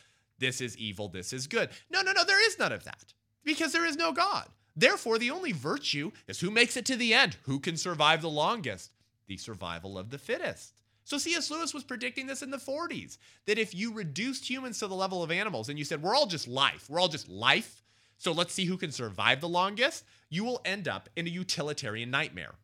This 0.45 0.61
is 0.61 0.77
evil, 0.77 1.09
this 1.09 1.33
is 1.33 1.47
good. 1.47 1.71
No, 1.89 2.03
no, 2.03 2.13
no, 2.13 2.23
there 2.23 2.47
is 2.47 2.59
none 2.59 2.71
of 2.71 2.85
that 2.85 3.15
because 3.45 3.73
there 3.73 3.87
is 3.87 3.97
no 3.97 4.13
God. 4.13 4.47
Therefore, 4.77 5.19
the 5.19 5.31
only 5.31 5.53
virtue 5.53 6.11
is 6.29 6.39
who 6.39 6.51
makes 6.51 6.77
it 6.77 6.85
to 6.85 6.97
the 6.97 7.15
end, 7.15 7.39
who 7.45 7.59
can 7.59 7.79
survive 7.79 8.21
the 8.21 8.29
longest, 8.29 8.91
the 9.27 9.39
survival 9.39 9.97
of 9.97 10.11
the 10.11 10.19
fittest. 10.19 10.75
So 11.05 11.17
C.S. 11.17 11.51
Lewis 11.51 11.73
was 11.73 11.83
predicting 11.83 12.27
this 12.27 12.43
in 12.43 12.51
the 12.51 12.59
40s 12.59 13.17
that 13.47 13.59
if 13.59 13.75
you 13.75 13.95
reduced 13.95 14.51
humans 14.51 14.79
to 14.81 14.87
the 14.87 14.95
level 14.95 15.23
of 15.23 15.31
animals 15.31 15.71
and 15.71 15.79
you 15.79 15.85
said, 15.87 16.03
we're 16.03 16.15
all 16.15 16.27
just 16.27 16.47
life, 16.47 16.91
we're 16.91 17.01
all 17.01 17.09
just 17.09 17.31
life, 17.31 17.83
so 18.19 18.31
let's 18.31 18.53
see 18.53 18.67
who 18.67 18.77
can 18.77 18.93
survive 18.93 19.41
the 19.41 19.49
longest, 19.49 20.05
you 20.29 20.45
will 20.45 20.61
end 20.67 20.89
up 20.89 21.09
in 21.17 21.27
a 21.27 21.31
utilitarian 21.31 22.11
nightmare. 22.11 22.57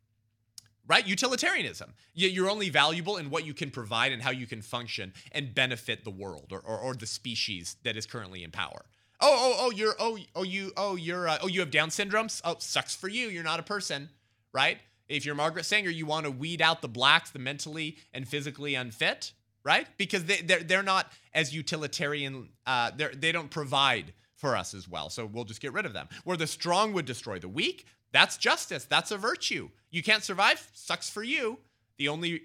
Right? 0.91 1.07
Utilitarianism. 1.07 1.93
You're 2.14 2.51
only 2.51 2.68
valuable 2.68 3.16
in 3.16 3.30
what 3.30 3.47
you 3.47 3.55
can 3.55 3.70
provide 3.70 4.11
and 4.11 4.20
how 4.20 4.32
you 4.32 4.45
can 4.45 4.61
function 4.61 5.12
and 5.30 5.55
benefit 5.55 6.03
the 6.03 6.11
world 6.11 6.49
or, 6.51 6.59
or, 6.59 6.78
or 6.80 6.95
the 6.95 7.07
species 7.07 7.76
that 7.84 7.97
is 7.97 8.07
currently 8.07 8.43
in 8.43 8.51
power. 8.51 8.84
Oh, 9.20 9.36
oh, 9.38 9.57
oh, 9.61 9.70
you're, 9.70 9.95
oh, 10.01 10.18
oh, 10.34 10.43
you, 10.43 10.72
oh, 10.76 10.97
you're, 10.97 11.28
uh, 11.28 11.38
oh, 11.43 11.47
you 11.47 11.61
have 11.61 11.70
Down 11.70 11.91
syndrome. 11.91 12.26
Oh, 12.45 12.57
sucks 12.59 12.97
for 12.97 13.07
you. 13.07 13.28
You're 13.28 13.45
not 13.45 13.61
a 13.61 13.62
person, 13.62 14.09
right? 14.53 14.78
If 15.09 15.24
you're 15.24 15.36
Margaret 15.36 15.64
Sanger, 15.64 15.91
you 15.91 16.07
want 16.07 16.24
to 16.24 16.32
weed 16.32 16.61
out 16.61 16.82
the 16.82 16.88
blacks, 16.88 17.30
the 17.30 17.38
mentally 17.38 17.97
and 18.12 18.26
physically 18.26 18.74
unfit, 18.74 19.32
right? 19.62 19.86
Because 19.97 20.24
they, 20.24 20.38
they're, 20.38 20.64
they're 20.64 20.82
not 20.82 21.12
as 21.32 21.55
utilitarian. 21.55 22.49
Uh, 22.66 22.91
they 22.97 23.07
they 23.14 23.30
don't 23.30 23.51
provide 23.51 24.12
for 24.34 24.57
us 24.57 24.74
as 24.74 24.88
well. 24.88 25.09
So 25.11 25.24
we'll 25.26 25.45
just 25.45 25.61
get 25.61 25.72
rid 25.72 25.86
of 25.86 25.93
them. 25.93 26.09
Where 26.24 26.36
the 26.36 26.49
strong 26.49 26.93
would 26.95 27.05
destroy 27.05 27.38
the 27.38 27.49
weak, 27.49 27.86
that's 28.12 28.36
justice. 28.36 28.84
That's 28.84 29.11
a 29.11 29.16
virtue. 29.16 29.70
You 29.90 30.02
can't 30.02 30.22
survive, 30.22 30.68
sucks 30.74 31.08
for 31.11 31.22
you. 31.22 31.58
The 31.96 32.08
only 32.08 32.42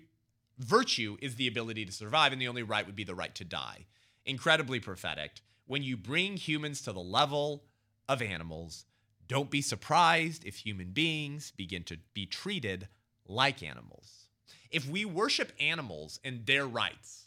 virtue 0.58 1.18
is 1.22 1.36
the 1.36 1.48
ability 1.48 1.86
to 1.86 1.92
survive, 1.92 2.32
and 2.32 2.42
the 2.42 2.48
only 2.48 2.64
right 2.64 2.86
would 2.86 2.96
be 2.96 3.04
the 3.04 3.16
right 3.16 3.34
to 3.36 3.44
die. 3.44 3.86
Incredibly 4.26 4.80
prophetic 4.80 5.42
when 5.68 5.84
you 5.84 5.98
bring 5.98 6.38
humans 6.38 6.82
to 6.82 6.94
the 6.94 7.00
level 7.00 7.64
of 8.08 8.22
animals, 8.22 8.86
don't 9.28 9.50
be 9.50 9.62
surprised 9.62 10.46
if 10.46 10.58
human 10.58 10.92
beings 10.92 11.52
begin 11.58 11.84
to 11.84 11.98
be 12.14 12.26
treated 12.26 12.88
like 13.28 13.64
animals. 13.64 14.28
If 14.70 14.88
we 14.88 15.06
worship 15.06 15.52
animals 15.60 16.20
and 16.24 16.46
their 16.46 16.68
rights, 16.68 17.26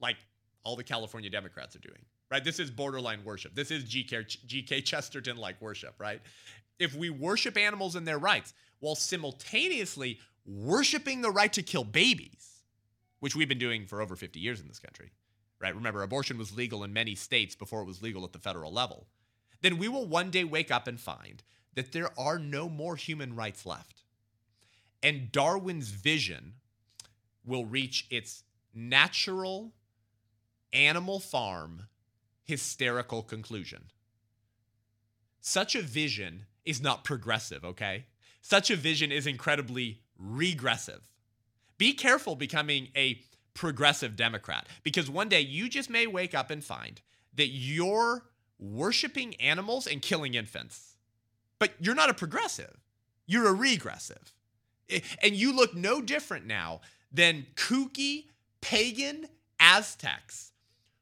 like 0.00 0.16
all 0.62 0.76
the 0.76 0.84
California 0.84 1.30
Democrats 1.30 1.74
are 1.74 1.80
doing, 1.80 2.04
right? 2.30 2.44
This 2.44 2.58
is 2.58 2.70
borderline 2.70 3.24
worship. 3.24 3.54
This 3.54 3.70
is 3.70 3.84
G.K. 3.84 4.82
Chesterton 4.82 5.38
like 5.38 5.60
worship, 5.62 5.94
right? 5.98 6.20
If 6.80 6.96
we 6.96 7.10
worship 7.10 7.56
animals 7.56 7.94
and 7.94 8.08
their 8.08 8.18
rights 8.18 8.52
while 8.80 8.96
simultaneously 8.96 10.18
worshiping 10.44 11.20
the 11.20 11.30
right 11.30 11.52
to 11.52 11.62
kill 11.62 11.84
babies, 11.84 12.64
which 13.20 13.36
we've 13.36 13.48
been 13.48 13.58
doing 13.58 13.86
for 13.86 14.00
over 14.00 14.16
50 14.16 14.40
years 14.40 14.60
in 14.60 14.66
this 14.66 14.78
country, 14.78 15.12
right? 15.60 15.74
Remember, 15.74 16.02
abortion 16.02 16.38
was 16.38 16.56
legal 16.56 16.82
in 16.82 16.92
many 16.92 17.14
states 17.14 17.54
before 17.54 17.82
it 17.82 17.86
was 17.86 18.02
legal 18.02 18.24
at 18.24 18.32
the 18.32 18.38
federal 18.38 18.72
level. 18.72 19.06
Then 19.60 19.78
we 19.78 19.88
will 19.88 20.06
one 20.06 20.30
day 20.30 20.42
wake 20.42 20.70
up 20.70 20.86
and 20.86 20.98
find 20.98 21.42
that 21.74 21.92
there 21.92 22.18
are 22.18 22.38
no 22.38 22.68
more 22.68 22.96
human 22.96 23.36
rights 23.36 23.66
left. 23.66 24.02
And 25.02 25.30
Darwin's 25.30 25.90
vision 25.90 26.54
will 27.44 27.64
reach 27.64 28.06
its 28.10 28.42
natural 28.74 29.72
animal 30.72 31.20
farm 31.20 31.82
hysterical 32.44 33.22
conclusion. 33.22 33.84
Such 35.40 35.74
a 35.74 35.82
vision 35.82 36.46
is 36.64 36.80
not 36.80 37.04
progressive, 37.04 37.64
okay? 37.64 38.06
Such 38.42 38.70
a 38.70 38.76
vision 38.76 39.12
is 39.12 39.26
incredibly 39.26 40.00
regressive. 40.18 41.00
Be 41.78 41.92
careful 41.92 42.36
becoming 42.36 42.88
a 42.96 43.20
progressive 43.54 44.16
Democrat 44.16 44.66
because 44.82 45.10
one 45.10 45.28
day 45.28 45.40
you 45.40 45.68
just 45.68 45.90
may 45.90 46.06
wake 46.06 46.34
up 46.34 46.50
and 46.50 46.64
find 46.64 47.00
that 47.34 47.48
you're 47.48 48.24
worshiping 48.58 49.34
animals 49.36 49.86
and 49.86 50.02
killing 50.02 50.34
infants. 50.34 50.96
But 51.58 51.72
you're 51.80 51.94
not 51.94 52.10
a 52.10 52.14
progressive, 52.14 52.80
you're 53.26 53.48
a 53.48 53.54
regressive. 53.54 54.32
And 55.22 55.34
you 55.34 55.54
look 55.54 55.74
no 55.74 56.02
different 56.02 56.46
now 56.46 56.80
than 57.12 57.46
kooky 57.54 58.24
pagan 58.60 59.26
Aztecs 59.60 60.50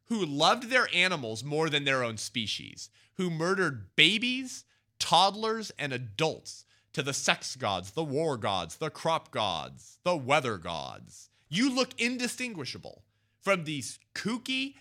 who 0.09 0.25
loved 0.25 0.71
their 0.71 0.89
animals 0.95 1.45
more 1.45 1.69
than 1.69 1.85
their 1.85 2.03
own 2.03 2.17
species, 2.17 2.91
who 3.15 3.31
murdered 3.31 3.95
babies, 3.95 4.65
toddlers, 4.99 5.71
and 5.79 5.93
adults 5.93 6.65
to 6.93 7.03
the 7.03 7.13
sex 7.13 7.57
gods, 7.57 7.93
the 7.93 8.05
war 8.05 8.37
gods, 8.37 8.77
the 8.77 8.91
crop 8.91 9.31
gods, 9.31 9.99
the 10.05 10.17
weather 10.17 10.59
gods. 10.59 11.31
You 11.49 11.75
look 11.75 11.91
indistinguishable 11.99 13.05
from 13.41 13.65
these 13.65 13.99
kooky, 14.15 14.75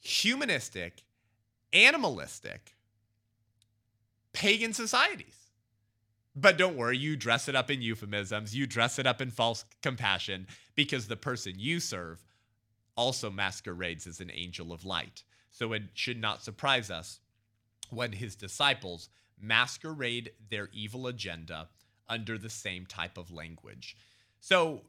humanistic, 0.00 1.02
animalistic, 1.72 2.74
pagan 4.32 4.72
societies. 4.72 5.36
But 6.36 6.56
don't 6.56 6.76
worry, 6.76 6.96
you 6.96 7.16
dress 7.16 7.48
it 7.48 7.56
up 7.56 7.70
in 7.70 7.82
euphemisms, 7.82 8.54
you 8.54 8.66
dress 8.66 8.98
it 8.98 9.06
up 9.06 9.20
in 9.20 9.30
false 9.30 9.64
compassion 9.82 10.46
because 10.76 11.08
the 11.08 11.16
person 11.16 11.54
you 11.58 11.80
serve 11.80 12.24
also 12.96 13.30
masquerades 13.30 14.06
as 14.06 14.20
an 14.20 14.30
angel 14.32 14.72
of 14.72 14.84
light. 14.84 15.24
So 15.50 15.72
it 15.72 15.82
should 15.94 16.20
not 16.20 16.44
surprise 16.44 16.90
us 16.90 17.18
when 17.90 18.12
his 18.12 18.36
disciples 18.36 19.08
masquerade 19.40 20.32
their 20.48 20.68
evil 20.72 21.06
agenda 21.06 21.68
under 22.08 22.36
the 22.38 22.50
same 22.50 22.86
type 22.86 23.16
of 23.16 23.30
language. 23.30 23.96
So 24.40 24.82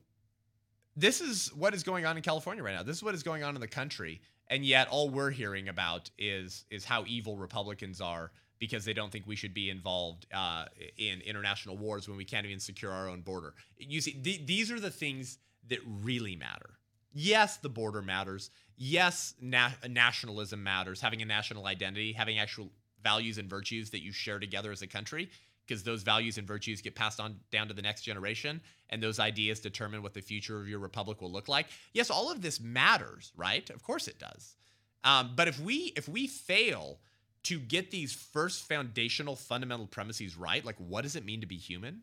this 0.96 1.22
is 1.22 1.54
what 1.54 1.74
is 1.74 1.84
going 1.84 2.06
on 2.06 2.18
in 2.18 2.24
California 2.24 2.64
right 2.64 2.76
now. 2.76 2.84
This 2.84 2.98
is 2.98 3.04
what 3.04 3.16
is 3.16 3.24
going 3.24 3.44
on 3.44 3.56
in 3.56 3.62
the 3.62 3.68
country, 3.68 4.22
and 4.48 4.66
yet 4.66 4.88
all 4.90 5.10
we're 5.10 5.32
hearing 5.32 5.70
about 5.70 6.10
is 6.18 6.66
is 6.70 6.84
how 6.86 7.04
evil 7.08 7.38
Republicans 7.38 8.02
are 8.02 8.32
because 8.60 8.86
they 8.86 8.94
don't 8.94 9.12
think 9.12 9.26
we 9.26 9.36
should 9.36 9.56
be 9.56 9.70
involved 9.70 10.28
uh, 10.34 10.66
in 10.98 11.20
international 11.22 11.78
wars 11.78 12.08
when 12.08 12.16
we 12.16 12.24
can't 12.24 12.46
even 12.46 12.60
secure 12.60 12.92
our 12.92 13.10
own 13.10 13.22
border. 13.22 13.56
You 13.80 14.02
see, 14.02 14.12
th- 14.14 14.46
these 14.46 14.72
are 14.72 14.80
the 14.80 14.92
things 14.92 15.40
that 15.70 15.80
really 15.86 16.36
matter. 16.36 16.78
Yes, 17.12 17.58
the 17.58 17.70
border 17.70 18.04
matters. 18.04 18.52
Yes, 18.78 19.34
na- 19.42 19.72
nationalism 19.90 20.64
matters. 20.64 21.02
Having 21.02 21.24
a 21.24 21.26
national 21.26 21.66
identity, 21.66 22.14
having 22.14 22.38
actual 22.38 22.70
values 23.04 23.38
and 23.38 23.50
virtues 23.50 23.90
that 23.92 24.02
you 24.02 24.12
share 24.12 24.40
together 24.40 24.72
as 24.72 24.82
a 24.82 24.88
country, 24.88 25.30
because 25.66 25.84
those 25.84 26.04
values 26.04 26.38
and 26.38 26.48
virtues 26.48 26.82
get 26.82 26.96
passed 26.96 27.20
on 27.20 27.40
down 27.52 27.68
to 27.68 27.74
the 27.74 27.82
next 27.82 28.02
generation, 28.02 28.62
and 28.90 29.02
those 29.02 29.20
ideas 29.20 29.60
determine 29.60 30.02
what 30.02 30.14
the 30.14 30.22
future 30.22 30.60
of 30.60 30.68
your 30.68 30.80
republic 30.80 31.22
will 31.22 31.32
look 31.32 31.48
like. 31.48 31.68
Yes, 31.94 32.10
all 32.10 32.32
of 32.32 32.42
this 32.42 32.60
matters, 32.60 33.32
right? 33.36 33.70
Of 33.70 33.84
course 33.84 34.08
it 34.08 34.20
does. 34.20 34.56
Um, 35.04 35.32
but 35.36 35.48
if 35.48 35.60
we 35.60 35.94
if 35.96 36.08
we 36.08 36.28
fail 36.28 37.00
to 37.44 37.60
get 37.60 37.90
these 37.90 38.14
first 38.14 38.68
foundational 38.68 39.36
fundamental 39.36 39.88
premises 39.88 40.38
right, 40.38 40.64
like 40.64 40.76
what 40.78 41.02
does 41.02 41.16
it 41.16 41.26
mean 41.26 41.42
to 41.42 41.48
be 41.48 41.58
human? 41.58 42.02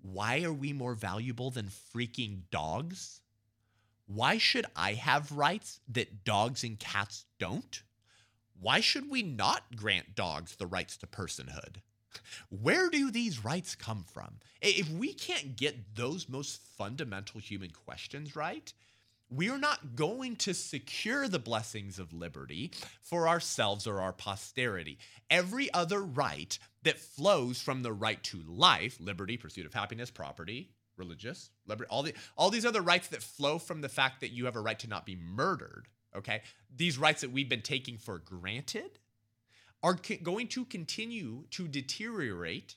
Why 0.00 0.42
are 0.44 0.52
we 0.52 0.72
more 0.72 0.94
valuable 0.94 1.50
than 1.50 1.68
freaking 1.94 2.42
dogs? 2.50 3.20
Why 4.06 4.38
should 4.38 4.66
I 4.76 4.92
have 4.92 5.32
rights 5.32 5.80
that 5.88 6.24
dogs 6.24 6.62
and 6.62 6.78
cats 6.78 7.24
don't? 7.38 7.82
Why 8.64 8.80
should 8.80 9.10
we 9.10 9.22
not 9.22 9.76
grant 9.76 10.14
dogs 10.14 10.56
the 10.56 10.66
rights 10.66 10.96
to 10.96 11.06
personhood? 11.06 11.82
Where 12.48 12.88
do 12.88 13.10
these 13.10 13.44
rights 13.44 13.74
come 13.74 14.06
from? 14.10 14.36
If 14.62 14.88
we 14.88 15.12
can't 15.12 15.54
get 15.54 15.94
those 15.96 16.30
most 16.30 16.62
fundamental 16.78 17.40
human 17.40 17.72
questions 17.72 18.34
right, 18.34 18.72
we 19.28 19.50
are 19.50 19.58
not 19.58 19.96
going 19.96 20.36
to 20.36 20.54
secure 20.54 21.28
the 21.28 21.38
blessings 21.38 21.98
of 21.98 22.14
liberty 22.14 22.70
for 23.02 23.28
ourselves 23.28 23.86
or 23.86 24.00
our 24.00 24.14
posterity. 24.14 24.96
Every 25.28 25.70
other 25.74 26.00
right 26.00 26.58
that 26.84 26.98
flows 26.98 27.60
from 27.60 27.82
the 27.82 27.92
right 27.92 28.22
to 28.24 28.42
life, 28.46 28.96
liberty, 28.98 29.36
pursuit 29.36 29.66
of 29.66 29.74
happiness, 29.74 30.10
property, 30.10 30.70
religious, 30.96 31.50
liberty, 31.66 31.90
all 31.90 32.02
the 32.02 32.14
all 32.34 32.48
these 32.48 32.64
other 32.64 32.80
rights 32.80 33.08
that 33.08 33.22
flow 33.22 33.58
from 33.58 33.82
the 33.82 33.90
fact 33.90 34.22
that 34.22 34.32
you 34.32 34.46
have 34.46 34.56
a 34.56 34.60
right 34.60 34.78
to 34.78 34.88
not 34.88 35.04
be 35.04 35.16
murdered, 35.16 35.88
okay? 36.16 36.42
These 36.74 36.98
rights 36.98 37.20
that 37.20 37.32
we've 37.32 37.48
been 37.48 37.62
taking 37.62 37.98
for 37.98 38.18
granted 38.18 38.98
are 39.82 39.98
going 40.22 40.48
to 40.48 40.64
continue 40.64 41.44
to 41.50 41.68
deteriorate 41.68 42.76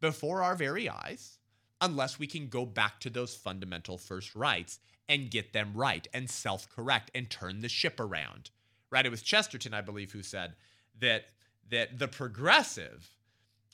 before 0.00 0.42
our 0.42 0.54
very 0.54 0.88
eyes 0.88 1.38
unless 1.80 2.18
we 2.18 2.26
can 2.26 2.48
go 2.48 2.64
back 2.64 3.00
to 3.00 3.10
those 3.10 3.34
fundamental 3.34 3.98
first 3.98 4.34
rights 4.34 4.78
and 5.08 5.30
get 5.30 5.52
them 5.52 5.72
right 5.74 6.06
and 6.14 6.30
self 6.30 6.68
correct 6.68 7.10
and 7.14 7.28
turn 7.28 7.60
the 7.60 7.68
ship 7.68 7.98
around. 7.98 8.50
Right? 8.90 9.04
It 9.04 9.10
was 9.10 9.22
Chesterton, 9.22 9.74
I 9.74 9.80
believe, 9.80 10.12
who 10.12 10.22
said 10.22 10.54
that 11.00 11.26
that 11.70 11.98
the 11.98 12.08
progressive, 12.08 13.08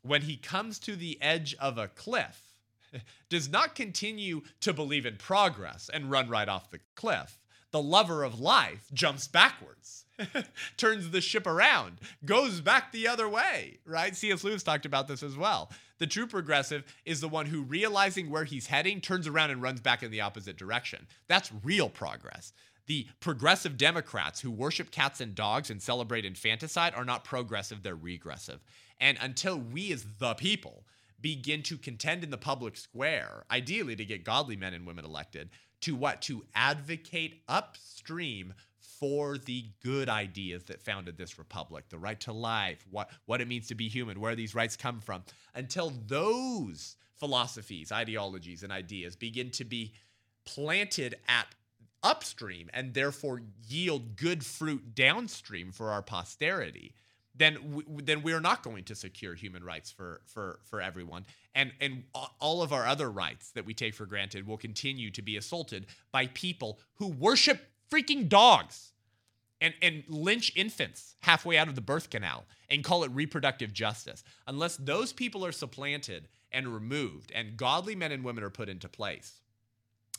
when 0.03 0.23
he 0.23 0.37
comes 0.37 0.79
to 0.79 0.95
the 0.97 1.21
edge 1.21 1.55
of 1.61 1.77
a 1.77 1.89
cliff, 1.89 2.55
does 3.29 3.49
not 3.49 3.75
continue 3.75 4.43
to 4.61 4.73
believe 4.73 5.07
in 5.07 5.17
progress 5.17 5.91
and 5.93 6.11
run 6.11 6.29
right 6.29 6.49
off 6.49 6.71
the 6.71 6.81
cliff. 6.95 7.40
The 7.73 7.83
lover 7.83 8.25
of 8.25 8.41
life 8.41 8.89
jumps 8.93 9.29
backwards, 9.29 10.05
turns 10.77 11.11
the 11.11 11.21
ship 11.21 11.47
around, 11.47 11.99
goes 12.25 12.61
back 12.61 12.91
the 12.91 13.07
other 13.07 13.29
way, 13.29 13.79
right? 13.85 14.17
C.S. 14.17 14.43
Lewis 14.43 14.63
talked 14.63 14.87
about 14.87 15.07
this 15.07 15.23
as 15.23 15.37
well. 15.37 15.71
The 15.99 16.07
true 16.07 16.27
progressive 16.27 16.85
is 17.05 17.21
the 17.21 17.29
one 17.29 17.47
who, 17.47 17.63
realizing 17.63 18.31
where 18.31 18.45
he's 18.45 18.67
heading, 18.67 19.01
turns 19.01 19.27
around 19.27 19.51
and 19.51 19.63
runs 19.63 19.81
back 19.81 20.03
in 20.03 20.11
the 20.11 20.23
opposite 20.23 20.57
direction. 20.57 21.07
That's 21.29 21.53
real 21.63 21.89
progress. 21.89 22.53
The 22.87 23.07
progressive 23.21 23.77
Democrats 23.77 24.41
who 24.41 24.51
worship 24.51 24.91
cats 24.91 25.21
and 25.21 25.35
dogs 25.35 25.71
and 25.71 25.81
celebrate 25.81 26.25
infanticide 26.25 26.95
are 26.95 27.05
not 27.05 27.23
progressive, 27.23 27.83
they're 27.83 27.95
regressive. 27.95 28.61
And 28.99 29.17
until 29.21 29.59
we, 29.59 29.93
as 29.93 30.05
the 30.19 30.35
people, 30.35 30.85
begin 31.21 31.63
to 31.65 31.79
contend 31.79 32.25
in 32.25 32.31
the 32.31 32.39
public 32.39 32.77
square, 32.77 33.45
ideally 33.51 33.95
to 33.95 34.05
get 34.05 34.25
godly 34.25 34.57
men 34.57 34.75
and 34.75 34.87
women 34.87 35.05
elected, 35.05 35.51
to 35.83 35.95
what? 35.95 36.23
To 36.23 36.45
advocate 36.55 37.43
upstream 37.49 38.55
for 38.79 39.39
the 39.39 39.65
good 39.83 40.09
ideas 40.11 40.65
that 40.65 40.83
founded 40.83 41.17
this 41.17 41.39
republic 41.39 41.89
the 41.89 41.99
right 41.99 42.21
to 42.21 42.33
life, 42.33 42.85
what, 42.91 43.11
what 43.25 43.41
it 43.41 43.49
means 43.49 43.69
to 43.69 43.75
be 43.75 43.89
human, 43.89 44.21
where 44.21 44.35
these 44.35 44.55
rights 44.55 44.77
come 44.77 45.01
from. 45.01 45.23
Until 45.55 45.93
those 46.07 46.97
philosophies, 47.17 47.93
ideologies, 47.93 48.63
and 48.63 48.71
ideas 48.71 49.17
begin 49.17 49.51
to 49.53 49.65
be 49.65 49.95
planted 50.45 51.15
at 51.29 51.47
upstream 52.03 52.69
and 52.73 52.95
therefore 52.95 53.43
yield 53.69 54.17
good 54.17 54.45
fruit 54.45 54.95
downstream 54.95 55.73
for 55.73 55.91
our 55.91 56.03
posterity 56.03 56.95
then 57.35 57.83
then 58.03 58.23
we 58.23 58.33
are 58.33 58.41
not 58.41 58.63
going 58.63 58.85
to 58.85 58.95
secure 58.95 59.35
human 59.35 59.65
rights 59.65 59.91
for 59.91 60.21
for 60.27 60.61
for 60.65 60.81
everyone. 60.81 61.27
And 61.55 61.73
and 61.81 62.05
all 62.41 62.63
of 62.63 62.73
our 62.73 62.87
other 62.87 63.11
rights 63.11 63.51
that 63.53 63.65
we 63.65 63.75
take 63.75 63.95
for 63.95 64.07
granted 64.07 64.47
will 64.47 64.59
continue 64.59 65.11
to 65.11 65.23
be 65.23 65.37
assaulted 65.37 65.87
by 66.13 66.27
people 66.29 66.79
who 66.95 67.09
worship 67.09 67.71
freaking 67.91 68.29
dogs 68.29 68.93
and 69.61 69.75
and 69.81 70.05
lynch 70.09 70.53
infants 70.57 71.17
halfway 71.21 71.57
out 71.57 71.69
of 71.69 71.75
the 71.75 71.81
birth 71.81 72.11
canal 72.11 72.45
and 72.69 72.85
call 72.85 73.05
it 73.05 73.11
reproductive 73.13 73.73
justice. 73.73 74.23
Unless 74.47 74.77
those 74.77 75.13
people 75.13 75.45
are 75.45 75.53
supplanted 75.53 76.29
and 76.53 76.69
removed 76.69 77.33
and 77.35 77.57
godly 77.57 77.95
men 77.95 78.13
and 78.13 78.25
women 78.25 78.45
are 78.45 78.51
put 78.51 78.69
into 78.69 78.89
place 78.89 79.41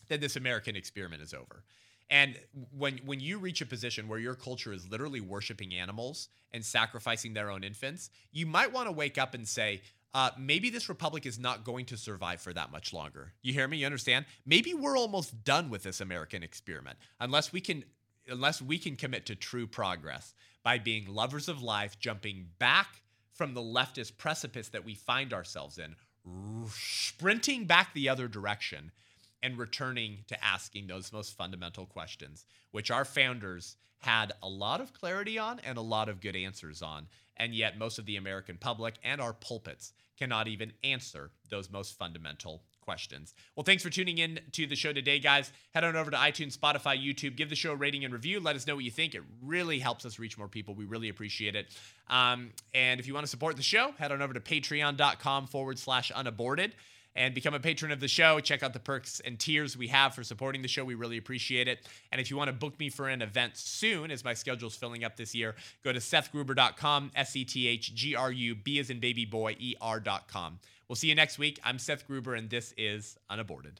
then 0.08 0.20
this 0.20 0.36
american 0.36 0.76
experiment 0.76 1.22
is 1.22 1.34
over 1.34 1.64
and 2.12 2.38
when 2.78 3.00
when 3.06 3.22
you 3.22 3.40
reach 3.40 3.62
a 3.62 3.66
position 3.66 4.10
where 4.10 4.20
your 4.20 4.36
culture 4.36 4.74
is 4.74 4.88
literally 4.92 5.22
worshiping 5.22 5.74
animals 5.74 6.28
and 6.52 6.64
sacrificing 6.64 7.34
their 7.34 7.50
own 7.50 7.64
infants, 7.64 8.10
you 8.34 8.46
might 8.46 8.74
want 8.74 8.88
to 8.88 8.92
wake 8.92 9.18
up 9.18 9.34
and 9.34 9.48
say, 9.48 9.82
uh, 10.14 10.30
maybe 10.38 10.70
this 10.70 10.90
republic 10.90 11.26
is 11.26 11.40
not 11.40 11.64
going 11.64 11.86
to 11.86 11.96
survive 11.96 12.42
for 12.42 12.52
that 12.52 12.70
much 12.70 12.92
longer. 12.92 13.32
You 13.42 13.54
hear 13.54 13.68
me? 13.68 13.78
You 13.78 13.86
understand? 13.86 14.26
Maybe 14.46 14.74
we're 14.74 14.98
almost 14.98 15.46
done 15.46 15.70
with 15.70 15.84
this 15.84 16.02
American 16.02 16.44
experiment 16.44 16.98
unless 17.22 17.54
we 17.54 17.62
can 17.62 17.86
unless 18.28 18.62
we 18.62 18.78
can 18.78 18.98
commit 18.98 19.26
to 19.28 19.36
true 19.36 19.66
progress 19.66 20.34
by 20.64 20.78
being 20.78 21.08
lovers 21.08 21.48
of 21.48 21.64
life, 21.64 21.98
jumping 21.98 22.48
back 22.60 23.02
from 23.34 23.54
the 23.54 23.62
leftist 23.62 24.18
precipice 24.18 24.68
that 24.70 24.86
we 24.86 24.94
find 24.94 25.34
ourselves 25.34 25.80
in, 25.80 25.96
sprinting 26.70 27.66
back 27.66 27.94
the 27.94 28.10
other 28.10 28.28
direction 28.28 28.92
and 29.44 29.58
returning 29.58 30.20
to 30.28 30.44
asking 30.44 30.88
those 30.88 31.12
most 31.12 31.36
fundamental 31.36 31.86
questions, 31.86 32.46
which 32.72 32.92
our 32.92 33.06
founders 33.06 33.76
had 34.00 34.34
a 34.42 34.50
lot 34.50 34.82
of 34.82 34.94
clarity 34.94 35.38
on 35.38 35.60
and 35.60 35.78
a 35.78 35.82
lot 35.82 36.10
of 36.10 36.22
good 36.22 36.36
answers 36.36 36.82
on. 36.82 37.08
And 37.38 37.54
yet, 37.56 37.78
most 37.78 38.00
of 38.00 38.06
the 38.06 38.18
American 38.18 38.58
public 38.58 38.96
and 39.04 39.22
our 39.22 39.34
pulpits 39.34 39.94
cannot 40.18 40.48
even 40.48 40.74
answer 40.84 41.32
those 41.50 41.72
most 41.72 41.98
fundamental 41.98 42.62
questions. 42.82 43.34
Well, 43.56 43.64
thanks 43.64 43.84
for 43.84 43.90
tuning 43.90 44.18
in 44.18 44.40
to 44.52 44.68
the 44.68 44.76
show 44.76 44.92
today, 44.92 45.20
guys. 45.20 45.52
Head 45.74 45.84
on 45.84 45.96
over 45.96 46.12
to 46.12 46.18
iTunes, 46.18 46.58
Spotify, 46.58 47.02
YouTube. 47.02 47.36
Give 47.36 47.50
the 47.50 47.56
show 47.56 47.72
a 47.72 47.76
rating 47.76 48.04
and 48.04 48.14
review. 48.14 48.40
Let 48.40 48.56
us 48.56 48.68
know 48.68 48.76
what 48.76 48.84
you 48.84 48.92
think. 48.92 49.16
It 49.16 49.24
really 49.42 49.80
helps 49.80 50.06
us 50.06 50.20
reach 50.20 50.38
more 50.38 50.48
people. 50.48 50.76
We 50.76 50.86
really 50.86 51.10
appreciate 51.10 51.56
it. 51.56 51.68
Um, 52.10 52.52
and 52.74 53.00
if 53.00 53.08
you 53.08 53.14
want 53.14 53.26
to 53.26 53.30
support 53.30 53.56
the 53.56 53.64
show, 53.64 53.94
head 53.98 54.12
on 54.12 54.22
over 54.22 54.34
to 54.34 54.40
patreon.com 54.40 55.48
forward 55.48 55.80
slash 55.80 56.12
unaborted 56.12 56.76
and 57.16 57.34
become 57.34 57.54
a 57.54 57.60
patron 57.60 57.92
of 57.92 58.00
the 58.00 58.08
show. 58.08 58.40
Check 58.40 58.64
out 58.64 58.74
the 58.74 58.80
perks 58.80 59.22
and 59.24 59.40
tiers 59.40 59.78
we 59.78 59.88
have 59.88 60.14
for 60.14 60.24
supporting 60.24 60.62
the 60.62 60.68
show. 60.68 60.84
We 60.86 60.96
really 60.96 61.18
appreciate 61.18 61.68
it. 61.68 61.88
And 62.12 62.22
if 62.22 62.30
you 62.30 62.38
want 62.38 62.48
to 62.48 62.54
book 62.54 62.80
me 62.80 62.90
for 62.90 63.10
an 63.10 63.22
event 63.22 63.58
soon, 63.58 64.12
as 64.12 64.24
my 64.24 64.34
schedule's 64.34 64.76
filling 64.76 65.04
up 65.04 65.18
this 65.18 65.36
year, 65.36 65.56
go 65.84 65.92
to 65.92 66.00
sethgruber.com, 66.00 67.12
S 67.16 67.36
E 67.36 67.46
T 67.46 67.68
H 67.68 67.94
G 67.94 68.16
R 68.16 68.32
U 68.32 68.56
B 68.56 68.80
as 68.80 68.90
in 68.90 69.00
baby 69.00 69.26
boy, 69.26 69.56
E 69.60 69.76
R.com. 69.82 70.60
We'll 70.88 70.96
see 70.96 71.08
you 71.08 71.16
next 71.16 71.40
week. 71.40 71.60
I'm 71.64 71.80
Seth 71.80 72.06
Gruber, 72.06 72.36
and 72.36 72.50
this 72.50 72.74
is 72.78 73.18
Unaborted. 73.30 73.80